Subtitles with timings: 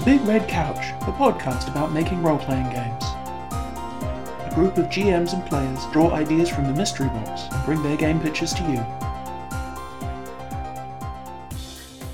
[0.00, 3.04] The Big Red Couch, a podcast about making role playing games.
[3.04, 7.98] A group of GMs and players draw ideas from the mystery box and bring their
[7.98, 8.82] game pitches to you.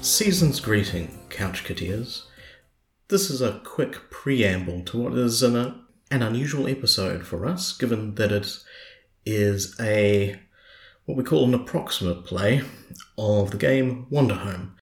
[0.02, 1.62] Season's greeting, Couch.
[3.07, 5.54] This is a quick preamble to what is an,
[6.11, 8.64] an unusual episode for us, given that it
[9.25, 10.40] is a
[11.04, 12.62] what we call an approximate play
[13.16, 14.72] of the game Wanderhome.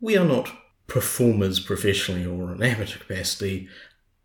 [0.00, 0.48] We are not
[0.88, 3.68] performers professionally or in amateur capacity,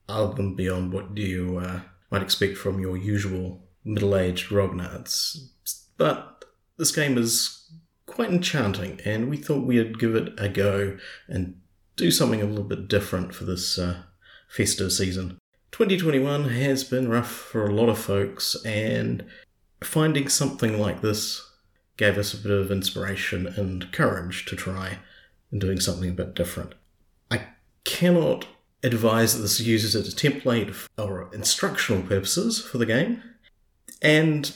[0.10, 5.50] other than beyond what you uh, might expect from your usual middle-aged grognards.
[5.98, 6.46] But
[6.78, 7.70] this game is
[8.08, 11.60] quite enchanting, and we thought we'd give it a go and
[11.96, 14.04] do something a little bit different for this uh,
[14.48, 15.38] festive season.
[15.72, 19.26] 2021 has been rough for a lot of folks, and
[19.84, 21.46] finding something like this
[21.98, 25.00] gave us a bit of inspiration and courage to try
[25.54, 26.74] and doing something a bit different.
[27.32, 27.46] I
[27.86, 28.48] cannot
[28.84, 33.24] advise that this uses it as a template or instructional purposes for the game,
[34.02, 34.54] and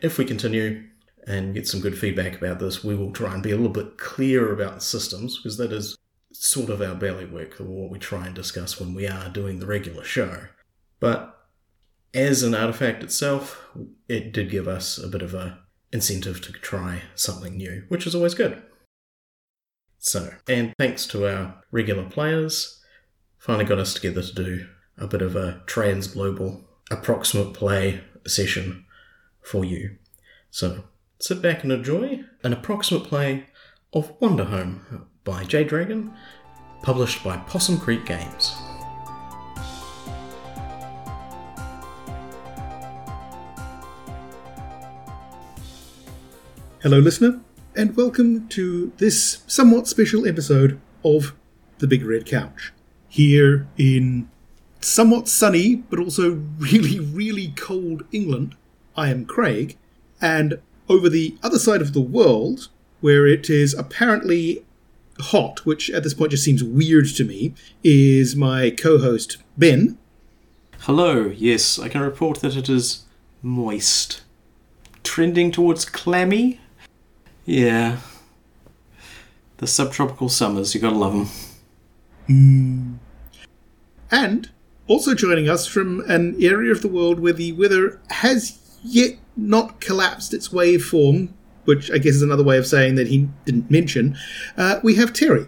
[0.00, 0.84] if we continue
[1.26, 3.98] and get some good feedback about this, we will try and be a little bit
[3.98, 5.96] clearer about the systems because that is
[6.32, 9.58] sort of our belly work or what we try and discuss when we are doing
[9.58, 10.46] the regular show.
[10.98, 11.38] But
[12.14, 13.68] as an artifact itself,
[14.08, 15.58] it did give us a bit of a
[15.92, 18.62] incentive to try something new, which is always good.
[20.04, 22.82] So, and thanks to our regular players,
[23.38, 24.66] finally got us together to do
[24.98, 28.84] a bit of a trans global approximate play session
[29.42, 29.98] for you.
[30.50, 30.82] So,
[31.20, 33.46] sit back and enjoy an approximate play
[33.92, 36.12] of Wanderhome by Jay Dragon,
[36.82, 38.56] published by Possum Creek Games.
[46.82, 47.40] Hello, listener,
[47.74, 51.34] and welcome to this somewhat special episode of
[51.78, 52.70] The Big Red Couch.
[53.08, 54.28] Here in
[54.80, 58.56] somewhat sunny, but also really, really cold England,
[58.94, 59.78] I am Craig,
[60.20, 62.68] and over the other side of the world,
[63.00, 64.64] where it is apparently
[65.18, 69.96] hot, which at this point just seems weird to me, is my co host, Ben.
[70.80, 73.04] Hello, yes, I can report that it is
[73.40, 74.22] moist.
[75.02, 76.60] Trending towards clammy?
[77.44, 77.98] Yeah.
[79.58, 81.28] The subtropical summers, you gotta love
[82.28, 83.00] them.
[84.10, 84.50] And
[84.86, 89.80] also joining us from an area of the world where the weather has yet not
[89.80, 91.30] collapsed its waveform,
[91.64, 94.16] which I guess is another way of saying that he didn't mention,
[94.56, 95.46] uh, we have Terry.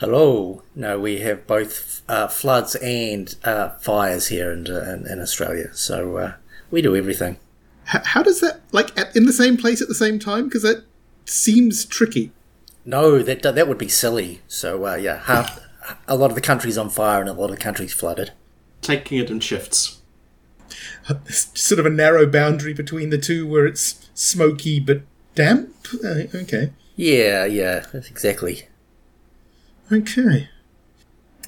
[0.00, 0.62] Hello.
[0.74, 5.70] No, we have both uh, floods and uh, fires here in, in, in Australia.
[5.74, 6.32] So uh,
[6.72, 7.38] we do everything.
[7.94, 10.44] H- how does that, like, at, in the same place at the same time?
[10.44, 10.84] Because that
[11.24, 12.32] seems tricky.
[12.84, 14.40] No, that that would be silly.
[14.48, 15.60] So uh, yeah, half,
[16.08, 18.32] a lot of the country's on fire and a lot of the country's flooded.
[18.80, 20.00] Taking it in shifts.
[21.28, 25.02] Sort of a narrow boundary between the two where it's smoky but
[25.34, 25.74] damp?
[26.04, 26.72] Uh, okay.
[26.96, 28.68] Yeah, yeah, exactly.
[29.90, 30.48] Okay.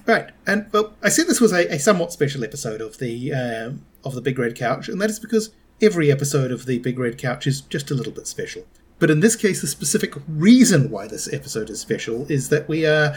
[0.06, 3.86] Right, and well, I said this was a, a somewhat special episode of the um,
[4.04, 7.16] of the Big Red Couch, and that is because every episode of the Big Red
[7.16, 8.66] Couch is just a little bit special.
[8.98, 12.86] But in this case, the specific reason why this episode is special is that we
[12.86, 13.14] are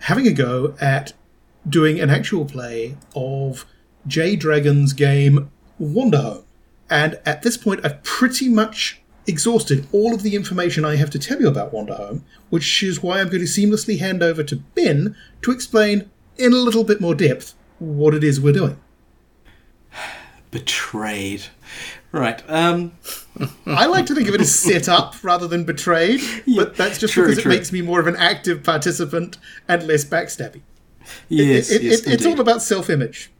[0.00, 1.12] having a go at
[1.68, 3.66] doing an actual play of
[4.06, 6.44] Jay Dragon's game Wanderhome.
[6.90, 11.18] And at this point, I've pretty much exhausted all of the information I have to
[11.18, 15.16] tell you about Wanderhome, which is why I'm going to seamlessly hand over to Ben
[15.42, 18.78] to explain in a little bit more depth what it is we're doing.
[20.50, 21.46] Betrayed.
[22.12, 22.92] Right, um.
[23.66, 26.20] I like to think of it as set up rather than betrayed,
[26.56, 27.52] but that's just true, because true.
[27.52, 30.60] it makes me more of an active participant and less backstabby.
[31.28, 33.30] Yes, it, it, yes, it- it's all about self image.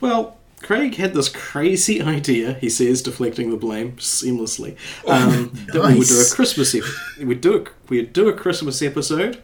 [0.00, 4.76] Well, Craig had this crazy idea, he says, deflecting the blame seamlessly,
[5.06, 6.24] um, that we would do a.
[6.34, 6.84] Christmas ep-
[7.24, 9.42] we'd do a, we'd do a Christmas episode.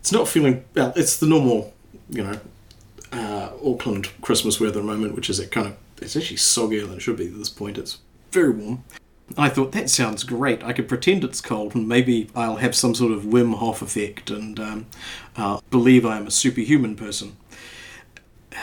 [0.00, 0.92] It's not feeling well.
[0.94, 1.74] It's the normal,
[2.10, 2.38] you know,
[3.12, 6.86] uh, Auckland Christmas weather at the moment, which is it kind of it's actually soggier
[6.86, 7.78] than it should be at this point.
[7.78, 7.98] It's
[8.30, 8.84] very warm.
[9.36, 10.62] I thought that sounds great.
[10.62, 14.30] I could pretend it's cold, and maybe I'll have some sort of Wim Hof effect
[14.30, 14.86] and um,
[15.36, 17.36] uh, believe I am a superhuman person.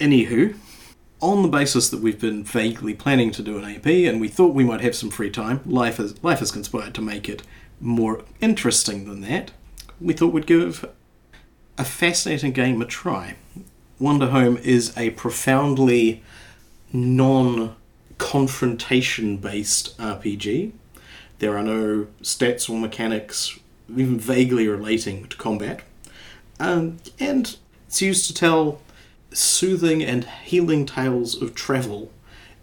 [0.00, 0.56] Anywho,
[1.20, 4.54] on the basis that we've been vaguely planning to do an AP and we thought
[4.54, 7.42] we might have some free time, life has life has conspired to make it
[7.80, 9.52] more interesting than that.
[10.00, 10.84] We thought we'd give
[11.78, 13.36] a fascinating game a try.
[14.00, 16.22] Wanderhome is a profoundly
[16.92, 17.76] non
[18.18, 20.72] confrontation based RPG.
[21.38, 23.58] There are no stats or mechanics
[23.90, 25.82] even vaguely relating to combat.
[26.58, 28.80] Um, and it's used to tell
[29.32, 32.10] soothing and healing tales of travel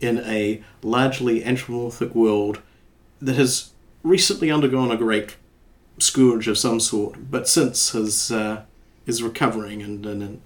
[0.02, 2.62] in a largely anthropomorphic world
[3.22, 3.72] that has
[4.02, 5.38] recently undergone a great
[6.00, 8.64] scourge of some sort, but since has uh,
[9.06, 10.42] is recovering and, and and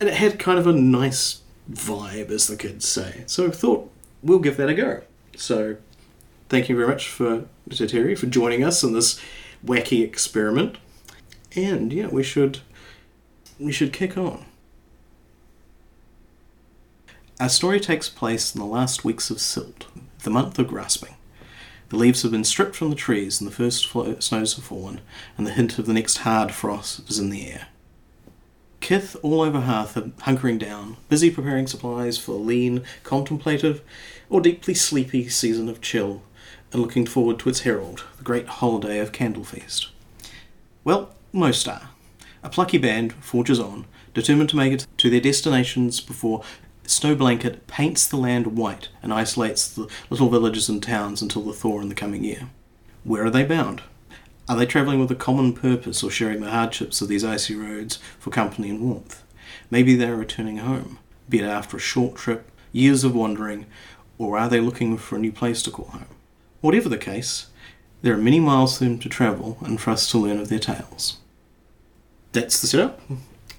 [0.00, 3.24] and it had kind of a nice vibe, as the kids say.
[3.26, 3.90] So I thought
[4.22, 5.02] we'll give that a go.
[5.36, 5.76] So
[6.48, 9.20] thank you very much for to Terry for joining us in this
[9.64, 10.76] wacky experiment.
[11.54, 12.60] And yeah, we should
[13.58, 14.44] we should kick on.
[17.40, 19.86] Our story takes place in the last weeks of Silt,
[20.22, 21.14] the month of grasping.
[21.88, 25.00] The leaves have been stripped from the trees and the first flo- snows have fallen,
[25.36, 27.68] and the hint of the next hard frost is in the air.
[28.82, 33.80] Kith, all over Hearth, are hunkering down, busy preparing supplies for a lean, contemplative,
[34.28, 36.22] or deeply sleepy season of chill,
[36.72, 39.86] and looking forward to its herald, the great holiday of Candlefeast.
[40.82, 41.90] Well, most are.
[42.42, 46.42] A plucky band forges on, determined to make it to their destinations before
[46.84, 51.52] Snow Blanket paints the land white and isolates the little villages and towns until the
[51.52, 52.48] thaw in the coming year.
[53.04, 53.82] Where are they bound?
[54.48, 57.98] Are they travelling with a common purpose or sharing the hardships of these icy roads
[58.18, 59.22] for company and warmth?
[59.70, 60.98] Maybe they are returning home,
[61.28, 63.66] be it after a short trip, years of wandering,
[64.18, 66.06] or are they looking for a new place to call home?
[66.60, 67.46] Whatever the case,
[68.02, 70.58] there are many miles for them to travel and for us to learn of their
[70.58, 71.18] tales.
[72.32, 73.00] That's the setup.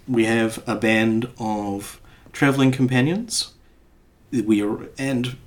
[0.07, 2.01] We have a band of
[2.33, 3.53] travelling companions.
[4.31, 5.37] We are, and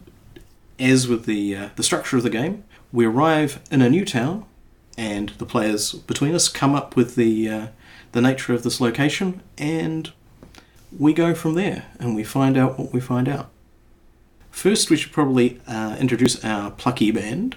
[0.79, 4.47] as with the uh, the structure of the game, we arrive in a new town,
[4.97, 7.67] and the players between us come up with the uh,
[8.13, 10.13] the nature of this location, and
[10.97, 13.51] we go from there, and we find out what we find out.
[14.51, 17.57] First, we should probably uh, introduce our plucky band.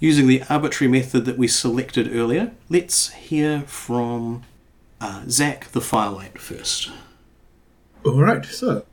[0.00, 4.42] Using the arbitrary method that we selected earlier, let's hear from
[5.00, 6.90] uh, Zach the Firelight first.
[8.04, 8.84] All right, so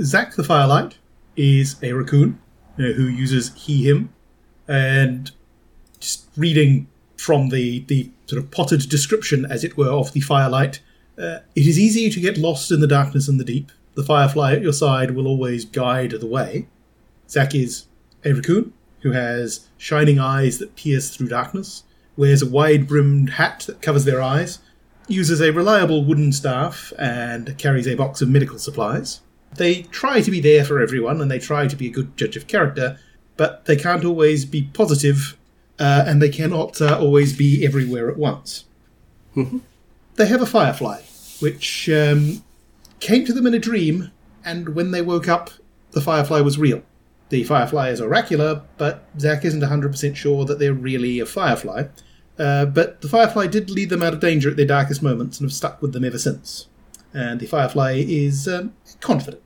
[0.00, 0.98] Zach the Firelight
[1.36, 2.38] is a raccoon
[2.76, 4.10] who uses he, him,
[4.68, 5.32] and
[5.98, 6.86] just reading
[7.22, 10.80] from the, the sort of potted description, as it were, of the Firelight,
[11.16, 13.70] uh, it is easy to get lost in the darkness and the deep.
[13.94, 16.66] The firefly at your side will always guide the way.
[17.28, 17.86] Zack is
[18.24, 18.72] a raccoon
[19.02, 21.84] who has shining eyes that pierce through darkness,
[22.16, 24.58] wears a wide brimmed hat that covers their eyes,
[25.08, 29.20] uses a reliable wooden staff and carries a box of medical supplies.
[29.56, 32.36] They try to be there for everyone and they try to be a good judge
[32.36, 32.98] of character,
[33.36, 35.36] but they can't always be positive,
[35.82, 38.64] uh, and they cannot uh, always be everywhere at once.
[40.14, 41.02] They have a firefly,
[41.40, 42.42] which um,
[43.00, 44.12] came to them in a dream,
[44.44, 45.50] and when they woke up,
[45.90, 46.82] the firefly was real.
[47.30, 51.84] The firefly is oracular, but Zack isn't 100% sure that they're really a firefly.
[52.38, 55.44] Uh, but the Firefly did lead them out of danger at their darkest moments and
[55.48, 56.66] have stuck with them ever since.
[57.12, 59.42] And the Firefly is um, confident.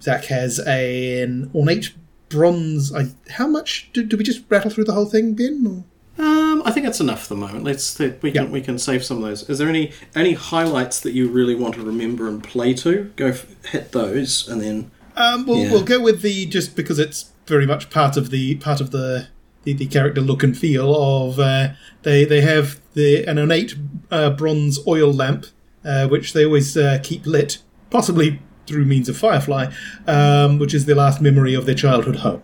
[0.00, 1.92] Zack has a, an ornate
[2.32, 2.92] bronze.
[2.94, 3.90] I, how much?
[3.92, 5.64] Do, do we just rattle through the whole thing, Ben?
[5.66, 5.84] Or?
[6.24, 7.64] Um, I think that's enough for the moment.
[7.64, 8.50] Let's we can Yeah.
[8.50, 9.48] we can save some of those.
[9.48, 13.10] Is there any any highlights that you really want to remember and play to?
[13.16, 15.70] Go f- hit those, and then Um, we'll, Yeah.
[15.72, 19.28] we'll go with the just because it's very much part of the part of the
[19.64, 21.68] the, the character look and feel of uh,
[22.02, 23.74] they they have the an innate
[24.10, 25.46] uh, bronze oil lamp
[25.84, 27.58] uh, which they always uh, keep lit,
[27.90, 29.72] possibly through means of firefly,
[30.06, 32.42] um, which is their last memory of their childhood home.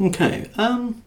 [0.00, 0.50] okay.
[0.56, 1.02] Um,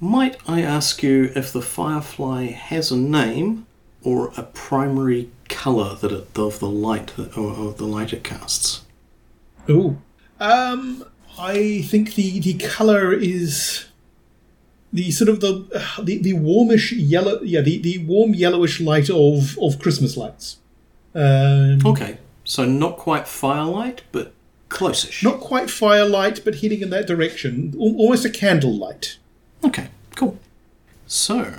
[0.00, 3.66] might I ask you if the firefly has a name
[4.02, 8.82] or a primary color that it, of the light or, or the light it casts?
[9.68, 10.00] Ooh.
[10.38, 11.04] Um,
[11.38, 13.86] I think the the color is
[14.92, 19.10] the sort of the uh, the, the warmish yellow, yeah, the, the warm yellowish light
[19.10, 20.58] of of Christmas lights.
[21.14, 22.18] Um, Okay,
[22.48, 24.32] so not quite firelight, but
[24.70, 25.22] close-ish.
[25.22, 27.74] Not quite firelight, but heading in that direction.
[27.78, 29.18] Almost a candle light.
[29.62, 30.38] Okay, cool.
[31.06, 31.54] So,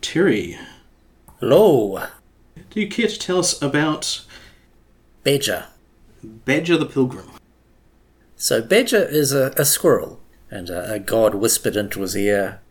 [0.00, 0.58] Terry,
[1.40, 2.06] Hello,
[2.70, 4.24] do you care to tell us about
[5.24, 5.66] Badger.
[6.22, 7.28] Badger the Pilgrim?
[8.34, 12.62] So Badger is a, a squirrel, and uh, a god whispered into his ear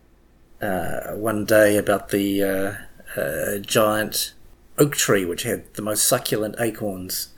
[0.60, 4.34] uh, one day about the uh, uh, giant
[4.76, 7.28] oak tree which had the most succulent acorns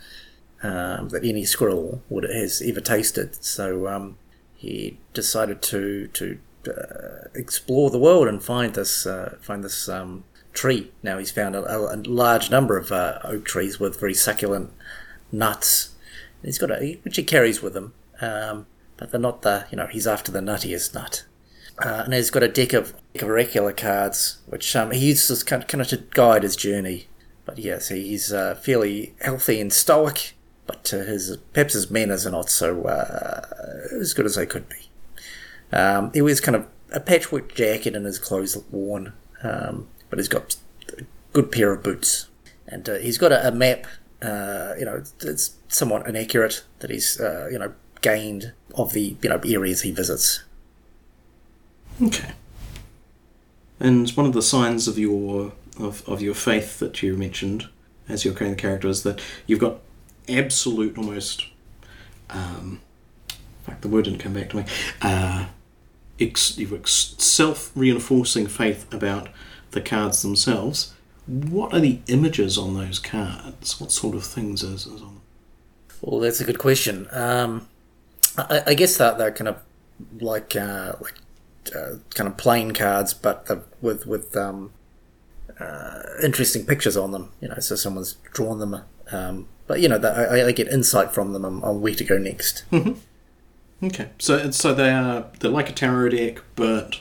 [0.62, 3.34] um, that any squirrel would has ever tasted.
[3.44, 4.18] So um,
[4.56, 10.24] he decided to to uh, explore the world and find this uh, find this um,
[10.52, 10.92] tree.
[11.02, 14.72] Now he's found a, a large number of uh, oak trees with very succulent
[15.30, 15.94] nuts.
[16.42, 19.86] He's got a which he carries with him, um, but they're not the you know
[19.86, 21.24] he's after the nuttiest nut.
[21.78, 25.42] Uh, and he's got a deck of, deck of oracular cards, which um, he uses
[25.42, 27.06] kind of, to guide his journey.
[27.44, 30.35] But but yes, he's uh, fairly healthy and stoic,
[30.66, 33.42] but uh, his perhaps his manners are not so uh,
[34.00, 34.88] as good as they could be.
[35.72, 40.18] Um, he wears kind of a patchwork jacket and his clothes look worn, um, but
[40.18, 40.56] he's got
[40.98, 42.28] a good pair of boots,
[42.66, 43.86] and uh, he's got a, a map.
[44.22, 49.28] Uh, you know, it's somewhat inaccurate that he's uh, you know gained of the you
[49.28, 50.44] know areas he visits.
[52.02, 52.32] Okay.
[53.78, 57.68] And one of the signs of your of, of your faith that you mentioned
[58.08, 59.80] as your of character is that you've got
[60.28, 61.46] absolute almost
[62.30, 62.80] um
[63.64, 64.64] fuck the word didn't come back to me.
[65.02, 65.46] Uh
[66.20, 69.28] ex, you've ex, self reinforcing faith about
[69.72, 70.94] the cards themselves.
[71.26, 73.80] What are the images on those cards?
[73.80, 75.20] What sort of things is, is on them
[76.00, 77.08] Well, that's a good question.
[77.10, 77.68] Um,
[78.38, 79.60] I, I guess that they're kind of
[80.20, 81.14] like uh, like
[81.74, 84.72] uh, kind of plain cards, but the, with with um,
[85.58, 87.32] uh, interesting pictures on them.
[87.40, 88.82] You know, so someone's drawn them.
[89.10, 92.04] Um, but you know, the, I, I get insight from them on, on where to
[92.04, 92.64] go next.
[93.82, 97.00] Okay, so so they are they're like a tarot deck, but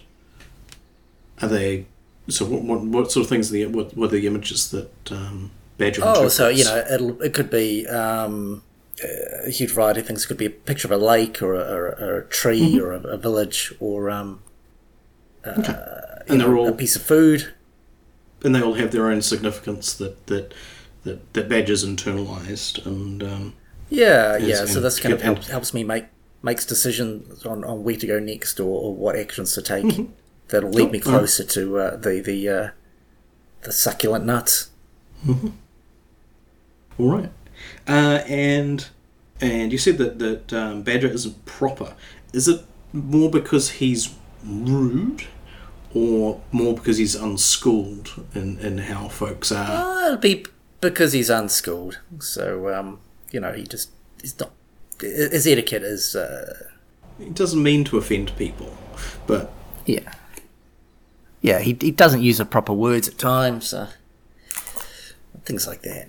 [1.41, 1.85] are they?
[2.27, 5.11] So what what, what sort of things are the what, what are the images that
[5.11, 6.01] um, Badger?
[6.03, 8.63] Oh, so you know, it'll, it could be um,
[9.45, 10.25] a huge variety of things.
[10.25, 12.79] It could be a picture of a lake, or a, or a, or a tree,
[12.79, 14.41] or a, a village, or um,
[15.43, 15.65] and
[16.27, 17.53] you they're know, all a piece of food.
[18.43, 20.53] and they all have their own significance that that
[21.05, 23.53] that, that Badger's internalized and um,
[23.89, 24.65] Yeah, yeah.
[24.65, 26.05] So this kind of helps helps me make
[26.43, 29.85] makes decisions on, on where to go next or, or what actions to take.
[29.85, 30.11] Mm-hmm.
[30.49, 31.13] That'll lead me Cool.
[31.13, 31.21] Alright.
[31.29, 32.69] closer to uh, the the uh,
[33.63, 34.69] the succulent nuts.
[35.27, 37.31] all right,
[37.87, 38.87] uh, and
[39.41, 41.95] and you said that that um, Badger isn't proper.
[42.33, 42.61] Is it
[42.93, 44.13] more because he's
[44.45, 45.25] rude?
[45.97, 49.65] Or more because he's unschooled in, in how folks are.
[49.65, 50.45] Uh, it'll be
[50.89, 51.99] because he's unschooled.
[52.19, 52.99] So um,
[53.31, 54.51] you know, he just he's not.
[54.99, 56.67] His etiquette is uh,
[57.19, 58.75] He doesn't mean to offend people,
[59.27, 59.51] but
[59.85, 60.13] yeah,
[61.41, 61.59] yeah.
[61.59, 63.73] He he doesn't use the proper words at times.
[63.73, 63.91] Uh,
[65.43, 66.07] things like that.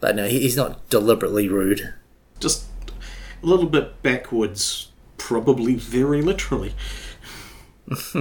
[0.00, 1.94] But no, he, he's not deliberately rude.
[2.40, 2.66] just
[3.42, 6.74] a little bit backwards, probably very literally.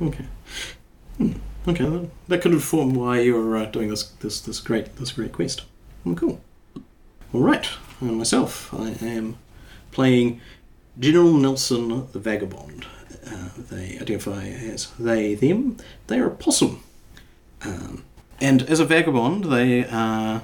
[0.00, 0.26] okay.
[1.18, 1.32] Hmm.
[1.68, 5.32] Okay, that, that could inform why you're uh, doing this this this great this great
[5.32, 5.62] quest.
[6.06, 6.40] Oh, cool.
[7.32, 7.68] All right,
[8.00, 9.36] and myself, I am
[9.92, 10.40] playing
[10.98, 12.86] General Nelson the Vagabond.
[13.26, 15.76] Uh, they identify as they them.
[16.06, 16.82] They are a possum.
[17.62, 18.04] Um,
[18.40, 20.42] and as a vagabond, they are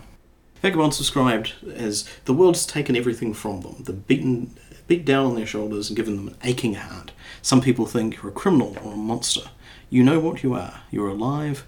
[0.62, 3.76] Vagabonds described as the world's taken everything from them.
[3.84, 4.54] The beaten,
[4.86, 7.12] beat down on their shoulders and given them an aching heart.
[7.42, 9.48] Some people think you're a criminal or a monster.
[9.88, 10.82] You know what you are.
[10.90, 11.64] You're alive,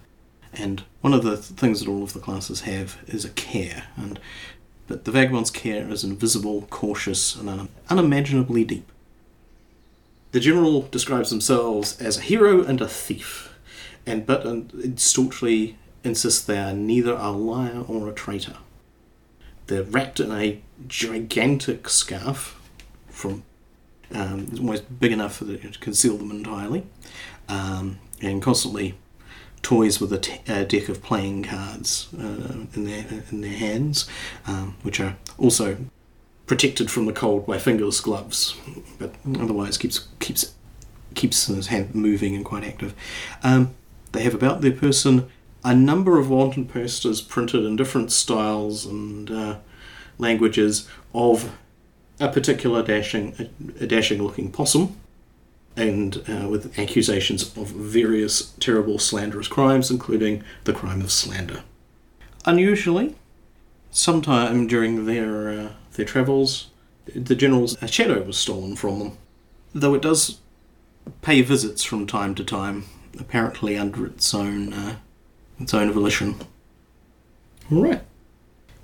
[0.52, 3.84] and one of the things that all of the classes have is a care.
[3.96, 4.18] And
[4.86, 8.90] but the vagabond's care is invisible, cautious, and un- unimaginably deep.
[10.32, 13.54] The general describes themselves as a hero and a thief,
[14.06, 18.56] and but and staunchly insists they are neither a liar or a traitor.
[19.66, 22.58] They're wrapped in a gigantic scarf
[23.08, 23.42] from
[24.12, 26.86] um, almost big enough to conceal them entirely,
[27.48, 28.94] um, and constantly
[29.62, 34.08] toys with a, t- a deck of playing cards uh, in their in their hands,
[34.46, 35.76] um, which are also
[36.46, 38.56] protected from the cold by fingerless gloves,
[38.98, 40.54] but otherwise keeps keeps
[41.14, 42.94] keeps his hand moving and quite active.
[43.42, 43.74] Um,
[44.12, 45.28] they have about their person
[45.64, 49.58] a number of wanton posters printed in different styles and uh,
[50.16, 51.56] languages of
[52.20, 54.96] a particular dashing a, a dashing looking possum
[55.78, 61.62] and uh, with accusations of various terrible slanderous crimes including the crime of slander
[62.44, 63.14] unusually
[63.90, 66.68] sometime during their uh, their travels
[67.14, 69.18] the general's shadow was stolen from them
[69.74, 70.38] though it does
[71.22, 72.84] pay visits from time to time
[73.18, 74.96] apparently under its own uh,
[75.60, 76.36] its own volition.
[77.72, 78.02] Alright.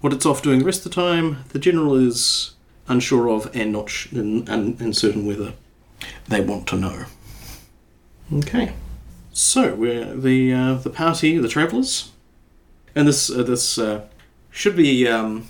[0.00, 2.52] What it's off doing the rest of the time, the general is
[2.88, 5.54] unsure of and not sh- uncertain whether
[6.28, 7.04] they want to know.
[8.32, 8.74] Okay.
[9.32, 12.12] So we're the uh, the party, the travellers,
[12.94, 14.06] and this uh, this uh,
[14.50, 15.48] should be um,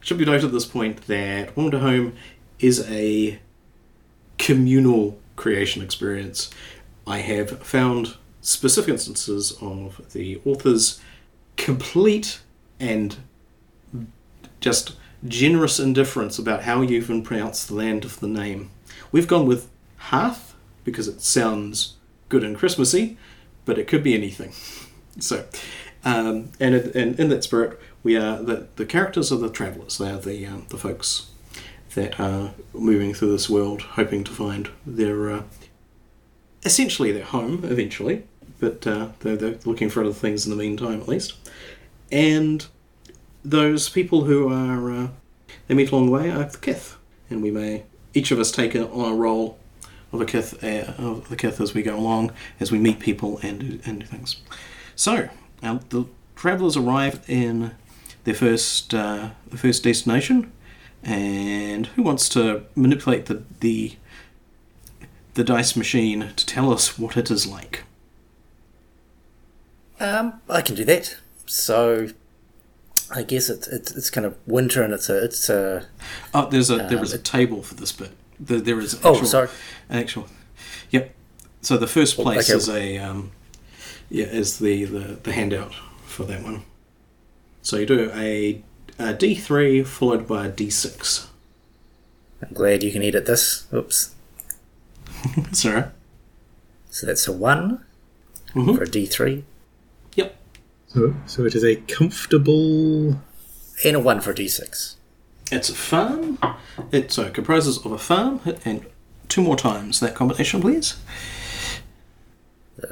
[0.00, 2.14] should be noted at this point that Wanderhome
[2.60, 3.40] is a
[4.38, 6.50] communal creation experience.
[7.06, 11.00] I have found specific instances of the author's
[11.56, 12.40] complete
[12.78, 13.16] and
[14.60, 18.70] just generous indifference about how you even pronounce the land of the name.
[19.10, 19.68] We've gone with
[19.98, 21.94] Hearth because it sounds
[22.28, 23.18] good and Christmassy,
[23.64, 24.52] but it could be anything.
[25.20, 25.46] So,
[26.04, 29.98] Um, and, in, and in that spirit, we are the, the characters are the travellers.
[29.98, 31.30] They are the um, the folks
[31.94, 35.42] that are moving through this world, hoping to find their uh,
[36.64, 38.22] essentially their home eventually.
[38.60, 41.34] But uh, they're, they're looking for other things in the meantime, at least.
[42.12, 42.64] And
[43.44, 45.08] those people who are uh,
[45.66, 46.96] they meet along the way are the Kith,
[47.28, 47.82] and we may
[48.14, 49.58] each of us take on a role
[50.12, 53.38] of a Kith uh, of the Kith as we go along, as we meet people
[53.42, 54.36] and do, and do things.
[54.96, 55.28] So
[55.62, 57.72] uh, the travellers arrive in
[58.24, 60.52] their first uh, the first destination,
[61.02, 63.96] and who wants to manipulate the the
[65.34, 67.84] the dice machine to tell us what it is like?
[70.00, 71.16] Um, I can do that.
[71.46, 72.08] So,
[73.14, 75.86] I guess it's it's, it's kind of winter and it's a it's a
[76.34, 78.10] Oh, there's a there is a table for this bit.
[78.40, 79.48] There, there is an oh actual, sorry
[79.88, 80.26] an actual.
[80.90, 81.14] Yep.
[81.62, 82.56] So the first place okay.
[82.56, 83.32] is a um,
[84.10, 86.62] yeah is the, the the handout for that one.
[87.62, 88.62] So you do a,
[88.98, 91.28] a D three followed by a D six.
[92.40, 93.66] I'm glad you can edit this.
[93.74, 94.14] Oops.
[95.52, 95.84] Sorry.
[96.90, 97.84] So that's a one
[98.54, 98.76] Mhm.
[98.76, 99.44] for a D three
[100.14, 100.34] Yep.
[100.86, 103.20] So, so it is a comfortable.
[103.84, 104.96] and a one for a D six.
[105.50, 106.38] It's a farm.
[106.92, 108.86] It so it comprises of a farm and
[109.28, 110.96] two more times that combination, please.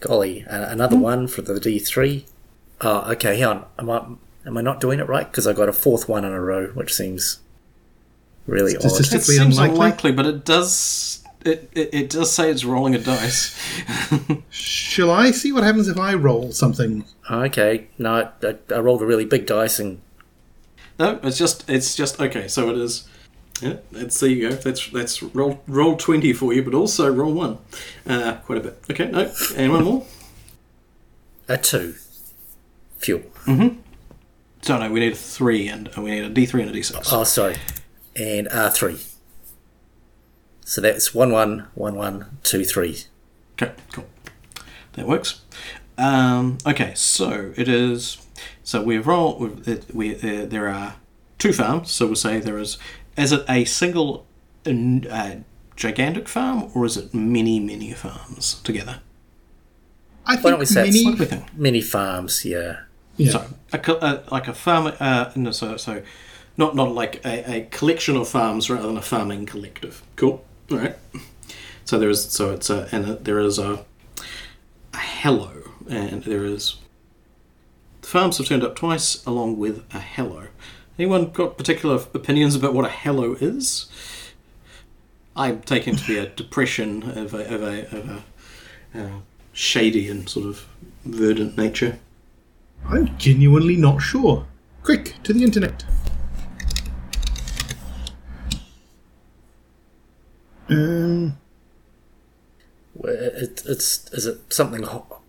[0.00, 1.02] Golly, a- another hmm?
[1.02, 2.26] one for the D three.
[2.80, 3.38] Oh, okay.
[3.38, 3.64] Hang on.
[3.78, 4.04] Am I
[4.46, 5.30] am I not doing it right?
[5.30, 7.40] Because I got a fourth one in a row, which seems
[8.46, 8.84] really odd.
[8.84, 9.74] It Statistically seems unlikely.
[9.74, 11.24] unlikely, but it does.
[11.44, 13.58] It, it, it does say it's rolling a dice.
[14.50, 17.04] Shall I see what happens if I roll something?
[17.28, 20.00] Okay, no, I, I rolled a really big dice and
[20.98, 22.48] No, it's just it's just okay.
[22.48, 23.08] So it is.
[23.60, 24.56] Yeah, that's there you go.
[24.56, 27.58] That's that's roll roll twenty for you, but also roll one,
[28.06, 28.82] uh, quite a bit.
[28.90, 30.06] Okay, no, and one more.
[31.48, 31.94] a two.
[32.98, 33.20] Fuel.
[33.46, 33.78] Mm-hmm.
[34.62, 36.72] So no, we need a three and uh, we need a D three and a
[36.72, 37.12] D six.
[37.12, 37.56] Oh, sorry.
[38.14, 38.98] And R three.
[40.64, 43.00] So that's one one one one two three.
[43.54, 44.06] Okay, cool.
[44.92, 45.40] That works.
[45.98, 48.18] Um, okay, so it is.
[48.64, 49.40] So we've rolled.
[49.40, 50.94] We've, we uh, there are
[51.38, 51.90] two farms.
[51.90, 52.78] So we'll say there is.
[53.16, 54.26] Is it a single,
[54.66, 55.34] uh,
[55.76, 59.00] gigantic farm, or is it many many farms together?
[60.24, 61.06] I Why don't we think say it's mini.
[61.06, 61.56] What do we think?
[61.56, 62.80] Mini farms, yeah.
[63.16, 63.32] Yeah.
[63.32, 64.92] So a, co- uh, like a farm.
[64.98, 66.02] Uh, no, so so
[66.56, 70.02] not not like a, a collection of farms rather than a farming collective.
[70.16, 70.44] Cool.
[70.70, 70.96] All right.
[71.84, 73.84] So there is so it's a and a, there is a,
[74.94, 76.81] a hallow and there is the
[78.12, 80.48] farms have turned up twice along with a hallow.
[80.98, 83.86] Anyone got particular opinions about what a hallow is?
[85.34, 89.18] I take it to be a depression of a of a, of a uh,
[89.54, 90.66] shady and sort of
[91.06, 91.98] verdant nature.
[92.86, 94.44] I'm genuinely not sure.
[94.82, 95.84] Quick, to the internet.
[100.68, 101.38] Um,
[102.94, 105.21] Well, It, it's is it something ho-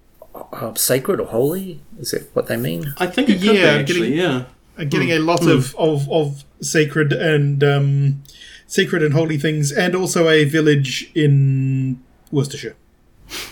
[0.54, 1.82] uh, sacred or holy?
[2.00, 2.94] Is that what they mean?
[2.98, 4.44] I think it could Yeah, be actually, getting- yeah.
[4.78, 8.24] I'm getting a lot of, of, of sacred and um,
[8.66, 12.76] sacred and holy things, and also a village in Worcestershire,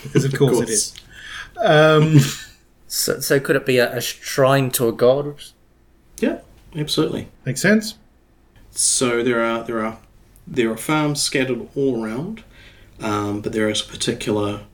[0.02, 0.94] because of course, it is.
[1.58, 2.18] Um,
[2.94, 5.36] So, so could it be a, a shrine to a god?
[6.18, 6.40] Yeah,
[6.76, 7.28] absolutely.
[7.46, 7.94] makes sense.
[8.70, 9.96] So there are there are
[10.46, 12.42] there are farms scattered all around,
[13.00, 14.64] um, but there is a particular.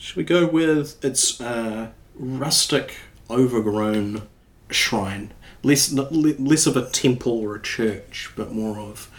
[0.00, 2.96] Should we go with its uh, rustic,
[3.28, 4.22] overgrown
[4.70, 5.34] shrine?
[5.62, 9.10] Less less of a temple or a church, but more of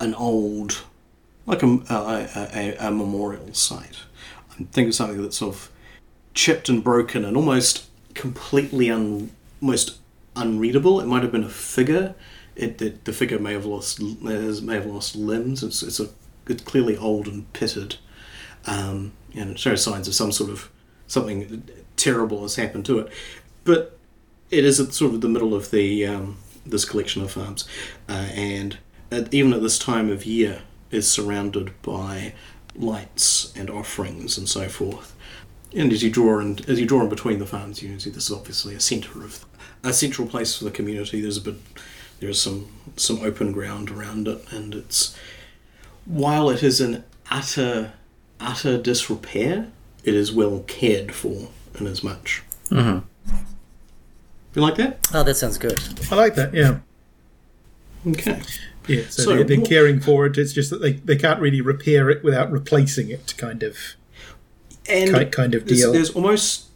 [0.00, 0.82] an old,
[1.44, 3.98] like a a, a, a memorial site.
[4.52, 5.70] I'm thinking of something that's sort of
[6.32, 9.98] chipped and broken and almost completely un, almost
[10.34, 11.00] unreadable.
[11.00, 12.14] It might have been a figure.
[12.56, 15.62] It, it the figure may have lost may have lost limbs.
[15.62, 16.08] It's it's a
[16.46, 17.96] it's clearly old and pitted,
[18.64, 20.70] um, and it shows signs of some sort of
[21.06, 21.62] something
[21.96, 23.12] terrible has happened to it.
[23.64, 23.98] But
[24.50, 27.66] it is at sort of the middle of the um, this collection of farms,
[28.08, 28.78] uh, and
[29.10, 32.34] at, even at this time of year, is surrounded by
[32.74, 35.14] lights and offerings and so forth.
[35.74, 38.10] And as you draw in, as you draw in between the farms, you can see
[38.10, 39.44] this is obviously a centre of
[39.82, 41.20] a central place for the community.
[41.20, 41.56] There's a bit,
[42.20, 45.16] there is some some open ground around it, and it's
[46.06, 47.92] while it is an utter
[48.40, 49.68] utter disrepair,
[50.04, 51.48] it is well cared for
[51.78, 52.42] in as much.
[52.70, 53.04] Mhm.
[54.54, 55.06] You like that?
[55.14, 55.78] Oh, that sounds good.
[56.10, 56.52] I like that.
[56.54, 56.78] Yeah,
[58.06, 58.40] Okay.
[58.86, 59.02] yeah.
[59.08, 60.38] So, So they're, they're what- caring for it.
[60.38, 63.76] It's just that they, they can't really repair it without replacing it, kind of.
[64.88, 65.92] and Ki- kind of there's, deal.
[65.92, 66.66] There's almost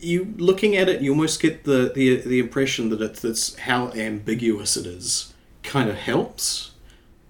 [0.00, 3.90] you looking at it, you almost get the the, the impression that it's, it's how
[3.92, 5.32] ambiguous it is.
[5.62, 6.72] Kind of helps.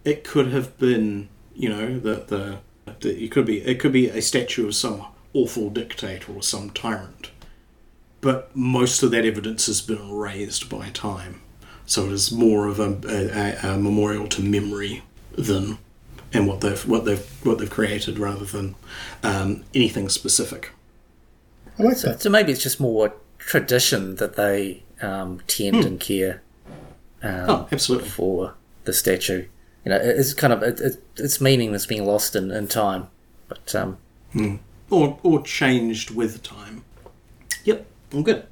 [0.04, 4.08] It could have been, you know, the the, the it could be it could be
[4.08, 7.30] a statue of some awful dictator or some tyrant,
[8.20, 11.40] but most of that evidence has been erased by time.
[11.86, 12.98] So it is more of a,
[13.64, 15.02] a, a memorial to memory
[15.36, 15.78] than
[16.32, 18.74] and what they've what they've what they've created rather than
[19.22, 20.70] um, anything specific.
[21.78, 22.22] I like So, that.
[22.22, 26.42] so maybe it's just more tradition that they um, tend and care
[27.22, 28.08] um, Oh, absolutely.
[28.08, 29.46] for the statue.
[29.84, 33.08] You know, it's kind of it, it, its meaning is being lost in, in time.
[33.48, 33.98] But um,
[34.90, 36.84] or or changed with time.
[37.64, 38.46] Yep, I'm good.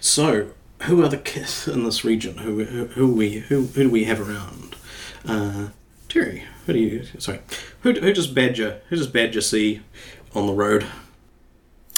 [0.00, 0.50] So,
[0.82, 2.38] who are the kith in this region?
[2.38, 4.76] Who who, who we who who do we have around?
[5.26, 5.68] Uh,
[6.08, 7.04] Terry, who do you?
[7.18, 7.40] Sorry,
[7.80, 9.80] who who does Badger who does Badger see
[10.34, 10.86] on the road?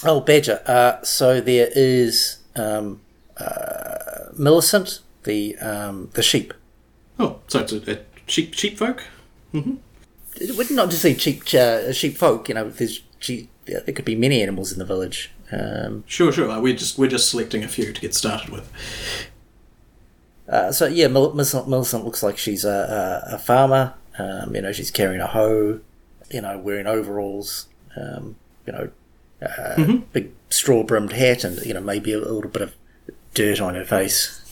[0.05, 0.63] oh, Badger.
[0.67, 3.01] Uh, so there is um,
[3.39, 6.55] uh, Millicent, the um, the sheep.
[7.19, 9.05] Oh, so it's a, a sheep sheep folk.
[9.55, 12.49] Would not just say sheep uh, sheep folk.
[12.49, 15.31] You know, there's sheep, there could be many animals in the village.
[15.51, 16.49] Um, Sure, sure.
[16.51, 18.71] uh, We're just we're just selecting a few to get started with.
[20.49, 23.95] Uh, so yeah, Millicent, Millicent looks like she's a, a, a farmer.
[24.19, 25.81] Um, you know, she's carrying a hoe.
[26.31, 27.67] You know, wearing overalls.
[27.97, 28.37] Um,
[28.67, 28.91] you know,
[29.43, 32.75] uh, big straw brimmed hat, and you know maybe a, little bit of
[33.35, 34.48] dirt on her face.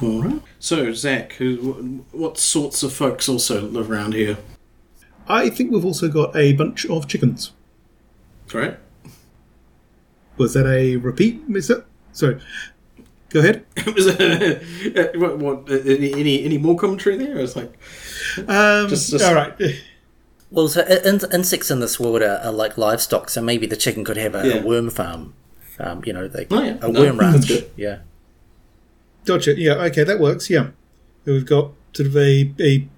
[0.00, 0.42] All right.
[0.58, 4.38] So, Zach, who, what sorts of folks also live around here?
[5.28, 7.52] I think we've also got a bunch of chickens.
[8.52, 8.78] Right.
[10.36, 11.84] Was that a repeat, Mister?
[12.12, 12.40] Sorry.
[13.30, 13.64] Go ahead.
[13.86, 17.38] Was it, uh, what, what, uh, any, any any more commentary there?
[17.38, 17.72] It's like
[18.48, 19.54] Um, Just- just- all right.
[20.50, 24.04] Well, so in, insects in this world are, are like livestock, so maybe the chicken
[24.04, 24.54] could have a, Yeah.
[24.56, 25.32] a worm farm.
[25.78, 26.76] Um, you know, they, Oh, yeah.
[26.82, 27.50] a No, worm ranch.
[27.76, 28.00] Yeah.
[29.24, 29.54] Gotcha.
[29.58, 29.74] Yeah.
[29.74, 30.50] Okay, that works.
[30.50, 30.70] Yeah.
[31.24, 32.88] We've got sort of a a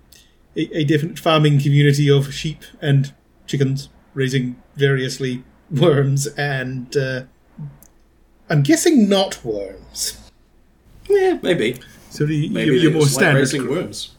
[0.57, 3.13] a, definite farming community of sheep and
[3.47, 7.23] chickens raising variously worms and uh,
[8.49, 10.17] I'm guessing not worms.
[11.09, 13.41] yeah, maybe So the, maybe you're, more standard.
[13.41, 14.15] raising worms.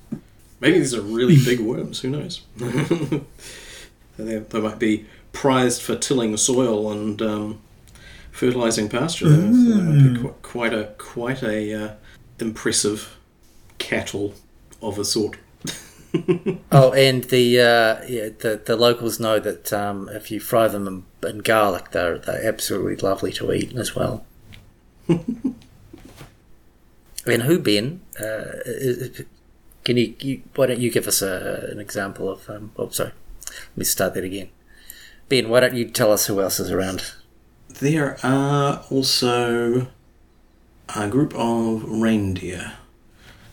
[0.60, 2.02] Maybe these are really big worms.
[2.02, 2.42] Who knows?
[2.58, 7.62] they, they might be prized for tilling the soil and um,
[8.36, 9.30] fertilizing pasture.
[9.30, 9.52] There.
[9.52, 11.94] So they might be qu- quite a quite a uh,
[12.40, 13.18] impressive
[13.78, 14.34] cattle
[14.82, 15.38] of a sort.
[16.72, 20.88] Oh, and the uh, yeah, the the locals know that um, if you fry them
[20.88, 24.26] in, in garlic, they're they're absolutely lovely to eat as well.
[25.10, 25.56] and
[27.44, 28.00] who Ben?
[28.20, 29.26] Uh, i- i-
[29.84, 30.42] can you, you?
[30.56, 32.50] Why don't you give us a, an example of?
[32.50, 33.12] Um, oh, sorry.
[33.50, 34.50] Let me start that again.
[35.30, 37.12] Ben, why don't you tell us who else is around?
[37.80, 39.88] There are also
[40.96, 42.74] a group of reindeer.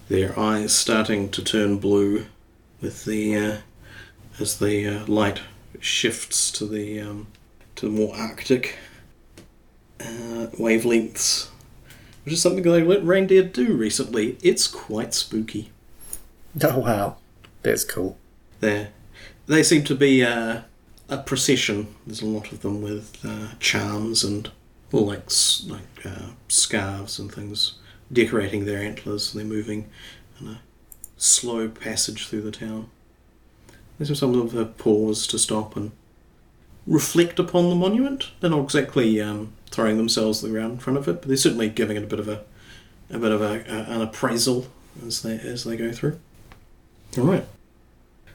[0.09, 2.27] Their eyes starting to turn blue
[2.81, 3.57] with the uh,
[4.39, 5.41] as the uh, light
[5.81, 7.27] shifts to the um,
[7.75, 8.79] to the more arctic
[9.99, 11.49] uh, wavelengths,
[12.25, 14.39] which is something they let reindeer do recently.
[14.41, 15.71] It's quite spooky.
[16.63, 17.17] Oh wow,
[17.63, 18.17] that's cool.
[18.61, 18.91] There,
[19.47, 20.61] they seem to be uh,
[21.09, 21.95] a procession.
[22.07, 24.51] There's a lot of them with uh, charms and
[24.91, 25.31] like
[25.67, 27.75] like uh, scarves and things
[28.13, 29.33] decorating their antlers.
[29.33, 29.89] They're moving
[30.41, 30.61] in a
[31.17, 32.89] slow passage through the town.
[33.99, 35.93] There's some of them pause to stop and
[36.87, 38.31] reflect upon the monument.
[38.41, 41.97] They're not exactly um, throwing themselves around in front of it, but they're certainly giving
[41.97, 42.45] it a bit of a
[43.11, 44.67] a bit of a, a an appraisal
[45.07, 46.19] as they as they go through.
[47.19, 47.47] All right.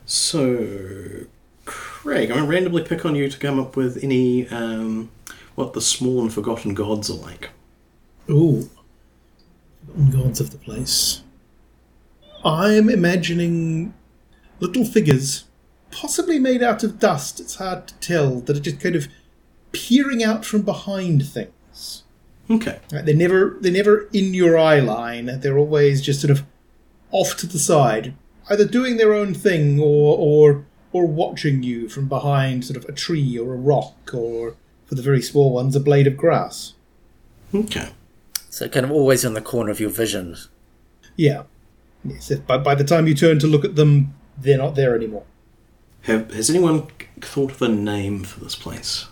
[0.06, 1.26] So,
[2.08, 5.12] Craig, I'm going to randomly pick on you to come up with any um,
[5.56, 7.50] what the small and forgotten gods are like.
[8.30, 8.70] Ooh.
[10.10, 11.22] Gods of the place.
[12.46, 13.94] I'm imagining
[14.62, 15.44] little figures,
[15.92, 19.10] possibly made out of dust, it's hard to tell, that are just kind of
[19.74, 22.04] peering out from behind things.
[22.50, 22.80] Okay.
[22.90, 25.42] Right, They're never they're never in your eye line.
[25.42, 26.46] They're always just sort of
[27.12, 28.14] off to the side,
[28.50, 30.66] either doing their own thing or or
[30.98, 34.56] or watching you from behind sort of a tree or a rock or
[34.86, 36.74] for the very small ones a blade of grass.
[37.54, 37.90] Okay.
[38.50, 40.36] So kind of always in the corner of your vision.
[41.16, 41.44] Yeah.
[42.04, 44.96] Yes, if by, by the time you turn to look at them, they're not there
[44.96, 45.26] anymore.
[46.04, 46.88] Have, has anyone
[47.20, 49.08] thought of a name for this place?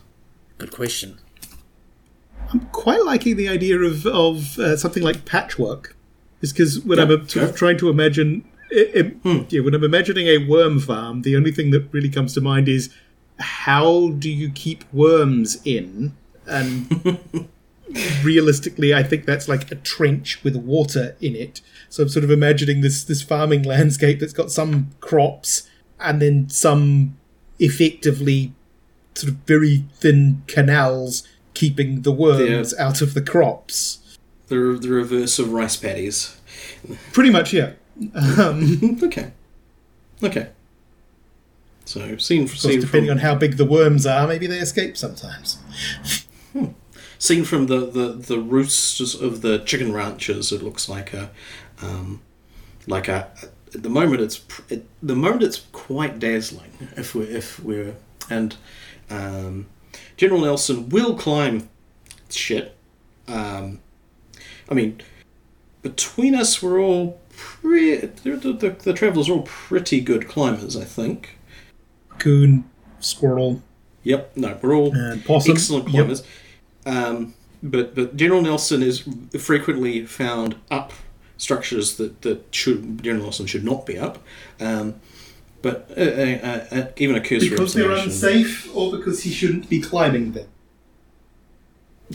[0.58, 1.19] Good question.
[2.52, 5.95] I'm quite liking the idea of, of uh, something like patchwork.
[6.41, 9.43] Is because when I'm Yeah, uh, sort of trying to imagine, i i- hmm.
[9.49, 12.67] yeah, when I'm imagining a worm farm, the only thing that really comes to mind
[12.67, 12.93] is
[13.39, 16.15] how do you keep worms in?
[16.47, 17.19] And
[18.23, 21.62] realistically, I think that's like a trench with water in it.
[21.89, 26.49] So I'm sort of imagining this this farming landscape that's got some crops and then
[26.49, 27.17] some
[27.60, 28.54] effectively
[29.15, 34.17] sort of very thin canals keeping the worms out of the crops.
[34.47, 36.39] The, the reverse of rice paddies.
[37.13, 37.71] Pretty much, yeah.
[39.04, 39.32] okay.
[40.24, 40.50] Okay.
[41.86, 44.98] So, seen, course, seen depending from, on how big the worms are, maybe they escape
[44.98, 45.60] sometimes.
[47.20, 51.30] seen from the, the, the roosters of the chicken ranches, it looks like a,
[51.82, 52.22] um,
[52.88, 53.32] like a.
[53.74, 56.72] At the moment, it's at the moment it's quite dazzling.
[56.96, 57.96] If we if we're
[58.30, 58.56] and
[59.10, 59.68] um,
[60.18, 61.70] General Nelson will climb
[62.30, 62.76] shit.
[63.28, 63.80] Um,
[64.70, 65.02] I mean,
[65.82, 70.76] between us, we're all pre- the, the, the, the travelers are all pretty good climbers,
[70.76, 71.38] I think.
[72.19, 72.65] Coon,
[73.00, 73.62] squirrel,
[74.04, 75.54] Yep, no, we're all and possum.
[75.54, 75.91] excellent Yep.
[75.93, 76.24] climbers.
[76.86, 79.04] Um, but but General Nelson is
[79.39, 80.93] frequently found up
[81.38, 84.19] structures that, that should General Nelson should not be up.
[84.60, 84.95] Um,
[85.63, 89.82] but uh, uh, uh, even a cursory Because they're unsafe, or because he shouldn't be
[89.82, 90.48] climbing them.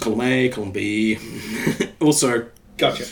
[0.00, 1.18] Column A, column B.
[2.00, 2.46] also,
[2.78, 3.04] Gotcha.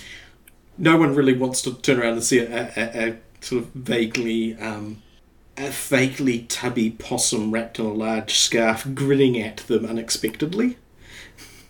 [0.78, 4.56] No one really wants to turn around and see a, a, a sort of vaguely
[4.56, 5.02] um,
[5.56, 10.78] a vaguely tubby possum wrapped in a large scarf grinning at them unexpectedly.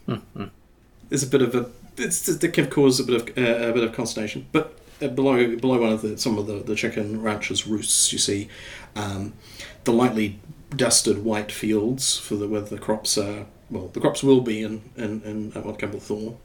[1.08, 3.84] There's a bit of a it's, it can cause a bit of uh, a bit
[3.84, 7.66] of consternation, but uh, below below one of the some of the, the chicken ranches
[7.66, 8.48] roosts, you see
[8.94, 9.32] um,
[9.84, 10.38] the lightly
[10.70, 13.46] dusted white fields for the where the crops are.
[13.70, 16.36] Well, the crops will be in in, in at what Campbell Thor.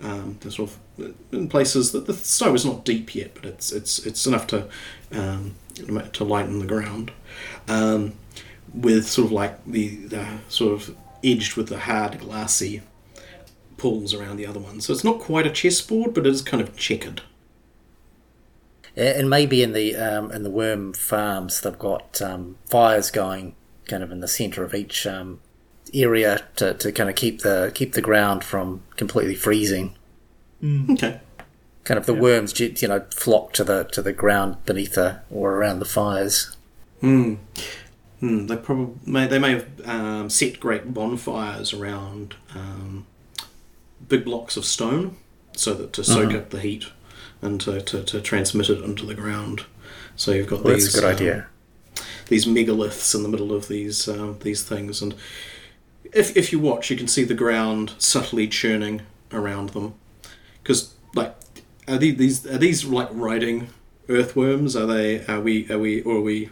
[0.00, 3.98] Um, sort of in places that the snow is not deep yet, but it's it's
[4.06, 4.68] it's enough to
[5.12, 7.10] um, to lighten the ground.
[7.66, 8.14] Um,
[8.74, 12.82] with sort of like the, the sort of edged with the hard glassy
[13.76, 14.80] pools around the other one.
[14.80, 17.22] So it's not quite a chessboard, but it is kind of checkered.
[18.96, 23.54] And maybe in the um, in the worm farms, they've got um, fires going
[23.86, 25.40] kind of in the centre of each um,
[25.94, 29.94] area to, to kind of keep the keep the ground from completely freezing.
[30.90, 31.20] Okay.
[31.84, 35.54] Kind of the worms, you know, flock to the to the ground beneath the or
[35.54, 36.56] around the fires.
[37.00, 37.34] Hmm.
[38.20, 38.46] Hmm.
[38.46, 43.06] They probably may, they may have um, set great bonfires around um,
[44.08, 45.16] big blocks of stone,
[45.52, 46.86] so that to soak up the heat
[47.40, 49.64] and to, to, to transmit it into the ground.
[50.16, 51.46] So you've got Well, these that's a good um, idea.
[52.28, 55.14] these megaliths in the middle of these um, these things, and
[56.12, 59.94] if if you watch, you can see the ground subtly churning around them,
[60.62, 61.34] because like
[61.86, 63.68] are these, these are these like riding
[64.08, 64.74] earthworms?
[64.76, 66.50] Are they are we are we or are we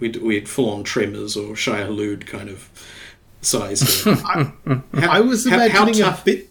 [0.00, 2.68] we we full on tremors or Shai-Hulud kind of
[3.40, 4.04] size?
[4.04, 4.14] here?
[4.14, 4.52] How-
[4.94, 6.48] I was how- how imagining a tough- bit.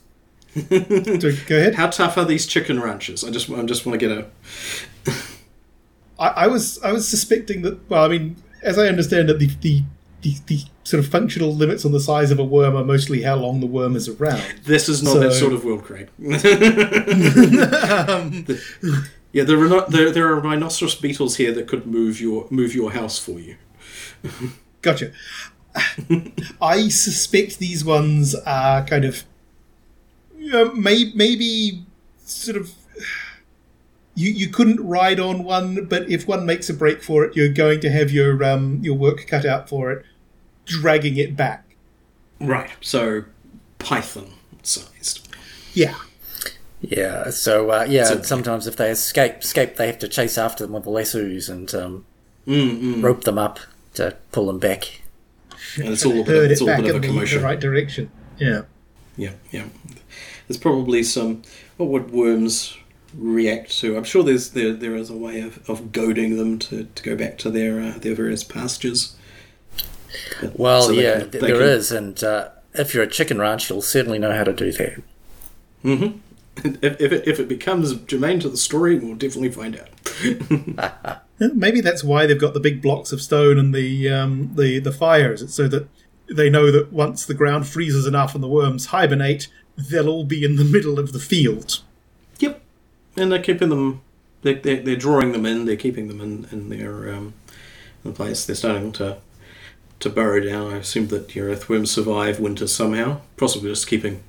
[0.69, 1.75] Go ahead.
[1.75, 3.23] How tough are these chicken ranches?
[3.23, 4.25] I just I just want to get a
[6.19, 7.89] I, I was I was suspecting that.
[7.89, 9.83] Well, I mean, as I understand it, the, the
[10.21, 13.35] the the sort of functional limits on the size of a worm are mostly how
[13.35, 14.41] long the worm is around.
[14.63, 16.09] This is not that sort of world, Craig.
[19.31, 22.73] yeah, there are not there, there are rhinoceros beetles here that could move your move
[22.73, 23.57] your house for you.
[24.81, 25.11] Gotcha.
[26.61, 29.23] I suspect these ones are kind of,
[30.37, 31.85] you know, may, maybe
[32.23, 32.73] sort of.
[34.17, 37.53] You, you couldn't ride on one, but if one makes a break for it, you're
[37.53, 40.03] going to have your um, your work cut out for it,
[40.65, 41.75] dragging it back.
[42.41, 42.71] Right.
[42.81, 43.25] So
[43.77, 45.27] python sized.
[45.73, 45.95] Yeah,
[46.81, 47.29] Yeah.
[47.29, 50.73] So uh, yeah, So- sometimes if they escape, escape, they have to chase after them
[50.73, 52.05] with the lassos and um,
[52.47, 53.03] Mm, mm.
[53.03, 53.59] rope them up
[53.95, 55.01] to pull them back.
[55.77, 57.11] And it's all a bit, herd of, it's it all a back bit of in
[57.11, 58.09] a the, the right direction.
[58.37, 58.61] Yeah.
[59.17, 59.65] Yeah, yeah.
[60.47, 61.41] There's probably some.
[61.75, 62.77] What would worms
[63.15, 63.95] react to?
[63.97, 67.15] I'm sure there's there there is a way of, of goading them to, to go
[67.15, 69.15] back to their uh, their various pastures.
[70.41, 73.69] But- Well, so yeah, can- there can- is, and uh, if you're a chicken ranch,
[73.69, 75.01] you'll certainly know how to do that.
[75.83, 76.19] Mhm.
[76.63, 81.21] If, if, it, if it becomes germane to the story, we'll definitely find out.
[81.39, 84.91] Maybe that's why they've got the big blocks of stone and the um, the the
[84.91, 85.43] fires.
[85.43, 85.87] It's so that
[86.27, 90.43] they know that once the ground freezes enough and the worms hibernate, they'll all be
[90.43, 91.81] in the middle of the field.
[93.17, 94.01] And they're keeping them.
[94.43, 95.65] They're, they're, they're drawing them in.
[95.65, 97.33] They're keeping them in in their um,
[98.03, 98.45] in the place.
[98.45, 99.17] They're starting to
[99.99, 100.73] to burrow down.
[100.73, 103.21] I assume that your earthworms survive winter somehow.
[103.35, 104.23] Possibly just keeping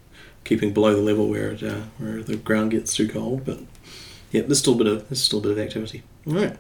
[0.44, 3.44] keeping below the level where it, uh, where the ground gets too cold.
[3.44, 3.60] But
[4.30, 6.02] yeah, there's still a bit of there's still a bit of activity.
[6.26, 6.56] All right.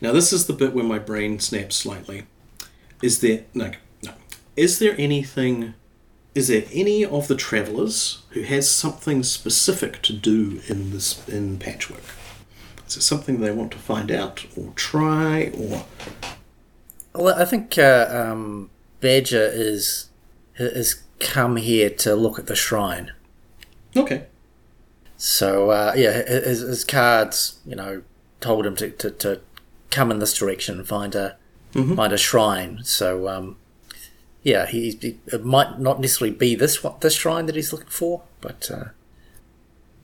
[0.00, 2.26] Now this is the bit where my brain snaps slightly.
[3.02, 4.12] Is there no no?
[4.56, 5.74] Is there anything
[6.36, 11.58] is there any of the travellers who has something specific to do in this in
[11.58, 12.02] patchwork?
[12.86, 15.86] Is it something they want to find out or try or
[17.14, 18.68] Well, I think uh, um,
[19.00, 20.10] Badger is
[20.58, 23.12] has come here to look at the shrine.
[23.96, 24.26] okay?
[25.16, 28.02] So uh, yeah, his, his cards, you know,
[28.40, 29.40] told him to, to, to
[29.90, 31.36] come in this direction and find a
[31.96, 32.80] find a shrine.
[32.84, 33.56] So um,
[34.46, 38.22] yeah, he, he it might not necessarily be this this shrine that he's looking for,
[38.40, 38.84] but uh,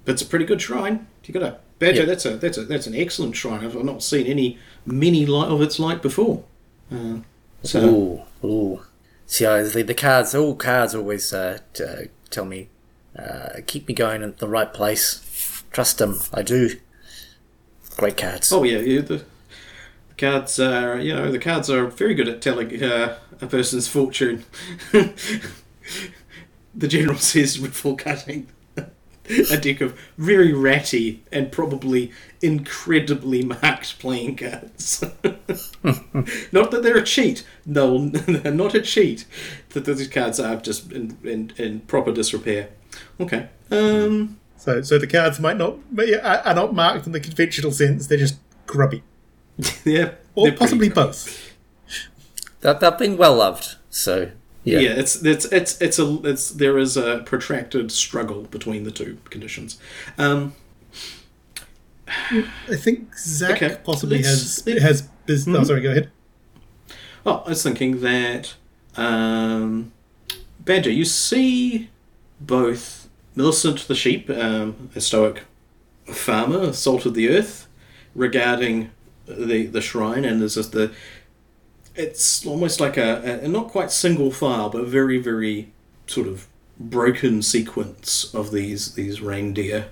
[0.05, 1.07] But it's a pretty good shrine.
[1.25, 2.01] You got a badger.
[2.01, 2.07] Yeah.
[2.07, 3.65] That's a that's a that's an excellent shrine.
[3.65, 6.43] I've not seen any mini light of its like before.
[6.91, 7.19] Uh,
[7.63, 8.83] so ooh ooh.
[9.27, 11.97] See, I, the, the cards, all cards always uh, t- uh,
[12.29, 12.69] tell me
[13.17, 15.63] uh, keep me going in the right place.
[15.71, 16.81] Trust them, I do.
[17.97, 18.51] Great cards.
[18.51, 19.19] oh yeah, yeah the,
[20.09, 23.89] the cards are you know the cards are very good at telling uh, a person's
[23.89, 24.45] fortune.
[24.93, 28.47] the general says before cutting.
[29.51, 35.03] A deck of very ratty and probably incredibly marked playing cards.
[36.53, 37.47] not that they're a cheat.
[37.65, 39.25] No, they're not a cheat.
[39.71, 42.71] That these cards are just in, in, in proper disrepair.
[43.21, 43.49] Okay.
[43.71, 45.79] Um, So, so the cards might not
[46.23, 48.07] are are not marked in the conventional sense.
[48.07, 49.03] They're just grubby,
[49.85, 50.13] yeah.
[50.37, 51.52] or possibly both.
[52.63, 53.77] That they've been well loved.
[53.91, 54.31] So
[54.65, 54.79] Yeah.
[54.81, 59.19] yeah, it's it's it's it's a it's there is a protracted struggle between the two
[59.31, 59.79] conditions.
[60.19, 60.55] Um,
[62.09, 65.59] I think Zach Okay, possibly let's- has let- has business.
[65.61, 66.11] Oh, sorry, go ahead.
[67.25, 68.55] Oh, I was thinking that
[68.97, 69.93] um,
[70.61, 71.89] Badger, you see
[72.41, 75.45] both Millicent the sheep, um, a stoic
[76.07, 77.67] farmer, salt of the earth,
[78.15, 78.91] regarding
[79.27, 80.93] the the shrine, and there's just the.
[81.95, 85.73] It's almost like a, a not quite single file, but a very very
[86.07, 86.47] sort of
[86.79, 89.91] broken sequence of these these reindeer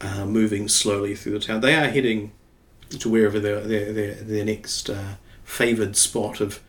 [0.00, 1.60] uh, moving slowly through the town.
[1.60, 2.32] They are heading
[2.90, 6.60] to wherever their their their, their next uh, favoured spot of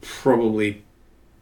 [0.00, 0.82] probably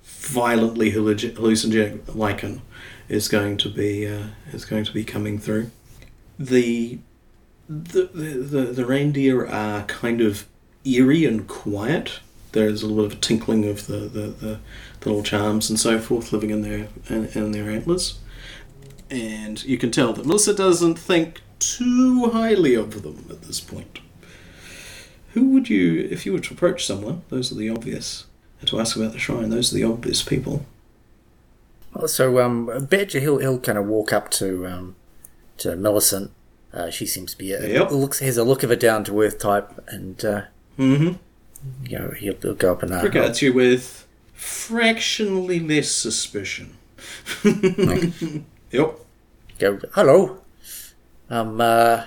[0.03, 2.61] violently hallucinogenic lichen
[3.09, 5.71] is going to be uh, is going to be coming through.
[6.39, 6.99] The,
[7.69, 10.47] the the the reindeer are kind of
[10.85, 12.21] eerie and quiet.
[12.53, 14.61] There's a little bit of a tinkling of the, the, the,
[15.01, 18.19] the little charms and so forth living in their in, in their antlers,
[19.11, 23.99] and you can tell that Melissa doesn't think too highly of them at this point.
[25.35, 28.25] Who would you, if you were to approach someone, those are the obvious,
[28.61, 30.65] and to ask about the shrine, those are the obvious people.
[31.95, 34.97] Well, So um, Badger, he'll he'll kind of walk up to um,
[35.59, 36.31] to Millicent.
[36.73, 37.91] Uh, she seems to be a, Yep.
[37.93, 40.43] looks has a look of a down to earth type, and uh,
[40.79, 41.15] Mm-hmm.
[41.85, 46.77] You know he'll, he'll go up and uh, Regards you with fractionally less suspicion.
[47.45, 48.99] yep.
[49.59, 50.41] go hello.
[51.31, 52.05] I'm uh,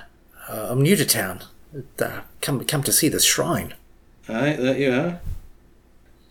[0.50, 1.44] uh, I'm new to town.
[2.00, 3.74] Uh, come come to see this shrine.
[4.28, 5.22] Aye, there you are.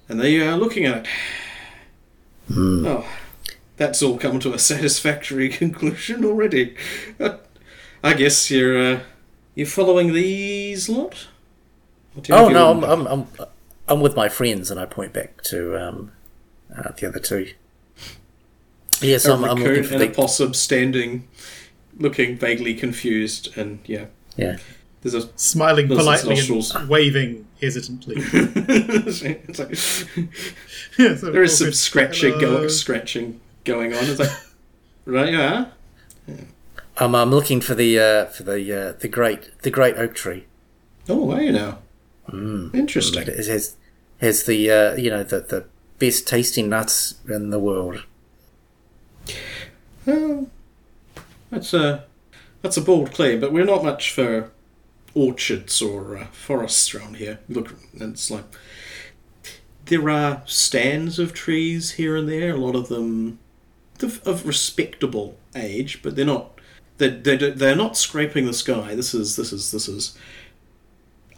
[0.09, 1.09] And there you are looking at it.
[2.57, 3.07] Oh,
[3.77, 6.77] that's all come to a satisfactory conclusion already.
[7.19, 7.39] Uh,
[8.03, 9.01] I guess you're uh,
[9.55, 11.29] you're following these lot.
[12.21, 13.47] Or do you Oh no, your I'm, I'm I'm
[13.89, 16.13] I'm with my friends, and I point back to um,
[16.77, 17.53] uh, the other two.
[19.01, 21.29] Yes, a I'm, I'm looking raccoon for and a the possum standing,
[21.99, 24.07] looking vaguely confused, and yeah,
[24.37, 24.59] yeah.
[25.03, 26.75] there's a Smiling Millicent's politely nostrils.
[26.75, 28.17] and waving hesitantly.
[28.19, 29.71] it's like,
[30.99, 32.59] Yeah, so there is some scratching Hello.
[32.59, 34.05] going, scratching going on.
[34.05, 34.31] It's like,
[35.07, 35.67] right, yeah.
[36.99, 40.45] I'm I'm looking for the uh, for the uh, the great the great oak tree.
[41.09, 41.79] Oh, are you now?
[42.33, 43.23] Interesting.
[43.23, 43.77] It has
[44.21, 45.65] has the uh, you know the the
[45.99, 48.05] best tasting nuts in the world.
[50.07, 50.49] Well,
[51.51, 52.05] that's a
[52.63, 54.51] that's a bold claim, but we're not much for
[55.15, 57.41] orchards or uh, forests around here.
[57.49, 58.45] Look, it's like
[59.87, 62.55] there are stands of trees here and there.
[62.55, 63.39] A lot of them
[64.03, 66.59] of, of respectable age, but they're not
[66.99, 68.95] they they they're not scraping the sky.
[68.95, 70.17] This is this is this is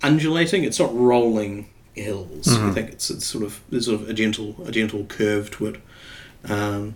[0.02, 0.64] undulating.
[0.64, 2.48] It's not rolling hills.
[2.48, 5.66] I think it's, it's sort of there's sort of a gentle a gentle curve to
[5.66, 5.80] it,
[6.44, 6.94] um,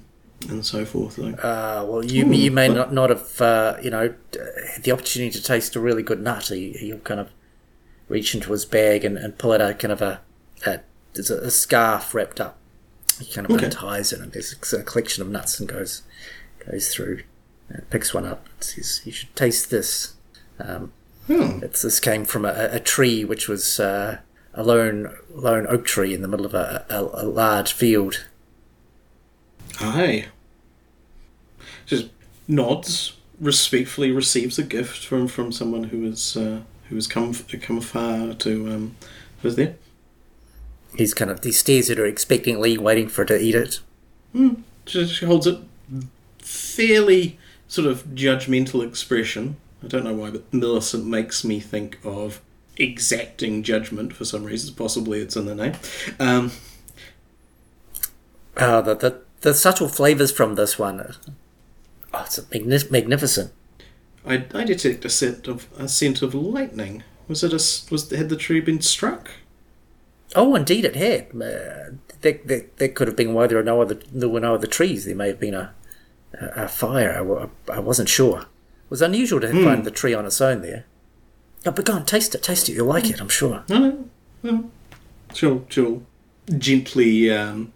[0.49, 1.19] and so forth.
[1.19, 4.15] Like, Uh, well, you you may not not have uh, you know
[4.75, 6.49] had the opportunity to taste a really good nut.
[6.49, 7.29] He, he'll kind of
[8.09, 10.21] reach into his bag and, and pull out a kind of a,
[10.65, 10.81] a
[11.15, 12.57] there's a, a scarf wrapped up.
[13.19, 13.67] He kind of Okay.
[13.67, 16.03] unties it and there's a collection of nuts and goes
[16.71, 17.23] goes through,
[17.69, 18.47] and picks one up.
[18.55, 20.15] and says, "You should taste this."
[20.59, 20.93] Um,
[21.27, 21.62] hmm.
[21.62, 24.18] It's, this came from a, a tree which was uh,
[24.55, 28.27] a lone lone oak tree in the middle of a, a, a large field.
[29.81, 30.27] Aye.
[31.85, 32.09] Just
[32.49, 37.81] nods, respectfully receives a gift from, from someone who is uh, who has come come
[37.81, 38.97] far to um,
[39.43, 39.77] was there.
[40.97, 43.81] He's kind of he stares at her expectantly, waiting for her to eat it.
[44.87, 45.59] She, she holds it
[46.39, 49.57] fairly sort of judgmental expression.
[49.87, 52.41] I don't know why, but Millicent makes me think of
[52.76, 54.74] exacting judgment for some reason.
[54.74, 55.74] Possibly it's in the name.
[56.18, 56.51] Um,
[58.59, 61.14] Oh, the the, the subtle flavors from this one.
[62.12, 63.53] Oh, it's magni- magnificent.
[64.24, 67.05] I, I detect a scent of a scent of lightning.
[67.28, 67.62] Was it a
[67.93, 69.30] was had the tree been struck?
[70.34, 71.28] Oh, indeed, it had.
[71.30, 74.55] Uh, that, that, that could have been why there are no other there were no
[74.55, 75.05] other trees.
[75.05, 75.74] There may have been a
[76.41, 77.49] a, a fire.
[77.68, 78.47] I, I wasn't sure.
[78.87, 80.84] It was unusual to find the tree on its own there.
[81.66, 82.74] Oh, but go on, taste it, taste it.
[82.74, 83.64] You'll like it, I'm sure.
[83.68, 84.05] No,
[84.45, 84.70] no.
[85.34, 86.03] She'll she'll
[86.57, 87.72] gently um,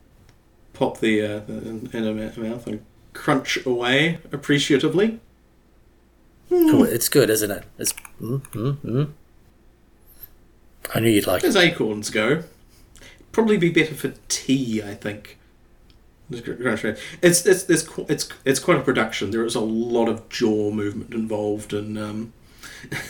[0.72, 5.18] pop the, uh, in, in her mouth and crunch away appreciatively.
[6.52, 7.64] Oh, it's good, isn't it?
[7.76, 9.11] It's mm, mm, mm.
[10.94, 11.48] I knew you'd like it.
[11.48, 12.44] As acorns go,
[13.32, 14.80] probably be better for tea.
[14.80, 15.38] I think.
[16.31, 19.31] It's it's it's it's it's, it's quite a production.
[19.31, 22.33] There is a lot of jaw movement involved and um,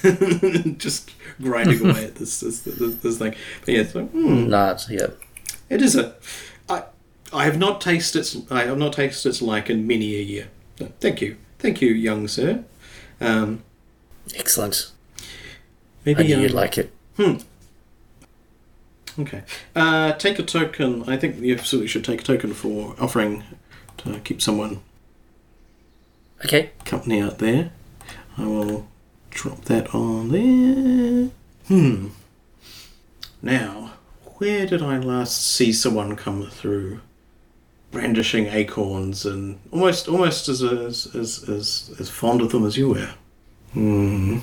[0.79, 1.11] just
[1.41, 3.35] grinding away at this this, this, this thing.
[3.64, 5.09] But yeah, it's like, hmm, Not, yeah.
[5.68, 6.14] It is a.
[6.68, 6.85] I
[7.33, 8.37] I have not tasted its.
[8.51, 10.49] I have not tasted its like in many a year.
[10.81, 12.64] No, thank you, thank you, young sir.
[13.21, 13.62] Um,
[14.35, 14.93] Excellent.
[15.18, 15.23] I
[16.07, 16.93] maybe knew you'd um, like it.
[19.19, 19.43] Okay.
[19.75, 21.05] Uh, take a token.
[21.09, 23.45] I think you absolutely should take a token for offering
[23.99, 24.81] to keep someone
[26.45, 26.71] Okay.
[26.85, 27.71] company out there.
[28.39, 28.87] I will
[29.31, 31.31] drop that on there.
[31.69, 32.09] Hmm.
[33.43, 33.93] Now,
[34.39, 37.01] where did I last see someone come through
[37.91, 42.89] brandishing acorns and almost almost as as as as, as fond of them as you
[42.91, 43.11] were?
[43.73, 44.39] Hmm.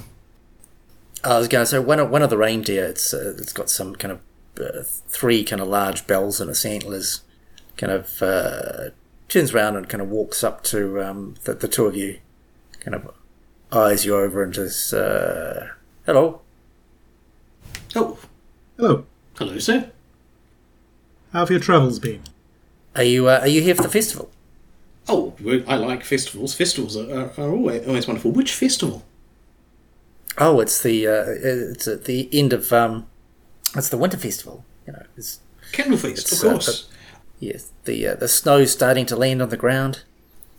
[1.24, 2.86] I was going to say one of one of the reindeer.
[2.86, 4.20] It's uh, it's got some kind of
[4.60, 7.22] uh, three kind of large bells and its antlers.
[7.78, 8.90] Kind of uh,
[9.30, 12.20] turns around and kind of walks up to um, the, the two of you.
[12.80, 13.14] Kind of
[13.72, 15.68] eyes you over and just uh,
[16.06, 16.42] hello.
[17.96, 18.18] Oh,
[18.78, 19.06] Hello.
[19.38, 19.92] hello, sir.
[21.34, 22.22] How have your travels been?
[22.96, 24.30] Are you uh, are you here for the festival?
[25.10, 25.36] Oh,
[25.68, 26.54] I like festivals.
[26.54, 28.32] Festivals are, are, are always, always wonderful.
[28.32, 29.04] Which festival?
[30.38, 33.08] Oh, it's the uh, it's at the end of um,
[33.76, 34.66] it's the winter festival.
[34.86, 35.40] You know, it's
[35.74, 36.88] Candlefeast, of uh, course.
[37.40, 40.04] yes the uh, the snow's starting to land on the ground.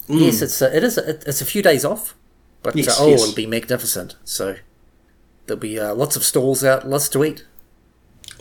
[0.09, 2.15] Yes, it's uh, it is it, it's a few days off,
[2.63, 3.23] but Yes, uh, oh, yes.
[3.23, 4.17] it'll be magnificent.
[4.25, 4.57] So
[5.47, 7.45] there'll be uh, lots of stalls out, lots to eat.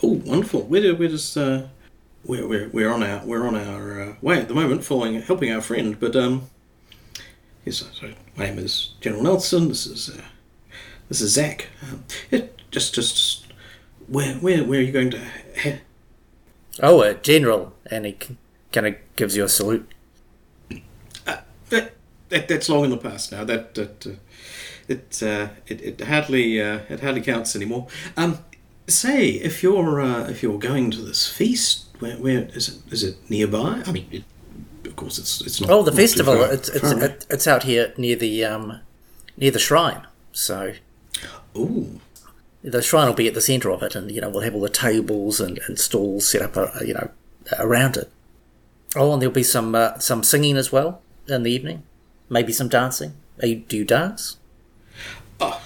[0.02, 0.62] Oh, wonderful.
[0.62, 1.68] Where do, where does uh,
[2.24, 5.52] we're, we're we're on our we're on our uh, way at the moment, following helping
[5.52, 5.98] our friend.
[6.00, 6.48] But um,
[7.64, 7.84] yes.
[7.92, 9.68] So my name is General Nelson.
[9.68, 10.22] This is uh,
[11.08, 11.68] this is Zach.
[11.82, 13.37] Um, yeah, just just
[14.08, 15.20] where where where are you going to?
[15.62, 15.74] He-
[16.80, 18.16] Oh, uh, general, and he
[18.72, 19.88] kind of gives you a salute.
[21.24, 21.44] that,
[22.28, 23.44] that that's long in the past now.
[23.44, 24.10] That that uh,
[24.86, 27.88] it, uh, it it hardly uh, it hardly counts anymore.
[28.16, 28.38] Um,
[28.86, 32.92] say if you're uh, if you're going to this feast, where where is it?
[32.92, 33.82] Is it nearby?
[33.86, 34.24] I mean, it,
[34.86, 35.70] of course, it's it's not.
[35.70, 36.36] Oh, the not festival.
[36.36, 38.80] far- It's it's it, it's out here near the um
[39.36, 40.06] near the shrine.
[40.32, 40.74] So
[41.56, 42.00] Ooh,
[42.62, 44.60] the shrine will be at the centre of it, and you know we'll have all
[44.60, 47.10] the tables and, and stalls set up, uh, you know,
[47.58, 48.10] around it.
[48.96, 51.82] Oh, and there'll be some uh, some singing as well in the evening.
[52.28, 53.14] Maybe some dancing.
[53.40, 54.36] Are you, do you dance?
[55.40, 55.62] oh,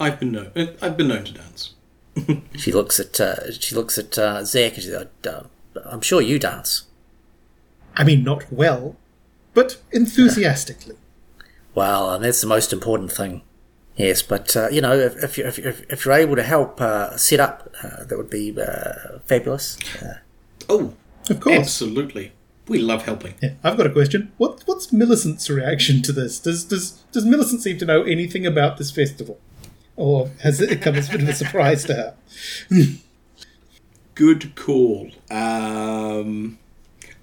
[0.00, 0.50] I've been known.
[0.80, 1.74] I've been known to dance.
[2.56, 5.44] She looks at uh, she looks at uh, Zach and she's like, uh,
[5.84, 6.84] "I'm sure you dance."
[7.96, 8.96] I mean, not well,
[9.54, 10.96] but enthusiastically.
[11.74, 13.42] Well, and that's the most important thing.
[13.96, 16.80] Yes, but uh, you know, if, if, you- if, if, if you're able to help
[16.80, 19.78] uh, set up, uh, that would be uh, fabulous.
[20.02, 20.14] Uh,
[20.68, 20.94] Oh,
[21.28, 21.58] Of course.
[21.58, 22.32] absolutely.
[22.68, 23.34] We love helping.
[23.42, 24.32] Yeah, I've got a question.
[24.38, 26.38] What what's Millicent's reaction to this?
[26.38, 29.38] Does does does Millicent seem to know anything about this festival,
[29.96, 32.14] or has it come as a bit of a surprise to her?
[34.14, 35.10] Good call.
[35.30, 36.58] Um,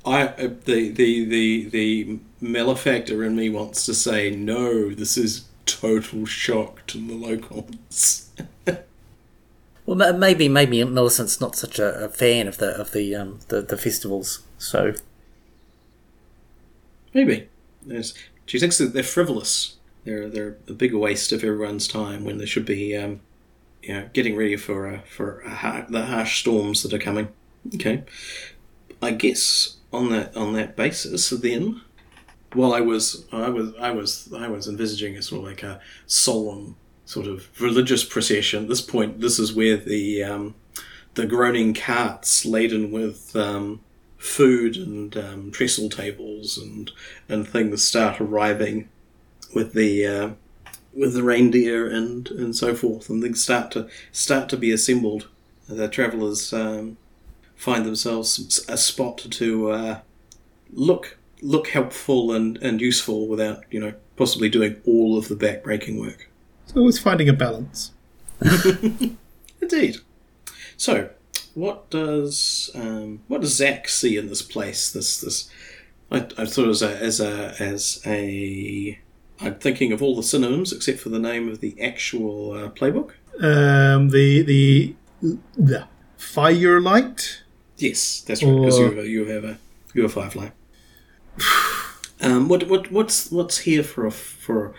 [0.06, 4.90] I uh, the the the the malefactor in me wants to say no.
[4.94, 8.30] This is total shock to the locals.
[9.86, 13.62] well, maybe maybe Millicent's not such a, a fan of the of the um, the,
[13.62, 14.94] the festivals, so
[17.14, 17.50] Maybe.
[17.86, 18.14] There's,
[18.46, 19.78] she thinks that they're frivolous.
[20.04, 23.22] They're they're a bigger waste of everyone's time when they should be, um,
[23.82, 27.30] you know, getting ready for uh, for a har- the harsh storms that are coming.
[27.76, 28.04] Okay,
[29.02, 31.82] I guess on that on that basis, then
[32.56, 35.80] Well, I was, I was, I was, I was envisaging a sort of like a
[36.08, 36.76] solemn
[37.06, 38.64] sort of religious procession.
[38.64, 40.56] At this point, this is where the um,
[41.14, 43.82] the groaning carts laden with um,
[44.18, 46.91] food and um, trestle tables and
[47.28, 48.89] and things start arriving
[49.54, 50.30] with the uh,
[50.93, 55.28] with the reindeer and and so forth, and things start to start to be assembled.
[55.68, 56.97] The travellers um,
[57.56, 60.00] find themselves a spot to uh,
[60.74, 66.00] look look helpful and, and useful without you know possibly doing all of the backbreaking
[66.00, 66.30] work.
[66.66, 67.92] It's always finding a balance.
[69.62, 69.98] Indeed.
[70.78, 71.10] So,
[71.54, 74.92] what does um, what does Zach see in this place?
[74.92, 75.50] This this
[76.12, 79.00] I, I thought it was a, as a as a
[79.42, 83.12] I'm thinking of all the synonyms except for the name of the actual uh, playbook.
[83.42, 84.96] Um, the the
[85.58, 85.88] the
[86.18, 87.44] firelight.
[87.78, 88.56] Yes, that's right.
[88.56, 89.58] Because you have a, you have a
[89.94, 90.50] you have a firefly.
[92.22, 94.74] Um, what what what's what's here for a for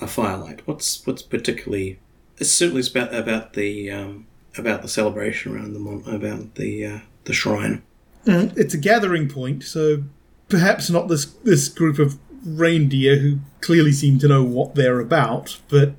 [0.00, 0.66] a firelight?
[0.66, 1.98] What's what's particularly?
[2.38, 6.98] It's certainly about about the um, about the celebration around the mon- about the uh,
[7.24, 7.82] the shrine.
[8.56, 10.04] It's a gathering point, so
[10.48, 15.58] perhaps not this this group of reindeer who clearly seem to know what they're about.
[15.68, 15.94] But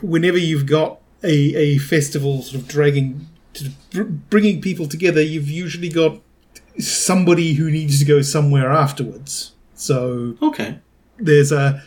[0.00, 3.28] whenever you've got a a festival sort of dragging,
[4.30, 6.20] bringing people together, you've usually got
[6.78, 9.52] somebody who needs to go somewhere afterwards.
[9.74, 10.78] So Okay.
[11.18, 11.82] there's a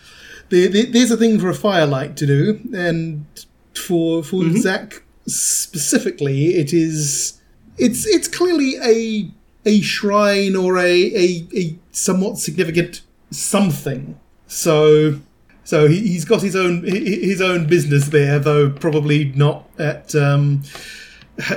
[0.50, 3.26] there, there- there's a thing for a firelight to do, and
[3.74, 7.34] for for Zach specifically, it is
[7.78, 9.30] it's it's clearly a
[9.66, 10.92] a shrine or a
[11.26, 14.20] a, a somewhat significant something.
[14.48, 15.20] So
[15.64, 19.70] so he, he's got his own hi- hi- his own business there, though probably not
[19.80, 20.64] at um,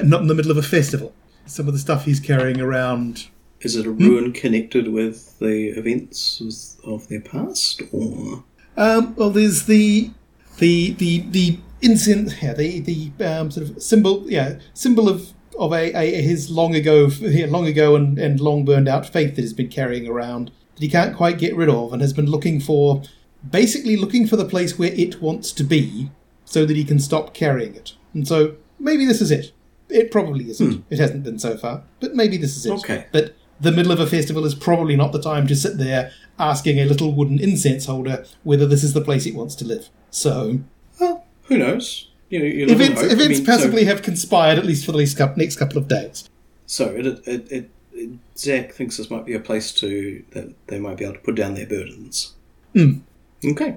[0.04, 1.12] not in the middle of a festival.
[1.46, 3.26] Some of the stuff he's carrying around
[3.60, 8.44] Is it a ruin connected with the events of- of their past, or
[8.76, 10.10] Um, well, there's the
[10.58, 15.28] the the the incense, yeah, the the um, sort of symbol, yeah, symbol of
[15.58, 19.36] of a, a his long ago, yeah, long ago and, and long burned out faith
[19.36, 22.26] that he's been carrying around that he can't quite get rid of, and has been
[22.26, 23.02] looking for,
[23.48, 26.10] basically looking for the place where it wants to be,
[26.44, 27.94] so that he can stop carrying it.
[28.12, 29.52] And so maybe this is it.
[29.94, 30.72] It probably isn't.
[30.72, 30.80] Hmm.
[30.90, 32.72] It hasn't been so far, but maybe this is it.
[32.72, 33.06] Okay.
[33.12, 36.80] But the middle of a festival is probably not the time to sit there asking
[36.80, 39.88] a little wooden incense holder whether this is the place it wants to live.
[40.10, 40.58] So
[40.98, 42.08] well, who knows?
[42.28, 43.08] You know, you never events know.
[43.08, 45.86] I mean, passively so, have conspired at least for the next couple, next couple of
[45.86, 46.28] days.
[46.66, 50.80] so it, it, it, it, Zach thinks this might be a place to that they
[50.80, 52.34] might be able to put down their burdens.
[52.72, 52.98] Hmm.
[53.44, 53.76] Okay.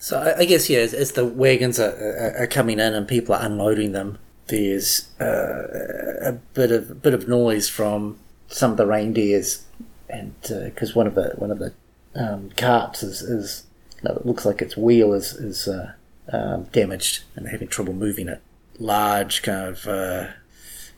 [0.00, 3.06] So I, I guess yeah, as, as the wagons are, are, are coming in and
[3.06, 4.18] people are unloading them,
[4.48, 8.18] there's uh, a bit of a bit of noise from
[8.48, 9.64] some of the reindeers,
[10.08, 11.72] and because one of the one of the
[12.14, 13.66] um, carts is, is
[14.02, 15.92] know, it looks like its wheel is is uh,
[16.32, 18.40] um, damaged and having trouble moving it.
[18.78, 20.28] Large, kind of, uh,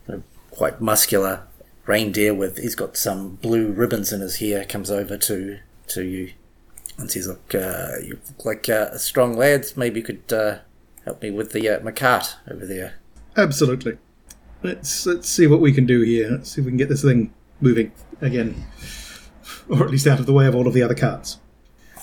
[0.06, 1.42] kind of quite muscular
[1.86, 6.32] reindeer with he's got some blue ribbons in his hair comes over to to you
[6.98, 9.66] and says, "Look, uh, you look like uh, strong lad.
[9.76, 10.58] Maybe you could uh,
[11.04, 12.94] help me with the uh, my cart over there."
[13.36, 13.98] Absolutely.
[14.62, 16.30] Let's let's see what we can do here.
[16.30, 18.64] Let's see if we can get this thing moving again,
[19.68, 21.38] or at least out of the way of all of the other carts.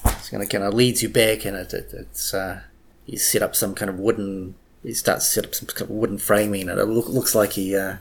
[0.05, 2.61] It's going to kind of leads you back, and it, it it's uh,
[3.05, 4.55] he set up some kind of wooden.
[4.83, 7.53] He starts to set up some kind of wooden framing, and it look, looks like
[7.53, 7.97] he, uh,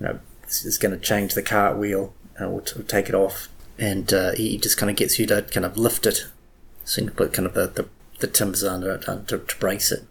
[0.00, 4.12] you know, is, going to change the cart wheel or, t- take it off, and
[4.12, 6.26] uh, he just kind of gets you to kind of lift it,
[6.84, 7.88] so you can put kind of the, the,
[8.20, 10.04] the timbers under it uh, to, to brace it,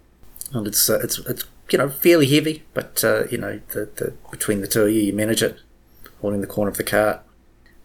[0.54, 4.14] and it's uh, it's it's you know fairly heavy, but uh, you know the, the
[4.32, 5.60] between the two of you, you manage it,
[6.22, 7.22] holding the corner of the cart,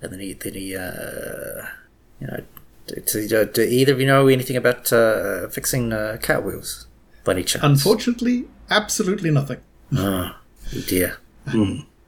[0.00, 1.66] and then he then he uh,
[2.20, 2.44] you know
[2.86, 6.86] do, do, do either of you know anything about uh, fixing uh, cart wheels
[7.24, 7.64] by any chance?
[7.64, 9.60] Unfortunately, absolutely nothing.
[9.94, 10.36] Oh,
[10.86, 11.18] dear.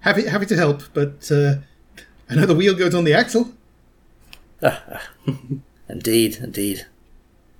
[0.01, 1.57] Happy happy to help, but uh,
[2.29, 3.53] I know the wheel goes on the axle.
[5.89, 6.87] Indeed, indeed.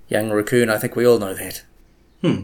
[0.07, 1.63] Young raccoon, I think we all know that.
[2.21, 2.43] Hmm.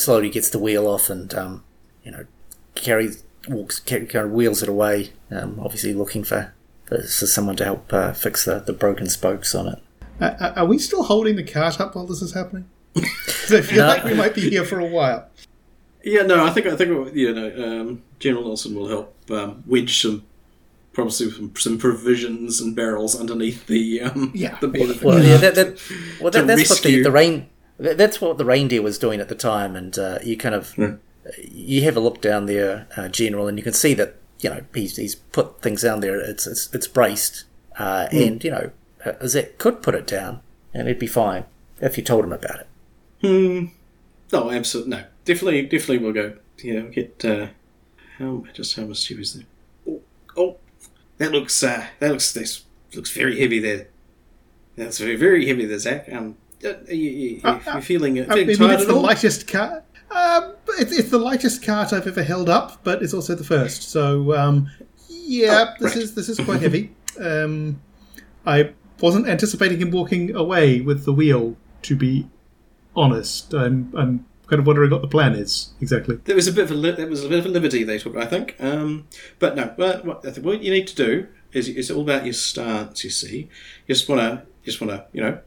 [0.00, 1.64] Slowly gets the wheel off and, um,
[2.04, 2.26] you know,
[2.74, 6.52] carries, walks, carry, kind of wheels it away, um, obviously looking for,
[6.84, 9.78] for, for someone to help uh, fix the, the broken spokes on it.
[10.20, 12.68] Uh, are we still holding the cart up while this is happening?
[12.96, 13.88] I feel No.
[13.88, 15.28] like we might be here for a while.
[16.02, 20.00] Yeah, no, I think I think you know um, General Nelson will help um, wedge
[20.00, 20.24] some
[20.92, 24.56] probably some, some provisions and barrels underneath the um, Yeah.
[24.60, 25.82] the bed Well, yeah, that, that,
[26.20, 27.48] well, that, that's what the, the rain.
[27.78, 30.74] That- That's what the reindeer was doing at the time, and uh, you kind of
[31.50, 34.60] you have a look down there, uh, General, and you can see that you know
[34.74, 36.18] he's, he's put things down there.
[36.20, 37.44] It's it's, it's braced,
[37.78, 38.70] uh, and you know
[39.04, 40.40] uh, Zach could put it down,
[40.72, 41.44] and it'd be fine
[41.80, 42.66] if you told him about it.
[43.22, 43.66] Hmm.
[44.32, 44.90] Oh, absolutely.
[44.96, 46.36] No, definitely, definitely we'll go.
[46.62, 47.24] Yeah, we'll get.
[47.24, 47.48] Uh,
[48.18, 49.44] how just how much was there?
[49.88, 50.00] Oh,
[50.36, 50.56] oh,
[51.18, 51.62] that looks.
[51.62, 52.32] Uh, that looks.
[52.32, 52.62] This
[52.94, 53.88] looks very heavy there.
[54.76, 56.10] That's very, very heavy there, Zach.
[56.12, 59.02] Um, uh, you, you, Uh, you're feeling, uh, I feeling mean, it's the all?
[59.02, 59.84] lightest cart.
[60.10, 63.82] Um, it's, it's the lightest cart I've ever held up, but it's also the first.
[63.90, 64.70] So, um,
[65.08, 66.02] yeah, Oh, this right.
[66.04, 66.94] is this is quite heavy.
[67.20, 67.80] Um,
[68.46, 71.56] I wasn't anticipating him walking away with the wheel.
[71.82, 72.28] To be
[72.94, 76.16] honest, I'm I'm kind of wondering what the plan is exactly.
[76.24, 77.98] There was a bit of a li- there was a bit of a liberty they
[77.98, 78.56] took, I think.
[78.60, 79.08] Um,
[79.38, 83.02] but no, what, what, what you need to do is it's all about your stance.
[83.04, 83.48] You see,
[83.86, 85.38] you just want to just want to you know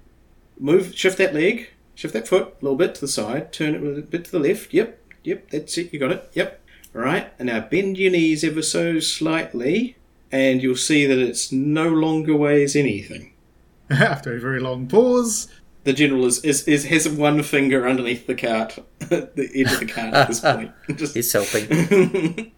[0.60, 3.98] move, shift that leg, shift that foot a little bit to the side, turn it
[3.98, 4.74] a bit to the left.
[4.74, 5.94] Yep, yep, that's it.
[5.94, 6.30] You got it.
[6.34, 6.62] Yep.
[6.96, 9.96] All right, and now bend your knees ever so slightly,
[10.32, 13.34] and you'll see that it's no longer weighs anything.
[13.90, 15.48] After a very long pause,
[15.84, 19.86] The general is, is, is has one finger underneath the cart, the edge of the
[19.86, 20.72] cart at this point.
[20.96, 22.52] Just He's helping.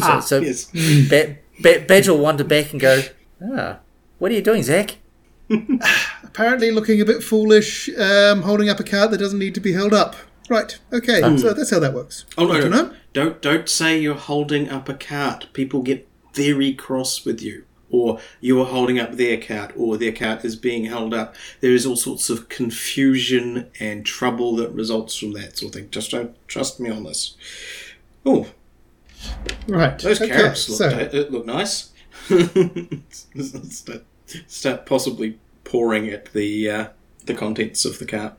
[0.00, 0.70] so so yes.
[1.08, 3.02] ba- ba- Badge will wander back and go,
[3.42, 3.78] ah,
[4.18, 4.96] what are you doing, Zach?
[6.36, 9.72] Apparently looking a bit foolish, um, holding up a cart that doesn't need to be
[9.72, 10.14] held up.
[10.50, 10.78] Right.
[10.92, 11.20] Okay.
[11.38, 12.24] So that's how that works.
[12.36, 12.92] Oh no, no.
[13.14, 15.48] Don't don't say you're holding up a cart.
[15.54, 17.64] People get very cross with you.
[17.88, 21.34] Or you're holding up their cart, or their cart is being held up.
[21.60, 25.90] There is all sorts of confusion and trouble that results from that sort of thing.
[25.90, 27.36] Just don't trust me on this.
[28.26, 28.48] Oh,
[29.68, 29.98] Right.
[30.00, 31.92] those okay, carrots look, so- uh, look nice.
[33.70, 34.02] start,
[34.48, 36.86] start possibly pouring at the uh,
[37.26, 38.34] the contents of the cart.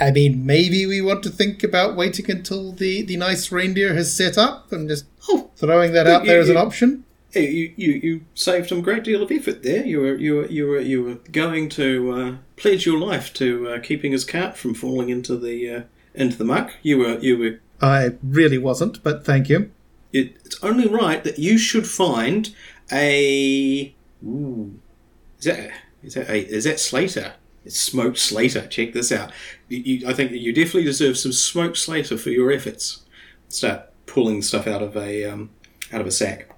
[0.00, 4.14] I mean, maybe we want to think about waiting until the, the nice reindeer has
[4.16, 7.04] set up and just Oh, throwing that out You- there as an option.
[7.32, 9.84] You, you, you saved a great deal of effort there.
[9.86, 13.68] You were you were you were you were going to uh, pledge your life to
[13.68, 15.82] uh, keeping his cart from falling into the uh,
[16.14, 16.72] into the muck.
[16.82, 17.60] You were you were.
[17.80, 19.70] I really wasn't, but thank you.
[20.12, 22.52] It, it's only right that you should find
[22.90, 23.94] a.
[24.26, 24.80] Ooh,
[25.38, 25.70] is that
[26.02, 27.34] is that a, is that Slater?
[27.64, 28.66] It's smoked Slater.
[28.66, 29.30] Check this out.
[29.68, 33.02] You, you, I think that you definitely deserve some smoked Slater for your efforts.
[33.48, 35.50] Start pulling stuff out of a um,
[35.92, 36.48] out of a sack.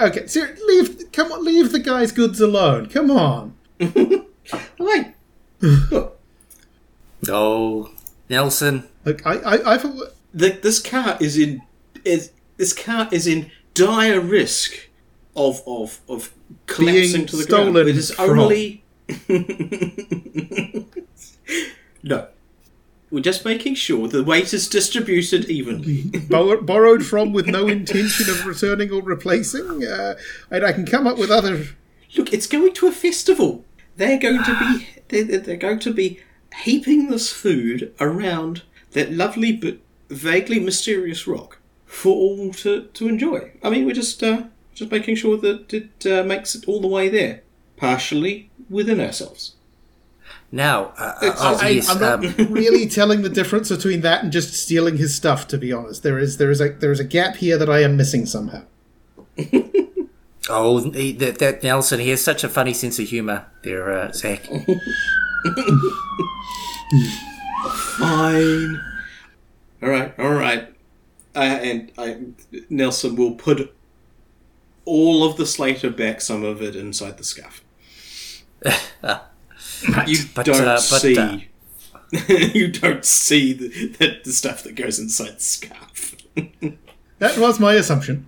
[0.00, 1.12] Okay, so leave.
[1.12, 2.86] Come on, leave the guy's goods alone.
[2.86, 3.56] Come on.
[4.78, 5.06] Wait.
[7.28, 7.90] Oh,
[8.30, 8.88] Nelson.
[9.04, 11.62] Look, I, I, I for- the, this car is in
[12.04, 14.88] is this car is in dire risk
[15.34, 16.32] of of of
[16.66, 17.88] collapsing Being to the stolen ground.
[17.88, 18.38] It is from.
[18.38, 18.84] only
[22.02, 22.28] no.
[23.10, 26.02] We're just making sure the weight is distributed evenly.
[26.28, 30.16] bor- borrowed from with no intention of returning or replacing, uh,
[30.50, 31.68] and I can come up with other.
[32.16, 33.64] Look, it's going to a festival.
[33.96, 36.20] They're going to be they're, they're going to be
[36.64, 39.78] heaping this food around that lovely but
[40.10, 43.52] vaguely mysterious rock for all to, to enjoy.
[43.62, 44.44] I mean, we're just uh,
[44.78, 47.42] just making sure that it uh, makes it all the way there,
[47.76, 49.56] partially within ourselves.
[50.52, 54.32] Now, uh, uh, I, yes, I'm not um, really telling the difference between that and
[54.32, 55.48] just stealing his stuff.
[55.48, 57.82] To be honest, there is there is a there is a gap here that I
[57.82, 58.62] am missing somehow.
[60.48, 64.12] oh, he- that, that Nelson, he has such a funny sense of humour there, uh,
[64.12, 64.46] Zach.
[67.98, 68.80] Fine.
[69.82, 70.74] All right, all right.
[71.36, 72.18] Uh, and I,
[72.70, 73.72] Nelson will put
[74.88, 77.62] all of the Slater back, some of it inside the scarf.
[80.08, 81.16] You But, don't uh, but, see.
[81.16, 81.38] uh,
[82.28, 83.68] you don't see the,
[83.98, 86.16] the, the stuff that goes inside the scarf.
[87.20, 88.26] That was my assumption.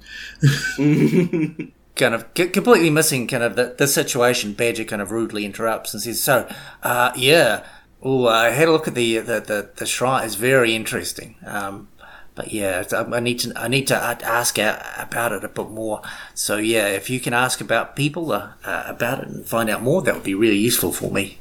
[0.77, 4.53] kind of c- completely missing kind of the, the situation.
[4.53, 6.49] Badger kind of rudely interrupts and says, "So,
[6.83, 7.65] uh, yeah,
[8.03, 10.25] oh, I had a look at the the, the, the shrine.
[10.25, 11.37] It's very interesting.
[11.47, 11.89] Um,
[12.41, 15.69] but yeah, I I need to I need to ask out about it a bit
[15.69, 16.01] more.
[16.35, 19.83] So yeah, if you can ask about people uh, uh, about it and find out
[19.83, 21.37] more, that would be really useful for me.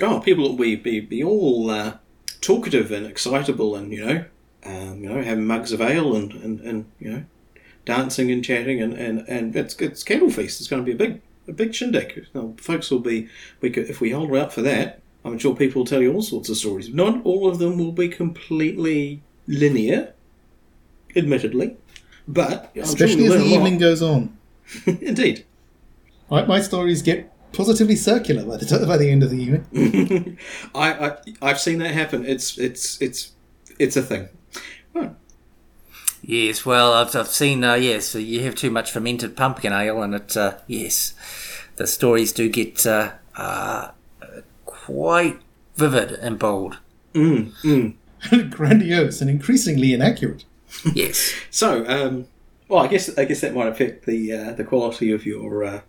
[0.00, 1.96] Oh, people will be be, be all uh,
[2.40, 4.24] talkative and excitable, and you know,
[4.64, 7.24] um, you know, having mugs of ale and, and, and you know,
[7.84, 10.60] dancing and chatting, and, and, and it's it's Candle Feast.
[10.60, 12.28] It's going to be a big a big shindig.
[12.32, 13.28] Know, folks will be
[13.60, 15.00] we could, if we hold out for that.
[15.24, 16.94] I'm sure people will tell you all sorts of stories.
[16.94, 20.14] Not all of them will be completely linear,
[21.14, 21.76] admittedly,
[22.28, 24.36] but I'm Especially we'll as the evening goes on.
[24.86, 25.44] Indeed.
[26.30, 30.38] My, my stories get positively circular by the t- by the end of the evening.
[30.74, 32.26] I, I I've seen that happen.
[32.26, 33.32] It's it's it's
[33.78, 34.28] it's a thing.
[34.92, 35.12] Right.
[36.22, 40.12] Yes, well, I've, I've seen, uh, yes, you have too much fermented pumpkin ale, and
[40.12, 41.14] it, uh, yes,
[41.76, 43.90] the stories do get uh, uh,
[44.64, 45.38] quite
[45.76, 46.78] vivid and bold.
[47.14, 47.94] Mm, mm.
[48.50, 50.44] Grandiose and increasingly inaccurate.
[50.94, 51.32] Yes.
[51.50, 52.26] So, um,
[52.68, 55.80] well, I guess I guess that might affect the uh, the quality of your uh,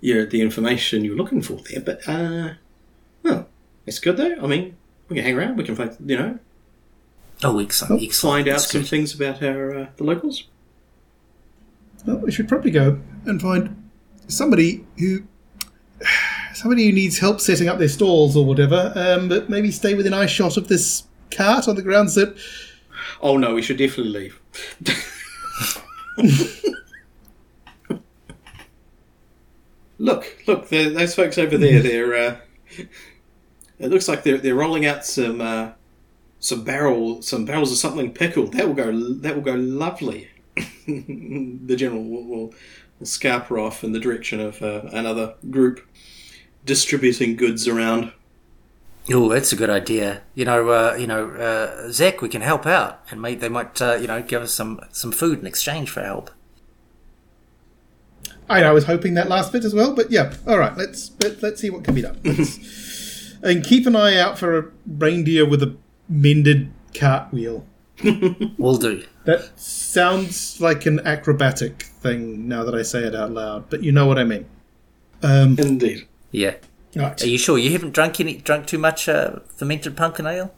[0.00, 1.80] your the information you're looking for there.
[1.80, 2.54] But uh,
[3.22, 3.48] well,
[3.86, 4.36] it's good though.
[4.42, 4.76] I mean,
[5.08, 5.56] we can hang around.
[5.56, 6.38] We can find you know
[7.42, 8.02] Oh, excellent.
[8.02, 8.34] excellent.
[8.34, 8.90] find out That's some good.
[8.90, 10.44] things about our uh, the locals.
[12.06, 13.90] Well, we should probably go and find
[14.28, 15.22] somebody who
[16.54, 18.92] somebody who needs help setting up their stalls or whatever.
[18.96, 21.04] Um, but maybe stay within eye shot of this
[21.34, 22.36] cart on the ground, that
[23.20, 24.40] Oh no, we should definitely leave.
[29.98, 31.80] look, look, those folks over there.
[31.80, 32.14] They're.
[32.14, 32.36] Uh,
[33.78, 35.70] it looks like they're they're rolling out some uh,
[36.38, 38.52] some barrel some barrels of something pickled.
[38.52, 38.92] That will go.
[38.92, 40.28] That will go lovely.
[40.86, 42.54] the general will, will,
[42.98, 45.80] will scamper off in the direction of uh, another group
[46.64, 48.12] distributing goods around.
[49.10, 50.22] Oh, that's a good idea.
[50.34, 53.80] You know, uh, you know, uh, Zach, we can help out, and may, they might,
[53.82, 56.30] uh, you know, give us some some food in exchange for help.
[58.48, 59.94] I, I was hoping that last bit as well.
[59.94, 60.76] But yeah, all right.
[60.76, 62.18] Let's let, let's see what can be done.
[63.42, 65.76] And keep an eye out for a reindeer with a
[66.08, 67.66] mended cartwheel.
[68.56, 69.04] We'll do.
[69.24, 73.92] That sounds like an acrobatic thing now that I say it out loud, but you
[73.92, 74.46] know what I mean.
[75.22, 76.08] Um, Indeed.
[76.30, 76.54] Yeah.
[76.96, 77.22] Right.
[77.22, 80.54] Are you sure you haven't drunk any, drunk too much uh, fermented pumpkin ale?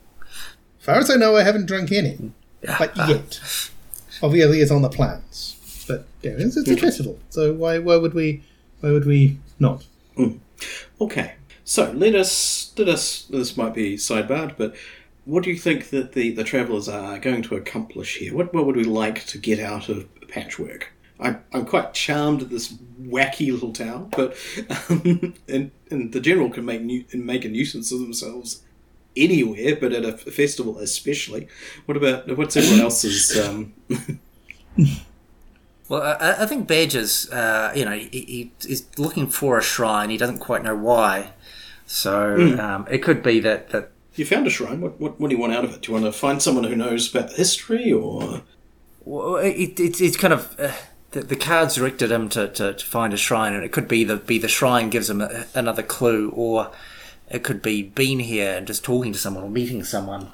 [0.80, 2.32] As far as I know, I haven't drunk any,
[2.68, 3.08] ah, but ah.
[3.08, 3.40] yet.
[4.22, 5.84] Obviously, it's on the plans.
[5.88, 8.42] But yeah, it's, it's a festival, so why why would we
[8.80, 9.84] why would we not?
[10.16, 10.38] Mm.
[11.00, 11.34] Okay,
[11.64, 13.22] so let us let us.
[13.24, 14.74] This might be sidebarred, but
[15.24, 18.34] what do you think that the the travellers are going to accomplish here?
[18.34, 20.92] What what would we like to get out of Patchwork?
[21.18, 24.36] I'm I'm quite charmed at this wacky little town, but
[24.88, 28.62] um, and and the general can make nu- make a nuisance of themselves
[29.16, 31.48] anywhere, but at a festival especially.
[31.86, 33.38] What about what's everyone else's?
[33.38, 33.74] Um,
[35.88, 40.10] Well, I, I think Badger's, uh, you know, he, he is looking for a shrine.
[40.10, 41.32] He doesn't quite know why.
[41.86, 44.80] So um, it could be that, that you found a shrine.
[44.80, 45.82] What, what what do you want out of it?
[45.82, 48.42] Do you want to find someone who knows about the history, or
[49.04, 50.72] well, it, it, it's kind of uh,
[51.20, 54.04] the, the cards directed him to, to, to find a shrine, and it could be
[54.04, 56.70] the be the shrine gives him a, another clue, or
[57.30, 60.32] it could be being here and just talking to someone or meeting someone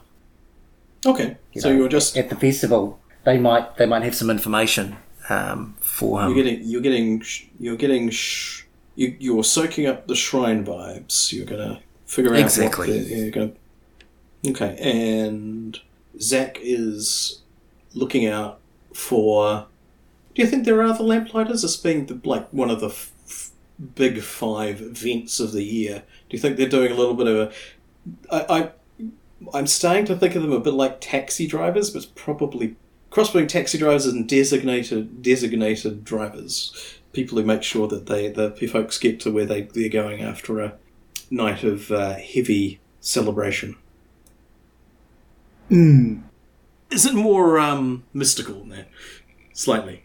[1.06, 1.36] okay?
[1.58, 2.98] so know, you're just at the festival.
[3.24, 4.96] They might they might have some information
[5.28, 6.28] um, for him.
[6.28, 7.24] You're getting, you're getting,
[7.58, 8.64] you're getting, sh-
[8.96, 11.32] you, you're soaking up the shrine vibes.
[11.32, 12.90] You're gonna figure out Exactly.
[12.90, 13.52] The, you're gonna,
[14.48, 15.78] okay, and
[16.20, 17.42] Zach is
[17.94, 18.60] looking out
[18.94, 19.66] for.
[20.34, 21.62] Do you think there are other lamplighters?
[21.62, 23.50] This being the, like one of the f- f-
[23.94, 26.02] big five events of the year.
[26.28, 27.52] Do you think they're doing a little bit of a?
[28.30, 28.70] I, I
[29.52, 32.76] I'm starting to think of them a bit like taxi drivers, but it's probably
[33.10, 36.98] cross between taxi drivers and designated designated drivers.
[37.12, 40.60] People who make sure that they the folks get to where they they're going after
[40.60, 40.74] a
[41.30, 43.76] night of uh, heavy celebration.
[45.68, 46.20] Hmm.
[46.90, 48.88] Is it more um, mystical than that?
[49.54, 50.01] Slightly.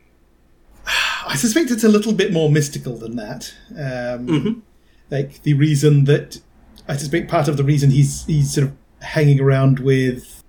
[1.27, 3.53] I suspect it's a little bit more mystical than that.
[3.71, 4.61] Um, Mhm.
[5.09, 6.39] Like the reason that
[6.87, 10.43] I suspect part of the reason he's he's sort of hanging around with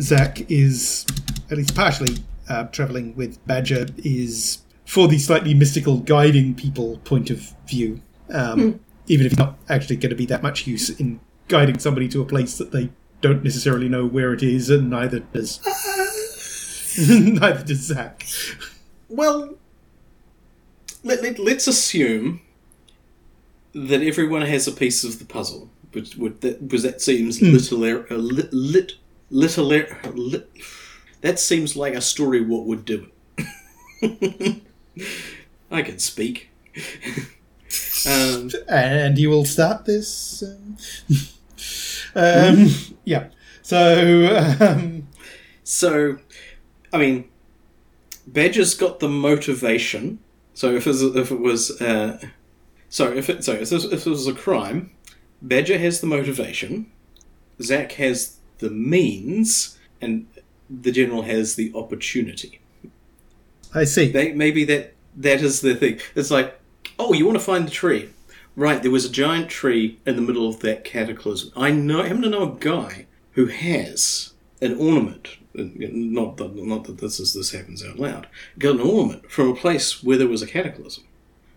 [0.00, 1.06] Zach is
[1.50, 2.16] at least partially
[2.48, 8.00] uh, traveling with Badger is for the slightly mystical guiding people point of view.
[8.30, 12.08] Um, Even if it's not actually going to be that much use in guiding somebody
[12.08, 15.60] to a place that they don't necessarily know where it is, and neither does
[17.08, 18.26] neither does Zach.
[19.08, 19.54] Well,
[21.04, 22.40] let, let, let's assume
[23.74, 28.06] that everyone has a piece of the puzzle, which would that because that seems literal,
[28.10, 28.94] uh, lit, lit,
[30.14, 30.48] lit,
[31.20, 34.62] that seems like a story what would do it.
[35.70, 36.50] I can speak.
[38.08, 40.42] um, and you will start this.
[40.42, 40.76] Um,
[42.14, 42.68] um,
[43.04, 43.28] Yeah.
[43.62, 45.08] So, um,
[45.62, 46.18] So,
[46.92, 47.24] I mean,
[48.26, 50.18] Badger's got the motivation.
[50.54, 52.18] So if it was, if it was uh,
[52.88, 54.92] so if it so if this, if it was a crime,
[55.42, 56.90] Badger has the motivation,
[57.60, 60.26] Zach has the means, and
[60.70, 62.60] the general has the opportunity.
[63.74, 64.12] I see.
[64.12, 65.98] They, maybe that that is the thing.
[66.14, 66.58] It's like,
[66.98, 68.10] oh, you want to find the tree,
[68.54, 68.80] right?
[68.80, 71.50] There was a giant tree in the middle of that cataclysm.
[71.56, 72.00] I know.
[72.00, 74.33] I happen to know a guy who has
[74.64, 75.36] an ornament.
[75.54, 78.26] Not that not that this is this happens out loud.
[78.58, 81.04] Got an ornament from a place where there was a cataclysm.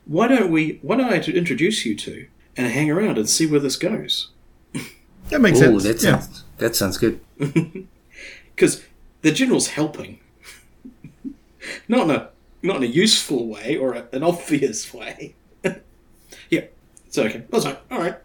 [0.05, 0.79] Why don't we?
[0.81, 2.27] Why don't I introduce you to?
[2.59, 4.29] and hang around and see where this goes.
[5.29, 5.83] That makes Oh, sense.
[5.83, 6.19] that yeah.
[6.19, 7.19] sounds that sounds good.
[8.55, 8.83] Because
[9.21, 10.19] the general's helping,
[11.87, 12.29] not in a
[12.63, 15.35] not in a useful way or a, an obvious way.
[16.49, 16.61] yeah,
[17.09, 17.77] so okay, that's fine.
[17.91, 18.15] All right.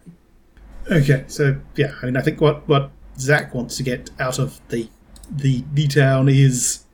[0.91, 4.61] Okay, so yeah, I mean, I think what what Zach wants to get out of
[4.69, 4.89] the
[5.31, 6.85] the the town is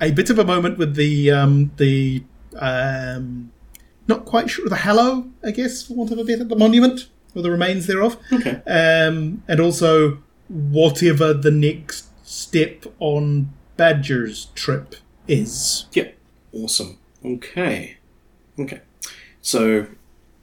[0.00, 2.22] a bit of a moment with the um the
[2.58, 3.50] um
[4.08, 7.42] not quite sure the hallow, I guess, for want of a better, the monument or
[7.42, 8.62] the remains thereof, Okay.
[8.66, 14.94] um, and also whatever the next step on Badger's trip
[15.26, 15.86] is.
[15.92, 16.10] Yeah.
[16.52, 16.98] Awesome.
[17.24, 17.96] Okay.
[18.58, 18.80] Okay.
[19.42, 19.88] So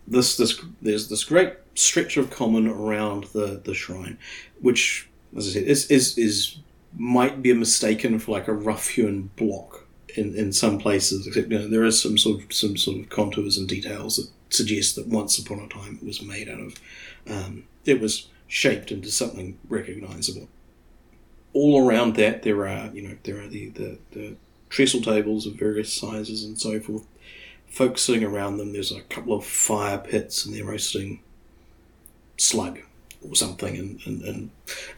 [0.07, 4.18] this this there's this great stretch of common around the the shrine,
[4.64, 6.57] which, as I said, is is is
[6.97, 9.86] might be mistaken for like a rough hewn block
[10.16, 11.28] in, in some places.
[11.28, 14.30] Except you know there is some sort of some sort of contours and details that
[14.49, 16.76] suggest that once upon a time it was made out of.
[17.30, 20.47] Um, it was shaped into something recognizable.
[21.51, 24.36] All around that there are you know there are the the, the
[24.70, 27.05] trestle tables of various sizes and so forth.
[27.68, 28.72] Folks sitting around them.
[28.72, 31.20] There's a couple of fire pits, and they're roasting
[32.38, 32.80] slug
[33.28, 34.49] or something, and, and, and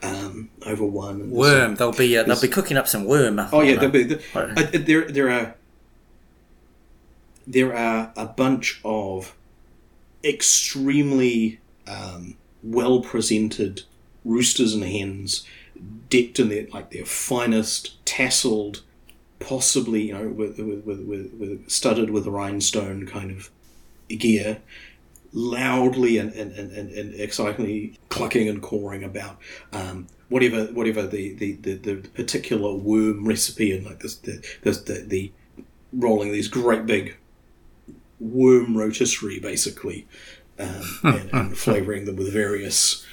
[0.04, 1.22] um, over one.
[1.22, 1.76] And Worm.
[1.76, 3.40] They'll be uh, they'll be cooking up some worm.
[3.52, 5.56] Oh yeah, there'll be, uh, there there are
[7.48, 9.36] there are a bunch of
[10.24, 13.84] extremely um, well presented
[14.24, 15.46] roosters and hens,
[16.10, 18.82] decked in their like their finest tasseled,
[19.40, 23.50] possibly you know with with with, with, with studded with a rhinestone kind of
[24.10, 24.58] gear.
[25.38, 29.38] Loudly and, and, and, and, and excitingly clucking and cawing about
[29.74, 34.72] um, whatever whatever the, the, the, the particular worm recipe and like this the the,
[34.72, 35.32] the, the
[35.92, 37.18] rolling these great big
[38.20, 40.08] worm rotisserie basically
[40.58, 43.06] um, and, and flavoring them with various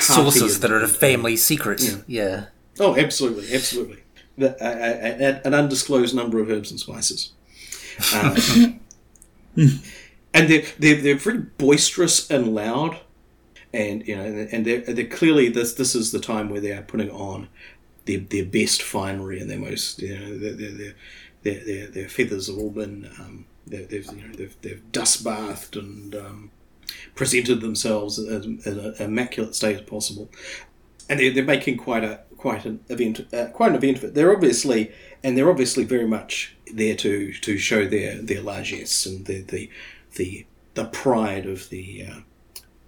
[0.00, 2.02] Sauces that are a family secret.
[2.06, 2.46] Yeah.
[2.78, 4.02] Oh, absolutely, absolutely.
[4.36, 7.32] The, a, a, an undisclosed number of herbs and spices.
[8.14, 8.80] Um,
[10.36, 13.00] and they're, they're, they're very boisterous and loud.
[13.72, 16.82] And, you know, and they're, they're clearly, this, this is the time where they are
[16.82, 17.48] putting on
[18.04, 20.94] their, their best finery and their most, you know, their, their,
[21.42, 25.74] their, their, their, feathers have all been, um, they've, you know, they've, they've dust bathed
[25.76, 26.50] and um,
[27.14, 30.28] presented themselves in an immaculate state as possible
[31.08, 34.14] and they're, they're making quite a quite an event uh, quite an event of it.
[34.14, 39.24] They're obviously and they're obviously very much there to to show their their largesse and
[39.26, 39.70] the the
[40.16, 42.20] the, the pride of the uh,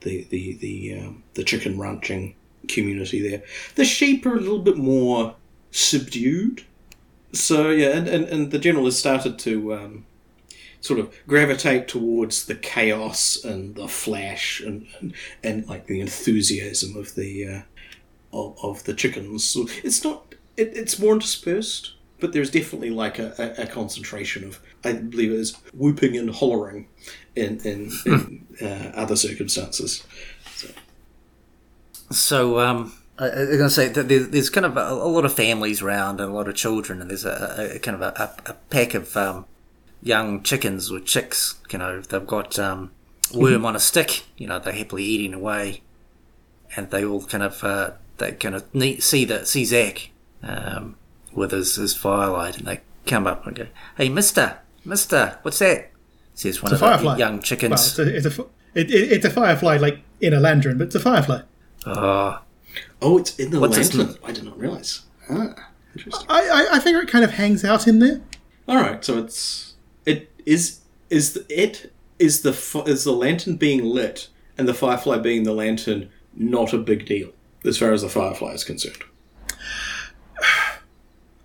[0.01, 2.35] the the the um, the chicken ranching
[2.69, 3.43] community there.
[3.75, 5.35] The sheep are a little bit more
[5.71, 6.65] subdued.
[7.33, 10.07] So yeah, and, and, and the general has started to um,
[10.81, 16.97] sort of gravitate towards the chaos and the flash and, and, and like the enthusiasm
[16.97, 17.63] of the uh,
[18.33, 19.45] of, of the chickens.
[19.45, 24.45] So it's not it, it's more dispersed, but there's definitely like a, a, a concentration
[24.45, 26.89] of I believe it is whooping and hollering
[27.37, 30.05] in in, in uh, other circumstances.
[30.55, 30.69] So,
[32.11, 35.09] So, um, I, I was going to say that there's, there's kind of a, a
[35.09, 38.03] lot of families around and a lot of children, and there's a, a, kind of
[38.03, 39.47] a, pack of um,
[40.03, 41.57] young chickens or chicks.
[41.71, 42.93] You know, they've got um,
[43.35, 44.25] worm on a stick.
[44.37, 45.83] You know, they're happily eating away,
[46.77, 48.65] and they all kind of uh, they kind of
[49.03, 50.11] see that see Zach
[50.43, 50.97] um,
[51.39, 53.67] with his, his firelight, and they come up and go,
[53.97, 55.91] "Hey, Mister, Mister, what's that?"
[56.35, 57.17] Says one It's a of the firefly.
[57.19, 57.99] young Well, chickens.
[57.99, 58.43] it's a, it's a,
[58.75, 61.41] it, it, it's a firefly like in a lantern, but it's a firefly.
[61.87, 62.41] oh,
[63.03, 64.17] oh, it's in the What's this lantern.
[64.25, 65.03] I did not realize.
[65.31, 66.27] Ah, interesting.
[66.29, 68.21] I, I, I figure it kind of hangs out in there.
[68.69, 69.75] All right, so it's
[70.07, 70.81] it is
[71.11, 72.51] is the, it is the
[72.87, 77.31] is the lantern being lit and the firefly being the lantern not a big deal
[77.65, 79.03] as far as the firefly is concerned.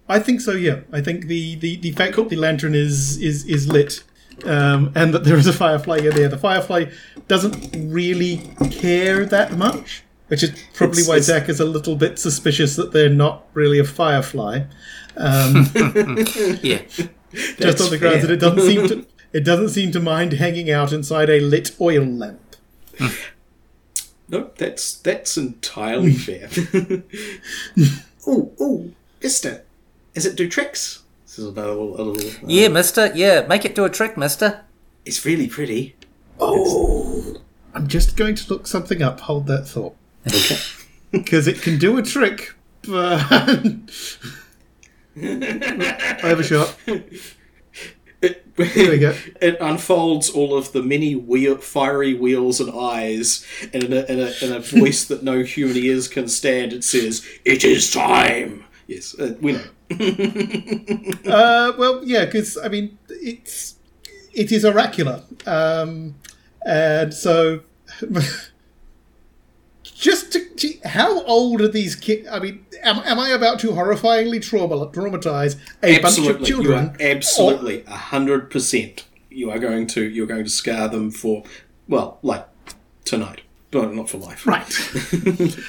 [0.09, 0.51] I think so.
[0.51, 4.03] Yeah, I think the the, the fact that the lantern is is is lit,
[4.45, 6.27] um, and that there is a firefly in there.
[6.29, 6.85] The firefly
[7.27, 8.37] doesn't really
[8.71, 12.75] care that much, which is probably It's- why it's- Zach is a little bit suspicious
[12.75, 14.63] that they're not really a firefly.
[15.15, 15.69] Um,
[16.61, 16.81] yeah.
[16.87, 18.27] just That's on the grounds fair.
[18.27, 21.71] that it doesn't seem to it doesn't seem to mind hanging out inside a lit
[21.79, 22.39] oil lamp.
[24.29, 26.49] No, that's that's entirely fair.
[28.27, 28.91] oh, oh,
[29.21, 29.63] Mister,
[30.15, 31.03] is it do tricks?
[31.25, 31.99] This is another little.
[31.99, 33.11] A little uh, Yeah, mister.
[33.15, 34.61] Yeah, make it do a trick, mister.
[35.05, 35.95] it's really pretty.
[36.39, 37.37] Oh,
[37.73, 39.19] I'm just going to look something up.
[39.21, 39.95] Hold that thought.
[40.27, 40.57] Okay.
[41.11, 42.53] because it can do a trick,
[42.87, 43.21] but
[45.15, 46.75] I have a shot.
[48.21, 49.13] It, Here we go.
[49.41, 54.19] It unfolds all of the many wheel, fiery wheels and eyes, and in a, in,
[54.19, 58.63] a, in a voice that no human ears can stand, it says, "It is time."
[58.87, 59.63] Yes, uh, we know.
[61.25, 63.75] Uh, well, yeah, because I mean, it's
[64.33, 66.15] it is oracular, um,
[66.65, 67.61] and so
[69.83, 72.27] just to, gee, how old are these kids?
[72.29, 76.97] I mean, am, am I about to horrifyingly trauma, traumatize a bunch of absolutely, children?
[76.99, 79.05] absolutely a hundred percent.
[79.29, 81.43] You are going to you're going to scar them for
[81.87, 82.47] well, like
[83.05, 83.41] tonight,
[83.73, 84.45] but not for life.
[84.47, 84.63] Right.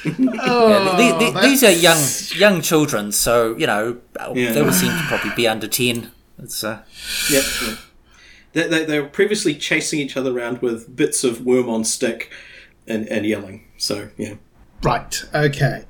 [0.05, 1.99] Yeah, oh, the- the- these are young
[2.37, 3.99] young children, so you know
[4.35, 4.53] Yeah.
[4.53, 6.13] they would seem to probably be under ten.
[6.39, 6.83] It's uh,
[7.31, 7.45] Yep.
[7.67, 7.79] yep.
[8.53, 12.31] They, they, they were previously chasing each other around with bits of worm on stick
[12.87, 13.65] and, and yelling.
[13.79, 14.35] So, yeah.
[14.83, 15.25] Right.
[15.35, 15.85] Okay.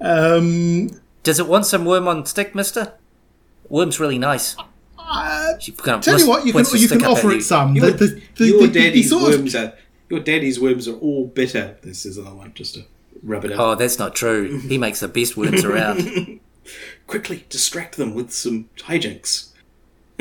[0.00, 0.90] Um,
[1.22, 2.92] does it want some worm on stick, Mister?
[3.68, 4.56] Worm's really nice.
[4.98, 7.30] uh, She kind of tell you what, you can you can stick up at offer
[7.32, 7.38] you.
[7.38, 7.74] it some.
[7.74, 9.72] Your, The- the- the- your the- the daddy's sort of- are
[10.08, 11.76] your daddy's worms are all bitter.
[11.82, 12.84] This is another one, just to
[13.22, 13.58] rub it out.
[13.58, 14.58] Oh, that's not true.
[14.60, 16.40] He makes the best worms around.
[17.06, 19.50] Quickly distract them with some hijinks.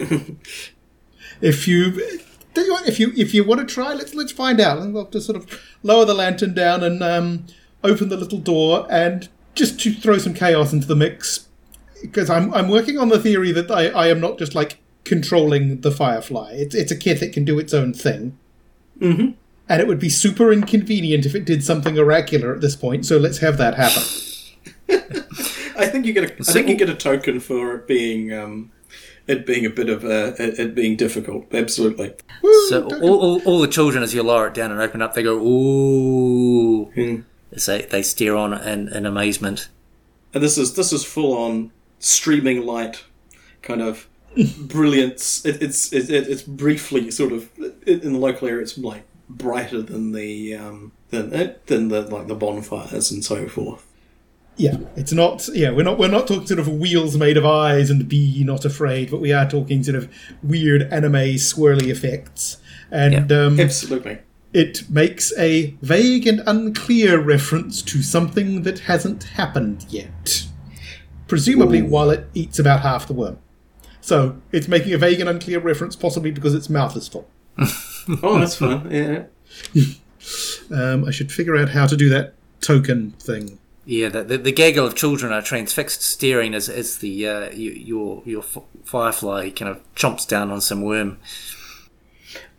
[1.41, 2.19] if you
[2.53, 4.79] tell you what, if you if you want to try, let's let's find out.
[4.79, 7.45] And we'll just sort of lower the lantern down and um,
[7.83, 11.47] open the little door, and just to throw some chaos into the mix,
[12.01, 15.81] because I'm I'm working on the theory that I, I am not just like controlling
[15.81, 16.51] the firefly.
[16.53, 18.37] It's it's a kid that can do its own thing.
[18.99, 19.31] Mm-hmm.
[19.67, 23.05] And it would be super inconvenient if it did something oracular at this point.
[23.05, 24.03] So let's have that happen.
[25.77, 28.71] I think you get a, I think you get a token for it being um,
[29.27, 31.53] it being a bit of a it, it being difficult.
[31.53, 32.13] Absolutely.
[32.69, 35.23] So all, all, all the children, as you lower it down and open up, they
[35.23, 36.85] go ooh.
[36.91, 37.21] Hmm.
[37.51, 39.69] As they, they stare on in, in amazement.
[40.33, 43.03] And this is this is full on streaming light,
[43.61, 44.07] kind of
[44.59, 45.45] brilliance.
[45.45, 47.49] It, it's it, it, it's briefly sort of
[47.87, 48.61] in the local area.
[48.61, 53.85] It's like brighter than the um, than than the like the bonfires and so forth.
[54.57, 55.47] Yeah, it's not.
[55.53, 55.97] Yeah, we're not.
[55.97, 59.33] We're not talking sort of wheels made of eyes and be not afraid, but we
[59.33, 60.09] are talking sort of
[60.41, 62.57] weird anime swirly effects,
[62.89, 64.19] and um, Absolutely.
[64.53, 70.47] it makes a vague and unclear reference to something that hasn't happened yet.
[71.27, 73.39] Presumably, while it eats about half the worm.
[73.99, 77.27] So it's making a vague and unclear reference, possibly because its mouth is full.
[78.21, 78.89] Oh, that's fun.
[78.91, 79.23] Yeah.
[80.71, 83.59] Um, I should figure out how to do that token thing.
[83.85, 87.69] Yeah, the, the, the gaggle of children are transfixed, staring as, as the uh, you,
[87.71, 91.19] your your f- firefly kind of chomps down on some worm.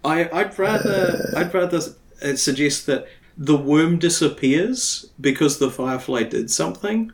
[0.05, 1.81] I I'd rather I'd rather
[2.23, 7.13] uh, suggest that the worm disappears because the firefly did something,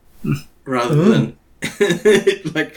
[0.64, 1.38] rather than
[2.54, 2.74] like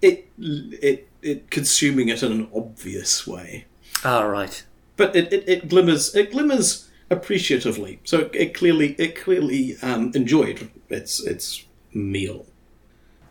[0.00, 3.64] it it it consuming it in an obvious way.
[4.04, 4.64] Ah, right.
[4.96, 8.00] But it, it, it glimmers it glimmers appreciatively.
[8.04, 12.46] So it clearly it clearly um, enjoyed its its meal.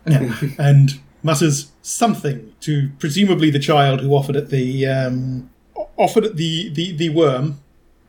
[0.06, 5.50] Yeah, and mutters something to presumably the child who offered it the um,
[5.96, 7.60] offered it the, the the worm.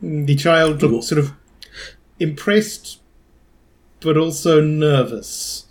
[0.01, 0.91] The child Cool.
[0.91, 1.33] looked sort of
[2.19, 2.99] impressed,
[3.99, 5.65] but also nervous.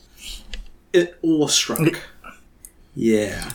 [0.93, 2.01] It awestruck.
[2.95, 3.53] Yeah.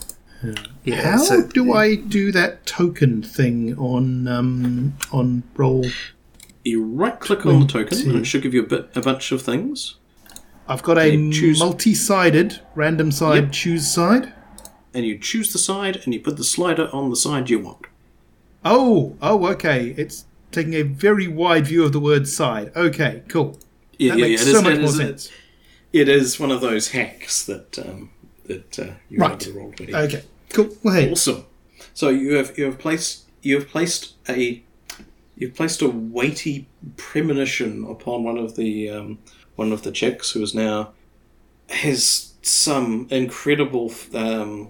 [0.83, 0.95] Yeah.
[1.11, 5.85] How so- do I do that token thing on um, on roll?
[6.63, 9.31] You right click on the token and it should give you a bit a bunch
[9.31, 9.95] of things.
[10.67, 13.51] I've got a choose- multi-sided random side Yep.
[13.51, 14.33] choose side.
[14.93, 17.85] And you choose the side and you put the slider on the side you want.
[18.63, 19.95] Oh, oh, okay.
[19.97, 22.71] It's taking a very wide view of the word side.
[22.75, 23.57] Okay, cool.
[23.97, 24.49] Yeah, That yeah, makes yeah.
[24.49, 25.29] It so is- much it more is- sense.
[25.93, 28.11] It is one of those hacks that um,
[28.45, 29.31] that uh, you Right.
[29.31, 29.73] have to roll.
[29.81, 30.69] Okay, cool.
[30.83, 31.45] Well, hey, Awesome.
[31.93, 34.63] So you have you have placed you have placed a
[35.35, 39.19] you've placed a weighty premonition upon one of the um,
[39.55, 40.93] one of the chicks who is now
[41.69, 44.69] has some incredible um,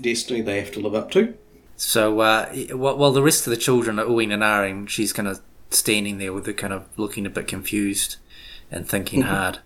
[0.00, 1.34] destiny they have to live up to.
[1.76, 5.28] So uh, while, while the rest of the children are oohing and ahhing, she's kind
[5.28, 5.40] of
[5.70, 8.16] standing there with it, kind of looking a bit confused
[8.70, 9.60] and thinking hard.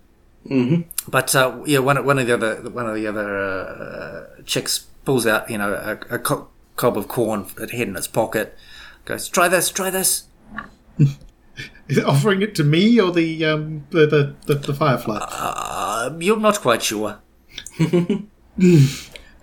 [0.47, 1.11] Mm-hmm.
[1.11, 5.27] But uh, yeah, one one of the other one of the other uh, chicks pulls
[5.27, 8.57] out you know a, a co- cob of corn that had in its pocket.
[9.05, 10.25] Goes, try this, try this.
[10.99, 15.19] is it offering it to me or the um the the, the, the firefly?
[15.21, 17.21] Uh, you're not quite sure.
[17.79, 18.19] I,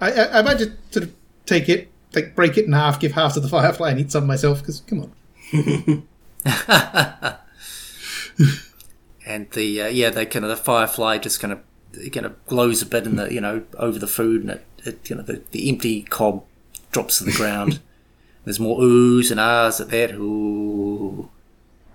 [0.02, 1.14] I, I might just sort of
[1.46, 4.26] take it, like break it in half, give half to the firefly, and eat some
[4.26, 4.60] myself.
[4.60, 5.12] Because come on,
[9.26, 11.60] And the uh, yeah, they kind of the firefly just kind of
[11.94, 14.66] it kind of glows a bit in the you know over the food, and it,
[14.84, 16.44] it you know the, the empty cob
[16.92, 17.80] drops to the ground.
[18.44, 20.16] There's more oohs and ahs at that.
[20.16, 21.30] Ooh.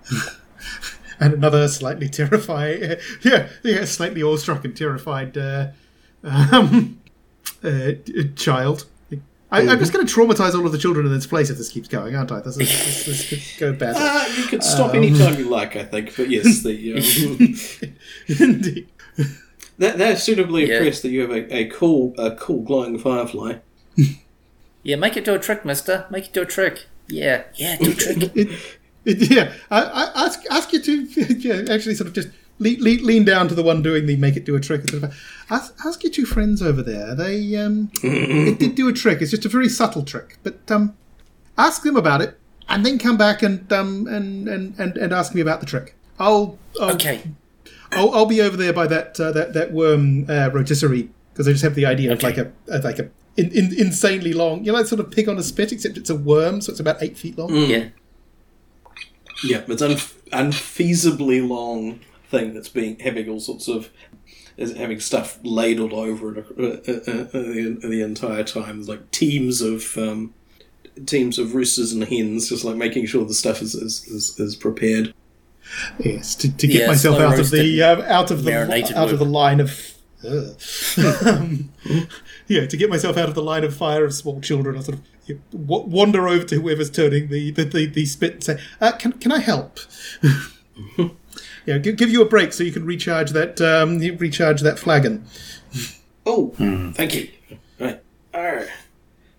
[1.19, 5.67] and another slightly terrified, yeah, yeah, slightly awestruck and terrified uh,
[6.23, 7.01] um,
[7.63, 7.91] uh,
[8.35, 8.85] child.
[9.49, 11.69] I, I'm just going to traumatize all of the children in this place if this
[11.69, 12.41] keeps going, aren't I?
[12.41, 14.01] This, is, this, this could go badly.
[14.01, 16.17] Uh, you can stop anytime you like, I think.
[16.17, 16.93] But yes, the,
[18.27, 18.89] um, Indeed.
[19.77, 20.77] They're, they're suitably Yeah.
[20.77, 23.57] impressed that you have a, a cool, a cool glowing firefly.
[24.83, 26.05] Yeah, make it do a trick, mister.
[26.09, 26.85] Make it do a trick.
[27.07, 28.35] Yeah, yeah, do a trick.
[28.35, 28.49] It,
[29.05, 31.01] it, yeah, I, I ask ask you to
[31.39, 34.35] yeah, actually sort of just lean, lean, lean down to the one doing the make
[34.37, 34.89] it do a trick.
[34.89, 35.15] Sort of,
[35.49, 37.15] ask, ask your two friends over there.
[37.15, 39.21] They um, it did do a trick.
[39.21, 40.95] It's just a very subtle trick, but um,
[41.57, 42.37] ask them about it,
[42.69, 45.95] and then come back and um and and and, and ask me about the trick.
[46.19, 47.21] I'll, I'll Okay.
[47.91, 51.51] I'll, I'll be over there by that uh, that that worm uh, rotisserie because I
[51.51, 54.71] just have the idea of like a, a like a in, in, insanely long, you
[54.71, 57.01] know, like sort of pig on a spit, except it's a worm, so it's about
[57.01, 57.53] eight feet long.
[57.53, 57.89] Yeah.
[59.43, 63.91] Yeah, it's an unfeasibly long thing that's being having all sorts of
[64.57, 68.77] is having stuff ladled over it uh, uh, uh, the, the entire time.
[68.77, 70.33] There's like teams of um,
[71.05, 74.55] teams of roosters and hens, just like making sure the stuff is is, is, is
[74.55, 75.13] prepared.
[75.99, 78.95] Yes, to, to get Yeah, myself out of the roasted, uh, out of the marinated
[78.95, 79.93] out of the line of.
[80.25, 81.69] Um,
[82.47, 84.97] yeah, to get myself out of the line of fire of small children, I sort
[84.97, 88.59] of you know, wander over to whoever's turning the the, the, the spit and say,
[88.81, 89.79] uh, "Can can I help?"
[91.65, 95.25] yeah, give, give you a break so you can recharge that um, recharge that flagon.
[96.25, 96.53] Oh,
[96.93, 97.29] thank you.
[97.79, 98.01] Right.
[98.33, 98.67] Arr.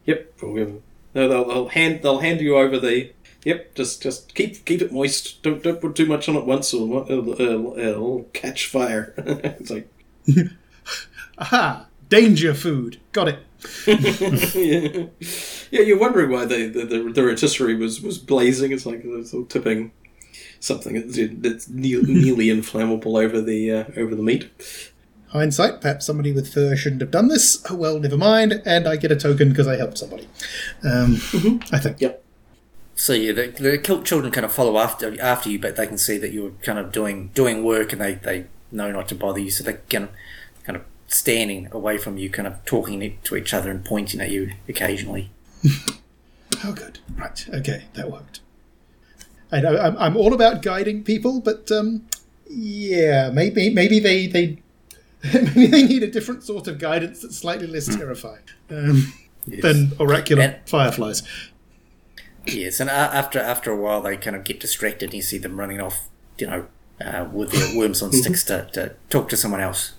[0.07, 0.33] Yep.
[0.43, 0.83] we'll-
[1.15, 3.13] No, they'll, they'll hand they'll hand you over the.
[3.45, 3.75] Yep.
[3.75, 5.43] Just just keep keep it moist.
[5.43, 9.15] Don't don't put too much on it once, or it'll, it'll, it'll catch fire.
[9.19, 9.89] it's like
[11.39, 11.87] Aha!
[12.09, 13.01] Danger food.
[13.13, 13.39] Got it.
[13.87, 15.07] yeah.
[15.71, 18.73] yeah, you're wondering why the the, the, the rotisserie was, was blazing.
[18.73, 19.93] It's like it's all tipping
[20.61, 20.95] something
[21.41, 24.51] that's, nearly inflammable over the uh, over the meat.
[25.29, 27.63] Hindsight, perhaps somebody with fur shouldn't have done this.
[27.71, 28.63] Oh well, never mind.
[28.65, 30.27] And I get a token because I helped somebody.
[30.83, 31.15] Um,
[31.71, 32.01] I think.
[32.01, 32.25] Yep.
[33.01, 35.99] So yeah, the, the kilt children kind of follow after after you, but they can
[35.99, 39.39] see that you're kind of doing doing work, and they, they know not to bother
[39.39, 40.09] you, so they can
[40.65, 44.31] kind of standing away from you, kind of talking to each other and pointing at
[44.31, 45.31] you occasionally.
[46.65, 46.99] Oh, good.
[47.15, 47.47] Right.
[47.55, 48.41] Okay, that worked.
[49.53, 52.07] I know I'm, I'm all about guiding people, but um,
[52.51, 54.61] yeah, maybe maybe they they
[55.35, 59.13] maybe they need a different sort of guidance that's slightly less terrifying um,
[59.47, 61.23] than oracular And- fireflies.
[62.53, 65.39] Yes, and a- after after a while, they kind of get distracted, and you see
[65.39, 66.67] them running off, you know,
[67.01, 69.95] uh, with their worms on sticks to, to talk to someone else.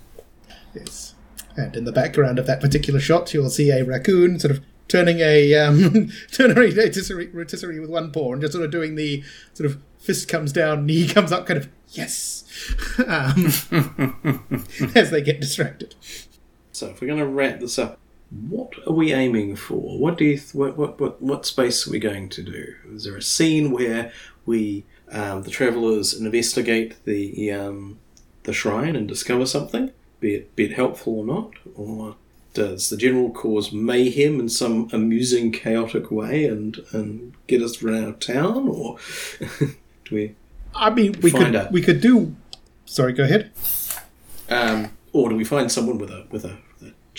[0.74, 1.16] Yes.
[1.56, 5.20] And in the background of that particular shot, you'll see a raccoon sort of turning
[5.20, 9.24] a um, turning a rotisserie, rotisserie with one paw and just sort of doing the
[9.54, 12.44] sort of fist comes down, knee comes up, kind of yes,
[13.08, 13.46] um,
[14.96, 15.96] as they get distracted.
[16.72, 18.00] So if we're going to wrap this up,
[18.32, 19.98] what are we aiming for?
[19.98, 22.76] What do you th- what, what what what space are we going to do?
[22.94, 24.12] Is there a scene where
[24.46, 27.98] we um, the travelers investigate the um,
[28.44, 32.16] the shrine and discover something, be it be it helpful or not, or
[32.54, 38.04] does the general cause mayhem in some amusing, chaotic way and and get us run
[38.04, 38.98] out of town, or
[39.60, 39.76] do
[40.12, 40.36] we,
[40.76, 41.72] I mean, we Find could out.
[41.72, 42.36] we could do.
[42.86, 43.52] Sorry, go ahead.
[44.50, 46.58] um, or do we find someone with a, with a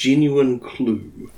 [0.01, 1.31] genuine clue?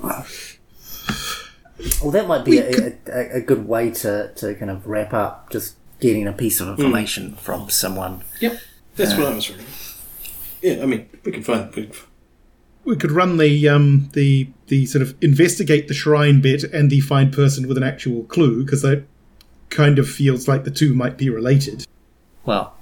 [2.01, 5.51] Well, that might be a, a, a good way to, to kind of wrap up,
[5.51, 8.23] just getting a piece of information from someone.
[8.41, 8.61] Yep,
[8.95, 9.67] that's what I was reading.
[10.63, 11.75] Yeah, I mean, we could find.
[11.75, 11.91] We,
[12.85, 17.01] We could run the um, the the sort of investigate the shrine bit and the
[17.01, 19.05] find person with an actual clue because that
[19.71, 21.87] kind of feels like the two might be related.
[22.45, 22.75] Well,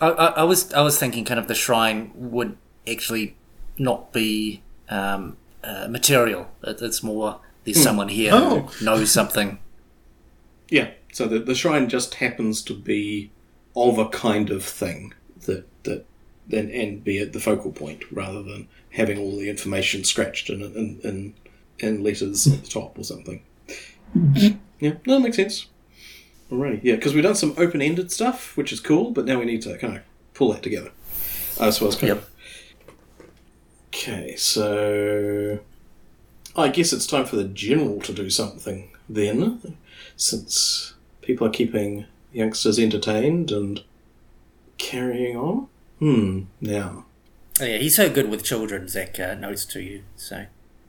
[0.00, 3.36] I, I, I was I was thinking kind of the shrine would actually
[3.78, 6.48] not be um, uh, material.
[6.62, 8.60] It, it's more there's someone here Oh.
[8.60, 9.58] who knows something.
[10.68, 13.30] yeah, so the, the shrine just happens to be
[13.74, 15.12] of a kind of thing
[15.46, 16.04] that that
[16.52, 20.62] and, and be at the focal point rather than having all the information scratched in
[20.62, 21.34] in, in,
[21.80, 23.42] in letters at the top or something.
[24.14, 24.50] yeah,
[25.06, 25.66] no, that makes sense.
[26.50, 29.62] Alrighty, yeah, because we've done some open-ended stuff, which is cool, but now we need
[29.62, 30.02] to kind of
[30.34, 30.92] pull that together.
[31.60, 31.96] I suppose.
[31.96, 32.18] Kind Yep.
[32.18, 32.30] of.
[33.96, 35.58] Okay, so
[36.54, 39.78] I guess it's time for the general to do something then,
[40.16, 40.92] since
[41.22, 43.82] people are keeping youngsters entertained and
[44.76, 45.68] carrying on.
[45.98, 46.42] Hmm.
[46.60, 47.06] Now.
[47.58, 48.86] Oh, yeah, he's so good with children.
[48.86, 50.02] Zach uh, notes to you.
[50.14, 50.44] So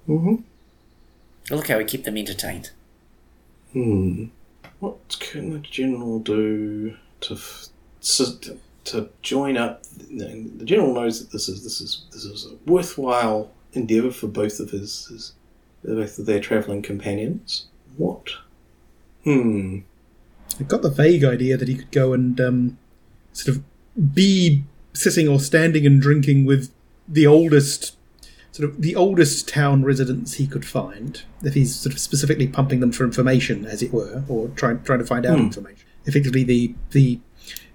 [0.10, 0.36] Mm-hmm.
[1.56, 2.72] Look how we keep them entertained.
[3.72, 4.26] Hmm.
[4.80, 7.68] What can the general do to f-
[8.88, 9.84] to, join up?
[9.84, 14.60] The general knows that this is this is this is a worthwhile endeavour for both
[14.60, 15.34] of his, his
[15.84, 17.68] both of their travelling companions.
[17.96, 18.32] What?
[19.24, 19.80] Hmm.
[20.60, 22.78] I got the vague idea that he could go and um,
[23.34, 23.64] sort of
[24.14, 26.72] be sitting or standing and drinking with
[27.08, 27.96] the oldest,
[28.52, 31.24] sort of the oldest town residents he could find.
[31.44, 35.00] If he's sort of specifically pumping them for information, as it were, or trying trying
[35.00, 35.86] to find out information.
[36.06, 37.20] Effectively, the the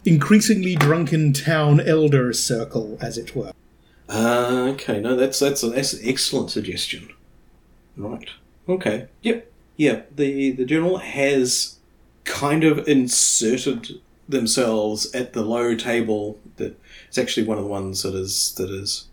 [0.05, 3.53] increasingly drunken town elder circle, as it were.
[4.09, 7.09] Uh, okay, no, that's that's that's an excellent suggestion.
[7.97, 8.29] Right.
[8.69, 9.09] Okay.
[9.23, 9.51] Yep.
[9.77, 10.03] Yeah.
[10.15, 11.79] The the general has
[12.25, 16.39] kind of inserted themselves at the low table.
[16.57, 19.09] That it's actually one of the ones that is that is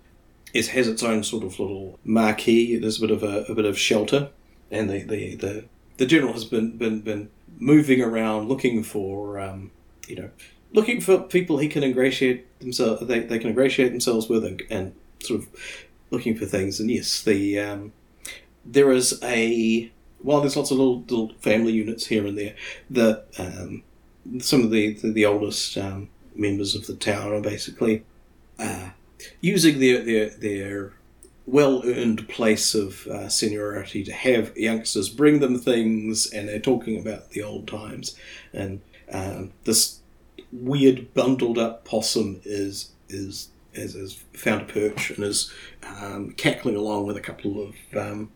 [0.53, 2.78] it has its own sort of little marquee.
[2.78, 4.30] There's a bit of a, a bit of shelter,
[4.72, 5.66] and the the, the
[5.98, 9.72] the general has been been been moving around looking for um,
[10.07, 10.30] you know
[10.74, 14.94] looking for people he can ingratiate themselves they, they can ingratiate themselves with and, and
[15.22, 15.48] sort of
[16.12, 16.80] looking for things.
[16.80, 17.94] And yes the um,
[18.66, 19.91] there is a
[20.22, 22.56] while there's lots of little, little family units here and there
[22.90, 23.84] the um,
[24.40, 28.04] some of the the, the oldest um, members of the town are basically
[28.58, 28.90] uh,
[29.41, 30.94] using their their their
[31.46, 37.00] well earned place of uh, seniority to have youngsters bring them things and they're talking
[37.00, 38.16] about the old times.
[38.54, 38.82] And
[39.12, 39.99] um, this
[40.52, 45.52] weird bundled up possum is is has, has found a perch and is
[45.84, 48.32] um, cackling along with a couple of um,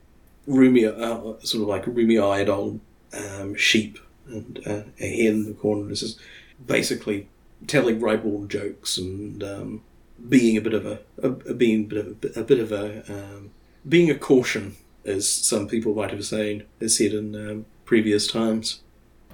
[0.48, 2.80] roomy, uh, sort of like rheumy-eyed old
[3.14, 5.88] um, sheep and uh, a hen in the corner.
[5.88, 6.20] This is
[6.66, 7.28] basically
[7.68, 9.82] telling ribald jokes and um,
[10.30, 12.72] being a bit of a, a, a being a bit of a, a bit of
[12.72, 13.52] a um,
[13.88, 14.76] being a caution,
[15.06, 18.82] as some people might have saying has said in um, previous times.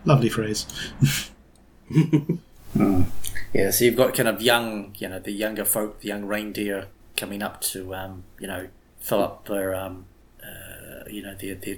[0.06, 0.66] Lovely phrase.
[3.54, 6.88] Yeah, so you've got kind of young, you know, the younger folk, the young reindeer
[7.18, 8.68] coming up to, um, you know,
[9.00, 10.06] fill up their, um,
[10.44, 11.78] uh, you know, their their,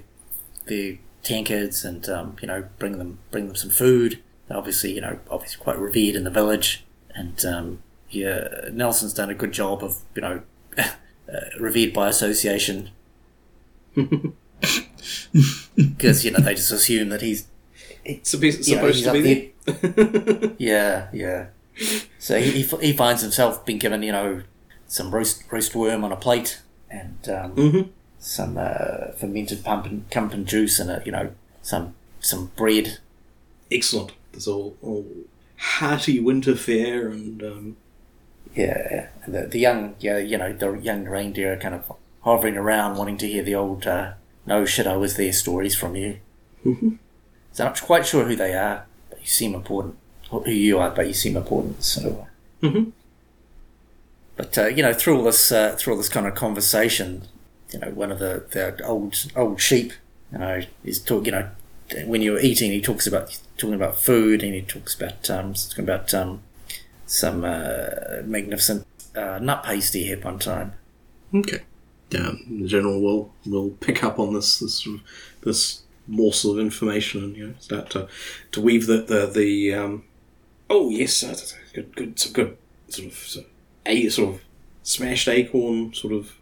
[0.66, 4.22] their tankards and, um, you know, bring them bring them some food.
[4.48, 9.30] They're obviously, you know, obviously quite revered in the village, and um, yeah, Nelson's done
[9.30, 10.42] a good job of, you know,
[10.78, 10.90] uh,
[11.58, 12.90] revered by association.
[15.74, 17.48] Because you know they just assume that he's
[18.04, 20.54] It's supposed, you know, supposed he's to be there.
[20.58, 21.46] yeah, yeah.
[22.18, 24.42] So he, he, finds himself being given, you know,
[24.86, 26.60] some roast roast worm on a plate
[26.90, 27.88] and um, Mhm.
[28.18, 31.30] some uh, fermented pumpkin pumpkin juice and a, you know
[31.62, 32.98] some some bread.
[33.70, 34.12] excellent.
[34.32, 35.06] There's all, all
[35.56, 37.76] hearty winter fare and um,
[38.54, 41.90] Yeah, and the, the young yeah you know the young reindeer are kind of
[42.22, 44.12] hovering around, wanting to hear the old uh,
[44.46, 46.18] "No shit, I was there" stories from you.
[47.52, 49.96] So I'm not quite sure who they are, but you seem important.
[50.30, 51.82] Or who you are, but you seem important.
[51.84, 52.26] So.
[52.62, 52.92] Mhm.
[54.36, 57.22] But uh, you know, through all this, uh, through all this kind of conversation,
[57.70, 59.92] you know, one of the, the old old sheep,
[60.32, 61.26] you know, is talk.
[61.26, 61.48] You know,
[62.06, 65.84] when you're eating, he talks about talking about food, and he talks about um, talking
[65.84, 66.40] about um,
[67.06, 70.72] some uh, magnificent uh, nut paste he had one time.
[71.34, 71.60] okay.
[72.10, 74.86] Yeah, the general will will pick up on this this
[75.42, 75.81] this
[76.12, 78.06] morsel of information and you know start to
[78.52, 80.04] to weave the the, the um,
[80.68, 81.36] oh yes, uh,
[81.72, 82.56] good good some good
[82.88, 83.46] sort of, of
[83.86, 84.40] a sort of
[84.82, 86.36] smashed acorn sort of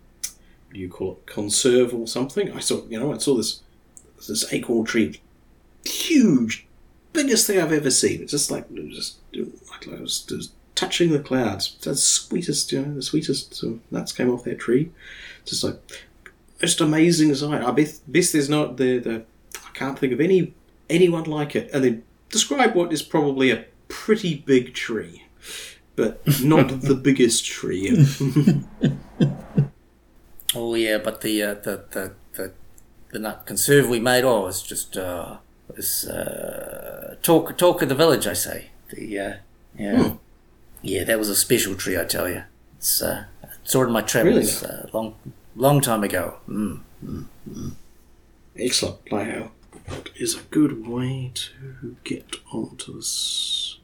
[0.66, 2.52] what do you call it conserve or something.
[2.52, 3.60] I saw you know I saw this
[4.28, 5.20] this acorn tree
[5.84, 6.66] huge
[7.12, 8.22] biggest thing I've ever seen.
[8.22, 9.18] It's just like it was just
[9.70, 11.76] like I was, just touching the clouds.
[11.80, 14.90] The sweetest, you know, the sweetest of nuts came off that tree.
[15.44, 15.78] Just like
[16.60, 17.62] just amazing sight.
[17.62, 19.24] I bet best there's not the the
[19.80, 20.52] can't think of any
[20.90, 21.70] anyone like it.
[21.72, 25.24] And then describe what is probably a pretty big tree,
[25.96, 28.06] but not the biggest tree.
[30.52, 32.52] Oh yeah, but the uh, the, the the
[33.12, 35.36] the nut conserve we made, oh, it's just uh,
[35.68, 38.70] was uh, talk talk of the village, I say.
[38.92, 39.34] The uh,
[39.78, 40.14] yeah,
[40.82, 42.42] yeah, that was a special tree, I tell you.
[42.78, 43.26] It's uh,
[43.64, 45.14] it in my travels uh, long
[45.54, 46.38] long time ago.
[46.48, 46.80] Mm.
[48.58, 49.04] Excellent.
[49.04, 49.50] Playhouse.
[49.86, 53.78] What is a good way to get onto this?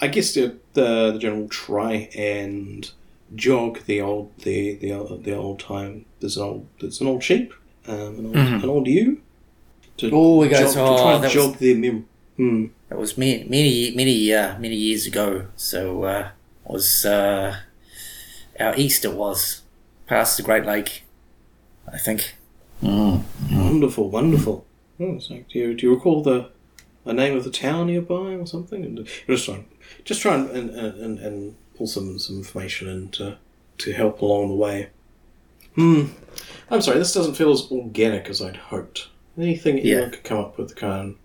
[0.00, 2.90] I guess the the, the general try and
[3.34, 6.04] jog the old the the the old time.
[6.20, 7.52] There's an old there's an old sheep,
[7.86, 9.20] um, an, old, an old ewe.
[9.98, 12.06] To Oh, we got- jog, to oh, try and that was- jog their mem.
[12.36, 12.66] Hmm.
[12.88, 15.46] That was many many many uh, many years ago.
[15.56, 16.30] So uh,
[16.64, 17.56] was uh,
[18.58, 19.62] our Easter was
[20.06, 21.04] past the Great Lake,
[21.92, 22.34] I think.
[22.82, 23.22] Mm.
[23.52, 24.66] wonderful, wonderful.
[25.02, 26.50] Oh, it's like, do you do you recall the
[27.04, 28.84] the name of the town nearby or something?
[28.84, 29.64] And just try and
[30.04, 33.38] just try and and, and, and pull some some information in to
[33.78, 34.90] to help along the way.
[35.74, 36.04] Hmm.
[36.70, 39.08] I'm sorry, this doesn't feel as organic as I'd hoped.
[39.38, 39.92] Anything that Yeah.
[39.94, 41.16] anyone could come up with to kind of,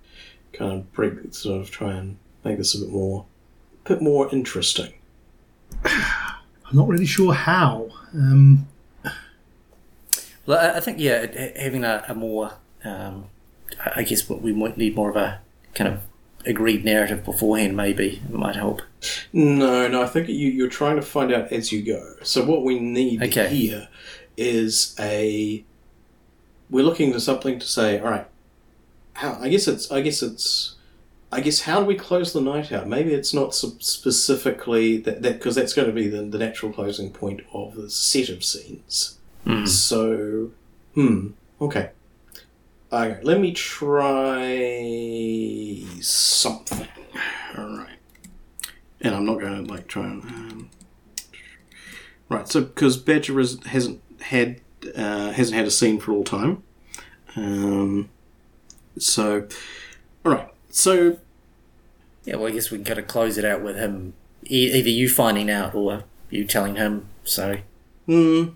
[0.53, 3.25] kind of break, sort of try and make this a bit more,
[3.83, 4.93] bit more interesting.
[5.83, 7.89] I'm not really sure how.
[8.13, 8.67] Um,
[10.45, 12.53] Well, I- I think yeah, it- it- having a, a more,
[12.85, 13.25] um,
[13.95, 15.39] I guess what we might need more of a
[15.75, 16.01] kind of
[16.45, 17.75] agreed narrative beforehand.
[17.77, 18.81] Maybe it might help.
[19.33, 22.15] No, no, I think you, you're trying to find out as you go.
[22.23, 23.47] So what we need Okay.
[23.49, 23.87] here
[24.35, 25.63] is a.
[26.69, 27.99] We're looking for something to say.
[27.99, 28.27] All right,
[29.13, 29.37] how?
[29.41, 29.91] I guess it's.
[29.91, 30.75] I guess it's.
[31.31, 32.87] I guess how do we close the night out?
[32.87, 37.11] Maybe it's not sp- specifically that because that's going to be the, the natural closing
[37.11, 39.17] point of the set of scenes.
[39.65, 40.51] So,
[40.93, 41.29] hmm,
[41.61, 41.91] okay.
[42.91, 44.43] Okay, let me try
[46.01, 46.87] something.
[47.57, 47.97] All right
[49.01, 50.69] and I'm not going to like try and um,
[52.29, 52.47] right.
[52.47, 54.61] So because Badger is, hasn't had
[54.95, 56.63] uh, hasn't had a scene for all time,
[57.35, 58.09] um,
[58.97, 59.47] so
[60.25, 60.49] all right.
[60.69, 61.17] So
[62.25, 64.13] Yeah, well, I guess we can kind of close it out with him,
[64.49, 67.07] e- either you finding out or you telling him.
[67.23, 67.57] So
[68.05, 68.49] hmm,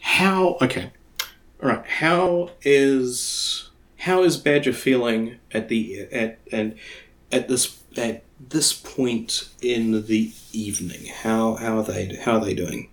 [0.00, 0.90] how okay,
[1.62, 1.86] all right.
[1.86, 6.76] How is how is Badger feeling at the at and
[7.32, 11.06] at this at this point in the evening?
[11.22, 12.90] How how are they how are they doing?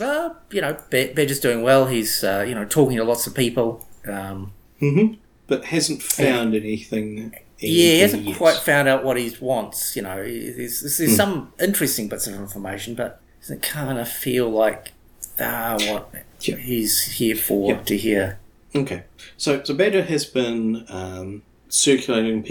[0.00, 1.86] Uh, you know, Badger's doing well.
[1.86, 3.86] He's, uh, you know, talking to lots of people.
[4.06, 5.14] Um, Mm-hmm.
[5.46, 7.32] But hasn't found anything.
[7.58, 8.36] yeah, he hasn't yet.
[8.36, 9.96] quite found out what he wants.
[9.96, 14.92] You know, there's, there's some interesting bits of information, but doesn't kind of feel like
[15.40, 16.10] ah, what
[16.40, 16.56] Yeah.
[16.56, 17.82] he's here for Yeah.
[17.82, 18.38] to hear.
[18.74, 19.04] Okay,
[19.36, 22.44] so so Badger has been um, circulating,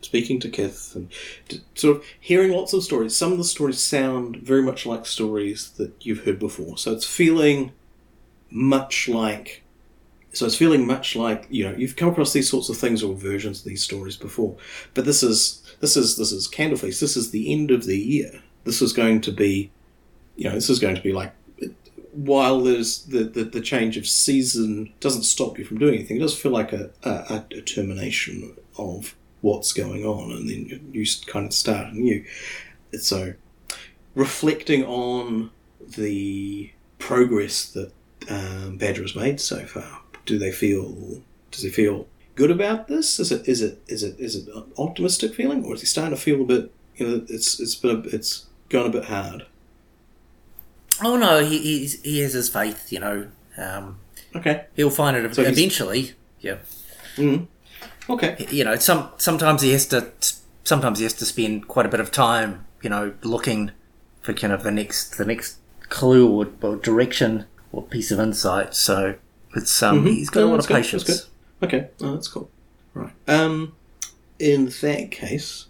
[0.00, 1.08] speaking to Kith, and
[1.74, 3.16] sort of hearing lots of stories.
[3.16, 6.78] Some of the stories sound very much like stories that you've heard before.
[6.78, 7.72] So it's feeling
[8.50, 9.62] much like.
[10.32, 13.14] So it's feeling much like you know you've come across these sorts of things or
[13.14, 14.56] versions of these stories before,
[14.94, 17.00] but this is this is this is Candleface.
[17.00, 18.42] This is the end of the year.
[18.64, 19.70] This is going to be,
[20.36, 21.32] you know, this is going to be like
[22.16, 26.20] while there's the, the, the change of season doesn't stop you from doing anything, it
[26.20, 31.46] does feel like a, a, a termination of what's going on, and then you kind
[31.46, 32.24] of start anew.
[32.94, 33.34] So,
[34.14, 37.92] reflecting on the progress that
[38.30, 41.22] um, Badger has made so far, do they feel?
[41.50, 43.20] Does he feel good about this?
[43.20, 46.16] Is it is it is it is it an optimistic feeling, or is he starting
[46.16, 46.72] to feel a bit?
[46.96, 49.46] You know, it's it's been a, it's gone a bit hard.
[51.02, 52.92] Oh no, he he's, he has his faith.
[52.92, 53.28] You know,
[53.58, 53.98] um,
[54.34, 54.64] Okay.
[54.74, 56.12] he'll find it So eventually.
[56.40, 56.58] Yeah.
[58.08, 58.46] Okay.
[58.50, 60.12] you know, some sometimes he has to
[60.64, 63.72] sometimes he has to spend quite a bit of time, you know, looking
[64.22, 65.58] for kind of the next the next
[65.88, 68.74] clue or, or direction or piece of insight.
[68.74, 69.14] So
[69.54, 71.04] it's um he's got No, a lot of good, patience.
[71.04, 71.28] that's good.
[71.68, 72.50] Okay, oh, that's cool.
[72.94, 73.12] Right.
[73.26, 73.74] Um,
[74.38, 75.66] in that case,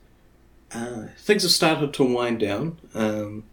[0.74, 2.78] uh, things have started to wind down.
[2.94, 3.44] Um,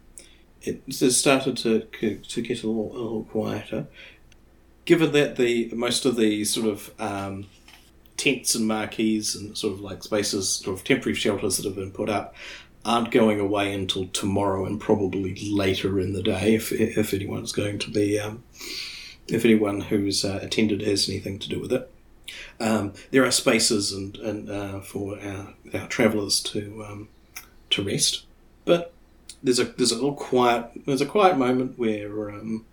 [0.63, 3.87] it started to to get a little, a little quieter.
[4.85, 7.45] Given that the most of the sort of um,
[8.17, 11.91] tents and marquees and sort of like spaces, sort of temporary shelters that have been
[11.91, 12.35] put up,
[12.85, 17.79] aren't going away until tomorrow and probably later in the day, if if anyone's going
[17.79, 18.43] to be, um,
[19.27, 21.89] if anyone who's uh, attended has anything to do with it.
[22.59, 27.09] Um, there are spaces and, and uh, for our, our travellers to um,
[27.69, 28.25] to rest,
[28.65, 28.92] but
[29.43, 32.65] there's a there's a little quiet there's a quiet moment where um,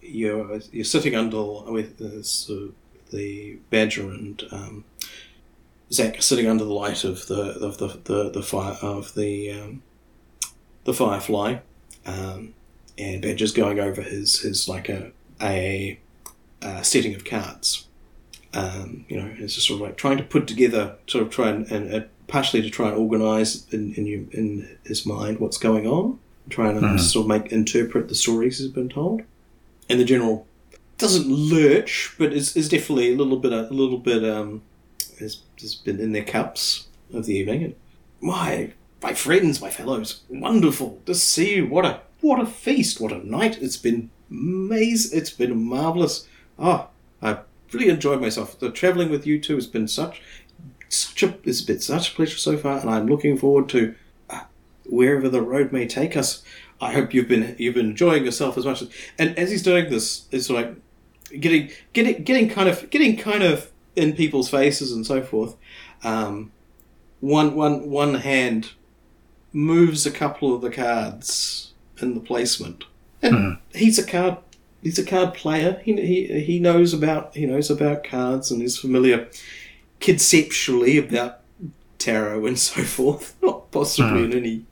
[0.00, 1.40] you're you're sitting under
[1.70, 2.72] with uh,
[3.10, 4.84] the badger and um,
[5.92, 9.82] Zach sitting under the light of the of the the, the fire of the um,
[10.84, 11.58] the firefly,
[12.06, 12.54] um,
[12.98, 16.00] and Badger's going over his his like a a,
[16.62, 17.86] a setting of cards.
[18.52, 21.50] Um, you know, it's just sort of like trying to put together, sort of try
[21.50, 25.58] and, and uh, partially to try and organise in in, you, in his mind what's
[25.58, 26.18] going on,
[26.48, 29.22] trying to sort of make interpret the stories he's been told,
[29.88, 30.46] and the general
[30.98, 34.62] doesn't lurch, but is, is definitely a little bit a little bit um
[35.18, 37.64] has, has been in their cups of the evening.
[37.64, 37.74] And
[38.20, 38.72] my
[39.02, 41.66] my friends, my fellows, wonderful to see you.
[41.66, 43.00] What a what a feast!
[43.00, 43.60] What a night!
[43.60, 45.18] It's been amazing.
[45.18, 46.26] It's been marvelous.
[46.58, 46.88] Oh,
[47.20, 47.38] I
[47.72, 48.58] really enjoyed myself.
[48.58, 50.22] The traveling with you two has been such
[50.96, 53.94] such a it's been such a pleasure so far, and I'm looking forward to
[54.30, 54.40] uh,
[54.86, 56.42] wherever the road may take us.
[56.80, 58.90] I hope you've been you've been enjoying yourself as much as.
[59.18, 60.74] And as he's doing this, it's like
[61.38, 65.56] getting getting getting kind of getting kind of in people's faces and so forth.
[66.02, 66.52] Um,
[67.20, 68.72] one one one hand
[69.52, 72.84] moves a couple of the cards in the placement,
[73.22, 74.38] and he's a card
[74.82, 75.80] he's a card player.
[75.84, 79.28] He, he he knows about he knows about cards and is familiar
[80.04, 81.40] conceptually about
[81.98, 83.34] tarot and so forth.
[83.42, 84.64] Not possibly in any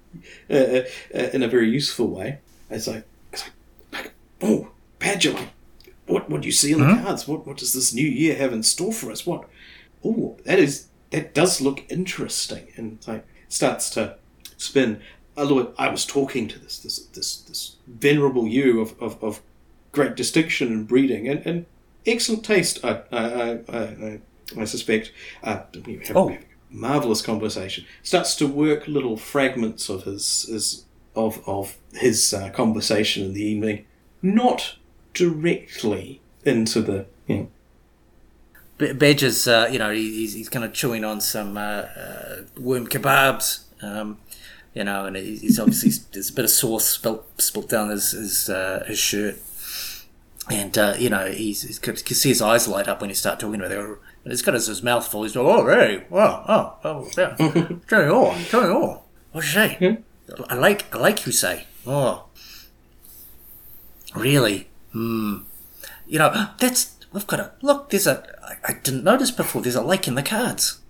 [0.50, 0.84] uh, uh,
[1.14, 2.38] uh, in a very useful way.
[2.70, 3.52] It's like, it's like,
[3.92, 4.68] like oh,
[4.98, 5.48] Badger, like,
[6.06, 7.26] what what do ewe see on the cards?
[7.26, 9.26] What what does this new year have in store for us?
[9.26, 9.48] What?
[10.04, 14.16] Oh, that is that does look interesting, and like starts to
[14.56, 15.00] spin.
[15.34, 19.40] Look, I was talking to this this this this venerable you of, of, of
[19.92, 21.66] great distinction and breeding and, and
[22.04, 22.84] excellent taste.
[22.84, 24.20] I I I, I, I
[24.65, 25.12] suspect.
[25.43, 26.31] Uh, we have, Oh.
[26.31, 26.39] a
[26.70, 27.85] marvelous conversation.
[28.03, 30.85] Starts to work little fragments of his his
[31.15, 33.85] of of his uh, conversation in the evening,
[34.23, 34.77] not
[35.15, 37.49] directly into the you know
[38.79, 42.87] B- Badger's, uh, you know, he's, he's kind of chewing on some uh, uh, worm
[42.89, 44.19] kebabs, um,
[44.74, 48.49] you know, and he's obviously there's a bit of sauce spilt, spilt down his his,
[48.49, 49.37] uh, his shirt,
[50.51, 53.15] and uh, you know he's, he's you can see his eyes light up when you
[53.15, 53.99] start talking about it.
[54.24, 55.24] And he's got his, mouth full.
[55.24, 57.36] He's like, oh hey, wow, oh, oh, yeah,
[57.89, 59.01] Johnny Orr, Johnny Orr.
[59.32, 59.99] What you say?
[60.49, 61.66] I like I like you say.
[61.86, 62.27] Oh,
[64.15, 64.69] really?
[64.93, 65.39] Hmm.
[66.07, 67.90] You know, that's we've got a look.
[67.90, 69.62] There's a I, I didn't notice before.
[69.62, 70.81] There's a lake in the cards.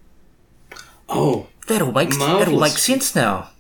[1.09, 2.61] oh That all makes that all Marvellous.
[2.73, 3.51] makes sense now.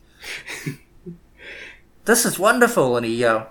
[2.04, 3.44] this is wonderful, and he uh,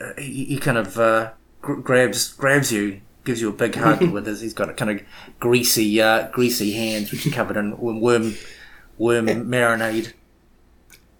[0.00, 1.30] uh, he, he kind of uh,
[1.60, 4.40] grabs grabs you, gives you a big hug with his.
[4.40, 5.02] He's got a kind of
[5.40, 8.34] greasy uh, greasy hands, which are covered in worm
[8.98, 10.12] worm marinade.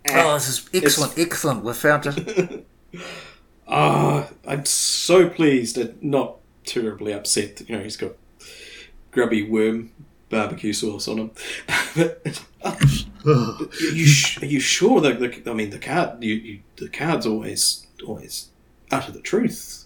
[0.06, 1.64] Oh, this is excellent, excellent.
[1.64, 2.66] We found it.
[3.66, 8.12] Ah, I'm so pleased and not terribly upset that you know he's got
[9.10, 9.90] grubby worm
[10.28, 11.31] barbecue sauce on him.
[12.64, 12.76] are
[13.93, 17.26] you sh- are you sure that the, I mean the card you, you the cards
[17.26, 18.51] always always
[18.90, 19.84] utter the truth,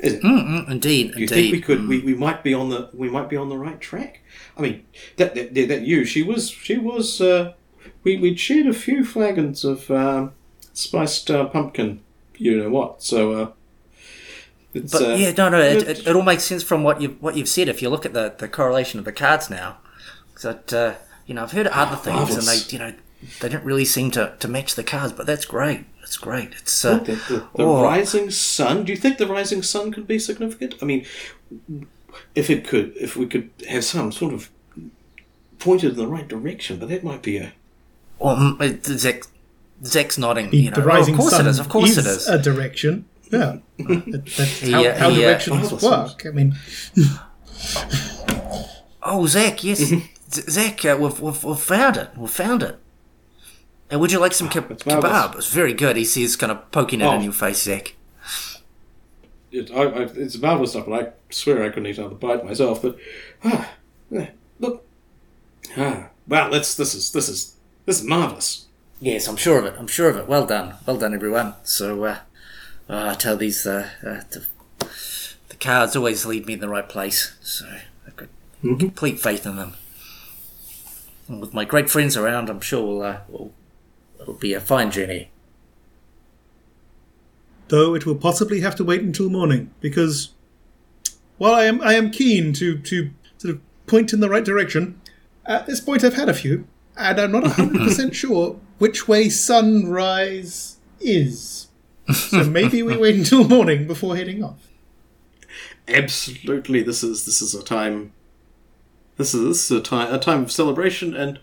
[0.00, 0.22] it?
[0.22, 1.28] Mm-mm, indeed, Do you indeed.
[1.28, 3.80] think we could we, we might be on the we might be on the right
[3.80, 4.20] track?
[4.56, 4.86] I mean
[5.16, 7.54] that that, that, you she was she was uh,
[8.04, 10.32] we we shared a few flagons of um,
[10.72, 12.00] spiced uh, pumpkin,
[12.36, 13.02] you know what?
[13.02, 13.52] So uh,
[14.74, 17.20] it's But uh, yeah, no, no, it, it- it, all makes sense from what you've
[17.22, 17.68] what you've said.
[17.68, 19.78] If you look at the, the correlation of the cards now,
[20.42, 20.94] that uh,
[21.26, 22.94] you know I've heard other things, and they you know
[23.40, 25.12] they don't really seem to, to match the cards.
[25.12, 25.84] But that's great.
[26.06, 26.52] That's great.
[26.52, 27.82] It's uh, the, the, the oh.
[27.82, 28.84] rising sun.
[28.84, 30.76] Do you think the rising sun could be significant?
[30.80, 31.04] I mean,
[32.36, 34.48] if it could, if we could have some sort of
[35.58, 37.54] pointed in the right direction, but that might be a
[38.20, 39.24] well, Zach,
[39.82, 40.50] Zach's nodding.
[40.50, 41.58] The, You know, the oh, rising of course sun it is.
[41.58, 42.28] Of course it is.
[42.28, 43.06] a direction.
[43.32, 45.82] Yeah, that's how, uh, how he, uh, directions marvellous.
[45.82, 46.24] work.
[46.24, 46.54] I mean,
[49.02, 49.92] Oh, Zach, yes,
[50.30, 52.10] Zach, uh, we've, we've we've found it.
[52.16, 52.78] We've found it.
[53.90, 55.36] And would you like some ke- kebab?
[55.36, 55.96] It's very good.
[55.96, 57.12] He says, kind of poking it Oh.
[57.14, 57.94] in your face, Zach.
[59.52, 62.82] it, I, I, it's marvelous stuff, and I swear I couldn't eat another bite myself.
[62.82, 62.96] But
[63.44, 63.70] ah,
[64.58, 64.84] look,
[65.76, 67.54] ah, wow, that's this is this is
[67.84, 68.66] this is marvelous.
[69.00, 69.74] Yes, I'm sure of it.
[69.78, 70.26] I'm sure of it.
[70.26, 70.74] Well done.
[70.86, 71.54] Well done, everyone.
[71.64, 72.18] So, uh,
[72.88, 74.46] uh, I tell these, uh, uh, the,
[75.50, 77.36] the cards always lead me in the right place.
[77.42, 77.66] So,
[78.06, 78.28] I've got
[78.62, 79.74] complete faith in them.
[81.28, 83.52] And with my great friends around, I'm sure we'll, uh, we'll,
[84.20, 85.30] it'll be a fine journey.
[87.68, 90.30] though it will possibly have to wait until morning because
[91.38, 95.00] while I am I am keen to to sort of point in the right direction,
[95.44, 96.66] at this point I've had a few,
[96.96, 101.68] and I'm not hundred percent sure which way sunrise is.
[102.12, 104.68] So maybe we wait until morning before heading off.
[105.88, 108.12] Absolutely, this is this is a time.
[109.16, 111.40] This is this is a time a time of celebration, and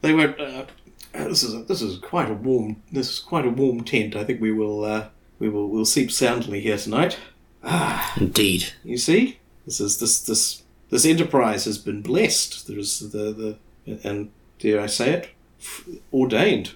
[0.00, 0.38] they went.
[0.38, 0.66] Uh, uh,
[1.12, 2.82] this is a, this is quite a warm.
[2.92, 4.16] This is quite a warm tent.
[4.16, 5.08] I think we will uh,
[5.38, 7.18] we will we'll sleep soundly here tonight.
[7.62, 8.72] Ah, Indeed.
[8.84, 12.66] You see, this is this this this enterprise has been blessed.
[12.66, 15.30] There's the the and dare I say it,
[15.60, 16.74] f- ordained.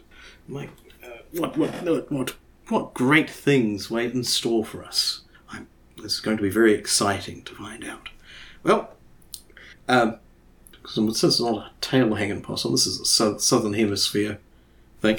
[0.48, 0.66] My,
[1.02, 2.36] uh, what what what what
[2.68, 5.22] what great things wait in store for us.
[5.50, 8.08] I'm, this is going to be very exciting to find out.
[8.62, 8.94] Well,
[9.88, 10.18] um,
[10.84, 12.72] because this is not a tail hanging possum.
[12.72, 14.38] This is a sou- southern hemisphere
[15.00, 15.16] thing.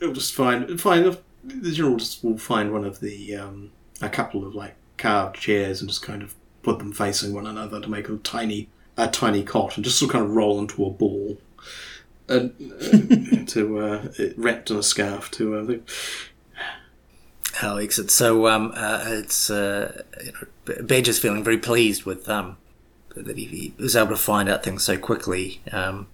[0.00, 4.46] It'll just find find the general just will find one of the um, a couple
[4.46, 8.08] of like carved chairs and just kind of put them facing one another to make
[8.08, 11.36] a tiny a tiny cot and just sort of kind of roll into a ball
[12.28, 15.80] and uh, to uh, wrapped in a scarf to uh, the.
[18.12, 22.58] So um, uh, it's uh, you know, Badger's feeling very pleased with um,
[23.16, 25.60] that he, he was able to find out things so quickly.
[25.72, 26.06] Um,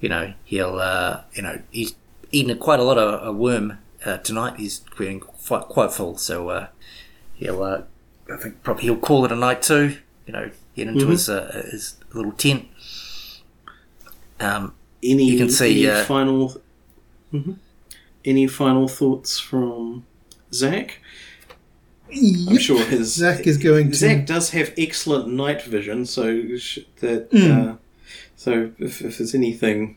[0.00, 1.94] you know, he'll uh, you know he's
[2.32, 4.56] eaten quite a lot of a worm uh, tonight.
[4.58, 6.66] He's feeling quite quite full, so uh,
[7.34, 7.82] he'll uh,
[8.32, 9.96] I think probably he'll call it a night too.
[10.26, 12.66] You know, get into his uh, his little tent.
[14.40, 16.60] Um, Any You can see, any final
[17.32, 17.56] Mhm.
[18.24, 20.06] any final thoughts from
[20.52, 21.00] Zach?
[22.16, 23.96] I'm sure his Zach is going to.
[23.96, 27.50] Zach does have excellent night vision, so sh- that Hmm.
[27.70, 27.74] uh,
[28.36, 29.96] so if, if there's anything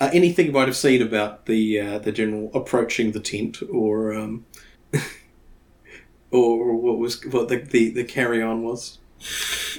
[0.00, 4.12] uh, anything you might have seen about the uh, the general approaching the tent or
[4.14, 4.44] um,
[6.30, 8.98] or what was what the the, the carry on was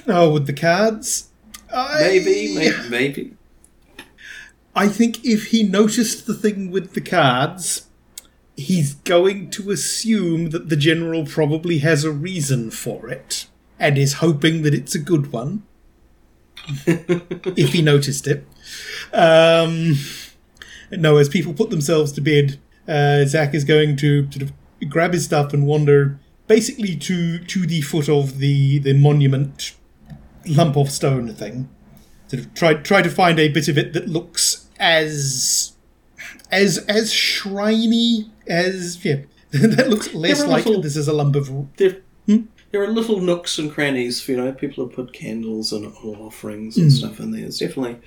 [0.06, 1.28] Oh, with the cards?
[1.72, 3.36] I, maybe maybe maybe
[4.74, 7.86] I think if he noticed the thing with the cards,
[8.56, 13.46] he's going to assume that the general probably has a reason for it
[13.78, 15.62] and is hoping that it's a good one.
[16.86, 18.46] if he noticed it.
[19.12, 19.96] Um,
[20.90, 24.52] no, as people put themselves to bed, uh, Zach is going to sort of
[24.88, 29.74] grab his stuff and wander basically to to the foot of the, the monument
[30.46, 31.68] lump of stone thing
[32.30, 35.69] sort of try try to find a bit of it that looks as
[36.52, 39.16] as as shriny as yeah
[39.50, 42.42] that looks less like little- this is a lump of there Hmm?
[42.70, 46.76] there are little nooks and crannies for you know people have put candles and offerings
[46.76, 47.44] and stuff in there.
[47.44, 47.98] It's definitely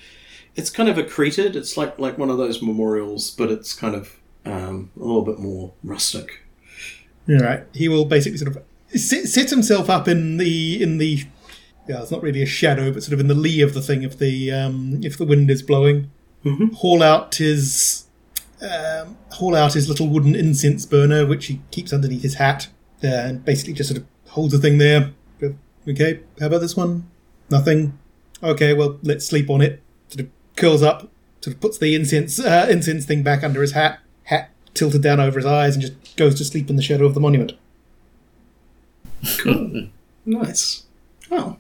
[0.56, 1.56] it's kind of accreted.
[1.56, 5.40] It's like like one of those memorials, but it's kind of um, a little bit
[5.40, 6.44] more rustic.
[7.28, 8.64] all right he will basically sort of
[8.96, 11.24] sit, sit himself up in the in the
[11.88, 14.04] yeah it's not really a shadow but sort of in the lee of the thing
[14.04, 16.10] if the um if the wind is blowing
[16.46, 16.74] Mhm.
[16.76, 18.03] haul out his
[18.64, 22.68] um, haul out his little wooden incense burner which he keeps underneath his hat
[23.04, 25.12] uh, and basically just sort of holds the thing there
[25.88, 27.10] okay how about this one
[27.50, 27.98] nothing
[28.42, 31.10] okay well let's sleep on it sort of curls up
[31.42, 35.20] sort of puts the incense uh, incense thing back under his hat hat tilted down
[35.20, 37.54] over his eyes and just goes to sleep in the shadow of the monument
[39.40, 39.90] Cool.
[40.26, 40.86] Nice.
[41.32, 41.58] Oh,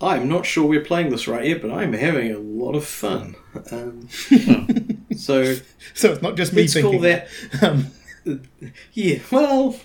[0.00, 3.34] I'm not sure we're playing this right yet, but I'm having a lot of fun.
[3.70, 4.08] Um,
[5.28, 5.54] so
[5.94, 7.28] so it's not just me let's thinking call that.
[7.62, 7.90] um,
[8.92, 9.78] Yeah, well,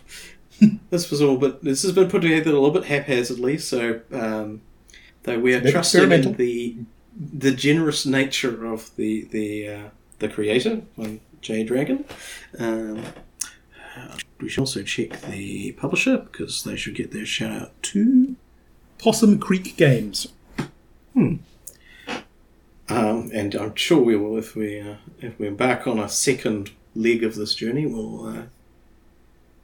[0.90, 3.57] this was all, but this has been put together a little bit haphazardly.
[3.57, 4.61] So, um,
[5.24, 6.78] though we are trusting in the
[7.15, 9.90] the generous nature of the the uh,
[10.20, 10.82] the creator,
[11.41, 12.06] Jay Dragon.
[12.57, 13.03] Um,
[14.40, 18.36] we should also check the publisher because they should get their shout out to
[18.98, 20.28] Possum Creek Games
[22.89, 26.72] Um, and I'm sure we will if we uh, if we embark on a second
[26.95, 27.85] leg of this journey.
[27.85, 28.43] We'll uh,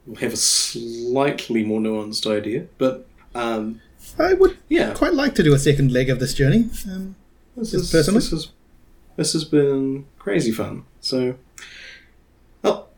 [0.06, 3.80] we'll have a slightly more nuanced idea, but um,
[4.18, 7.14] I would yeah, quite like to do a second leg of this journey um,
[7.56, 8.20] this is personally?
[8.20, 8.48] this is
[9.16, 10.84] this has been crazy fun.
[11.00, 11.36] So,
[12.62, 12.88] well,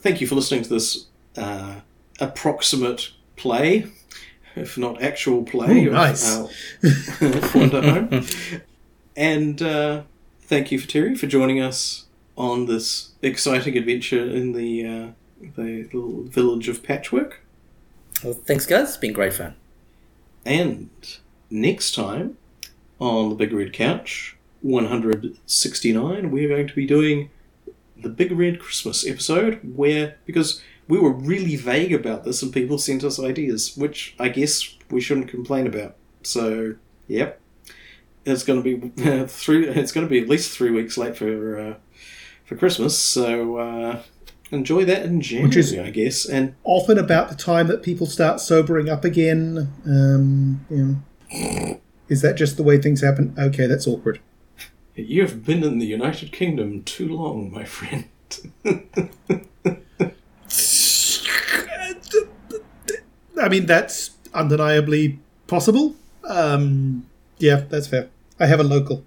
[0.00, 1.06] thank you for listening to this
[1.36, 1.80] uh,
[2.18, 3.86] approximate play,
[4.56, 5.84] if not actual play.
[5.84, 6.36] Ooh, nice.
[6.36, 6.48] our
[6.82, 8.60] Wanderhome.
[9.16, 10.02] And uh,
[10.42, 12.06] thank you for Terry for joining us
[12.36, 15.08] on this exciting adventure in the uh,
[15.56, 17.40] the little village of Patchwork.
[18.22, 18.88] well, thanks, guys.
[18.88, 19.56] It's been great fun.
[20.44, 20.90] And
[21.50, 22.36] next time
[22.98, 27.30] on the Big Red Couch, 169, we're going to be doing
[27.96, 32.78] the Big Red Christmas episode where, because we were really vague about this and people
[32.78, 35.96] sent us ideas, which I guess we shouldn't complain about.
[36.22, 36.74] So,
[37.06, 37.40] yep.
[38.24, 39.66] It's going to be three.
[39.66, 41.74] It's going to be at least three weeks late for uh,
[42.44, 42.98] for Christmas.
[42.98, 44.02] So uh,
[44.50, 46.26] enjoy that in January, is- I guess.
[46.26, 49.72] And often about the time that people start sobering up again.
[49.86, 50.76] Um, you
[51.32, 51.80] know.
[52.08, 53.34] Is that just the way things happen?
[53.38, 54.18] Okay, that's awkward.
[54.96, 58.04] You have been in the United Kingdom too long, my friend.
[63.40, 65.94] I mean, that's undeniably possible.
[66.24, 67.06] Um,
[67.40, 68.08] yeah, that's fair.
[68.38, 69.04] I have a local.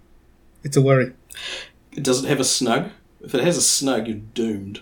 [0.64, 1.14] It's a worry.
[1.92, 2.90] It doesn't have a snug.
[3.22, 4.82] If it has a snug, you're doomed.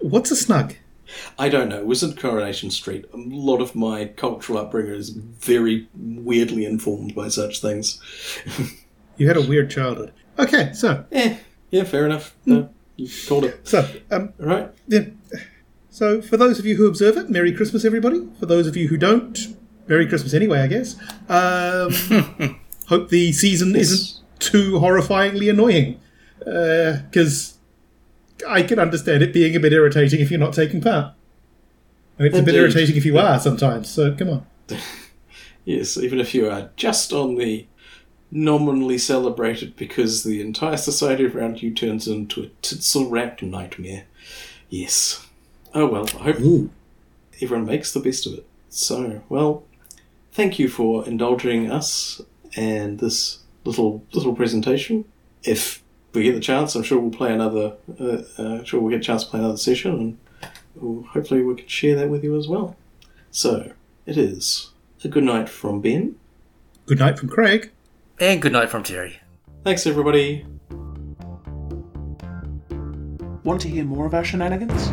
[0.00, 0.74] What's a snug?
[1.38, 1.78] I don't know.
[1.78, 3.04] It was in Coronation Street.
[3.12, 8.00] A lot of my cultural upbringing is very weirdly informed by such things.
[9.18, 10.10] You had a weird childhood.
[10.38, 11.36] Okay, so eh,
[11.70, 12.34] yeah, fair enough.
[12.46, 13.68] No, you called it.
[13.68, 14.70] so um, All right.
[14.88, 15.04] yeah.
[15.90, 18.26] So for those of you who observe it, Merry Christmas, everybody.
[18.40, 19.38] For those of you who don't,
[19.86, 20.96] Merry Christmas anyway, I guess.
[21.28, 26.00] Um, hope the season isn't too horrifyingly annoying,
[26.46, 27.58] uh, because
[28.48, 31.14] I can understand it being a bit irritating if you're not taking part.
[32.18, 33.88] I mean, it's a bit irritating if you are sometimes.
[33.88, 34.46] So come on.
[35.64, 37.66] Yes, even if you are just on the
[38.30, 44.04] nominally celebrated because the entire society around you turns into a tinsel wrapped nightmare.
[44.70, 45.26] Yes.
[45.74, 46.70] Oh well, I hope Ooh.
[47.40, 48.46] everyone makes the best of it.
[48.70, 49.64] So, well,
[50.32, 52.20] thank you for indulging us
[52.56, 55.04] and this little little presentation.
[55.42, 57.76] If we get the chance, I'm sure we'll play another.
[57.98, 60.18] Uh, uh, sure, we'll get a chance to play another session, and
[60.74, 62.76] we'll, hopefully we can share that with you as well.
[63.30, 63.72] So,
[64.06, 64.70] it is
[65.04, 66.16] a good night from Ben.
[66.86, 67.72] Good night from Craig.
[68.20, 69.20] And good night from Terry.
[69.64, 70.44] Thanks, everybody.
[73.44, 74.92] Want to hear more of our shenanigans?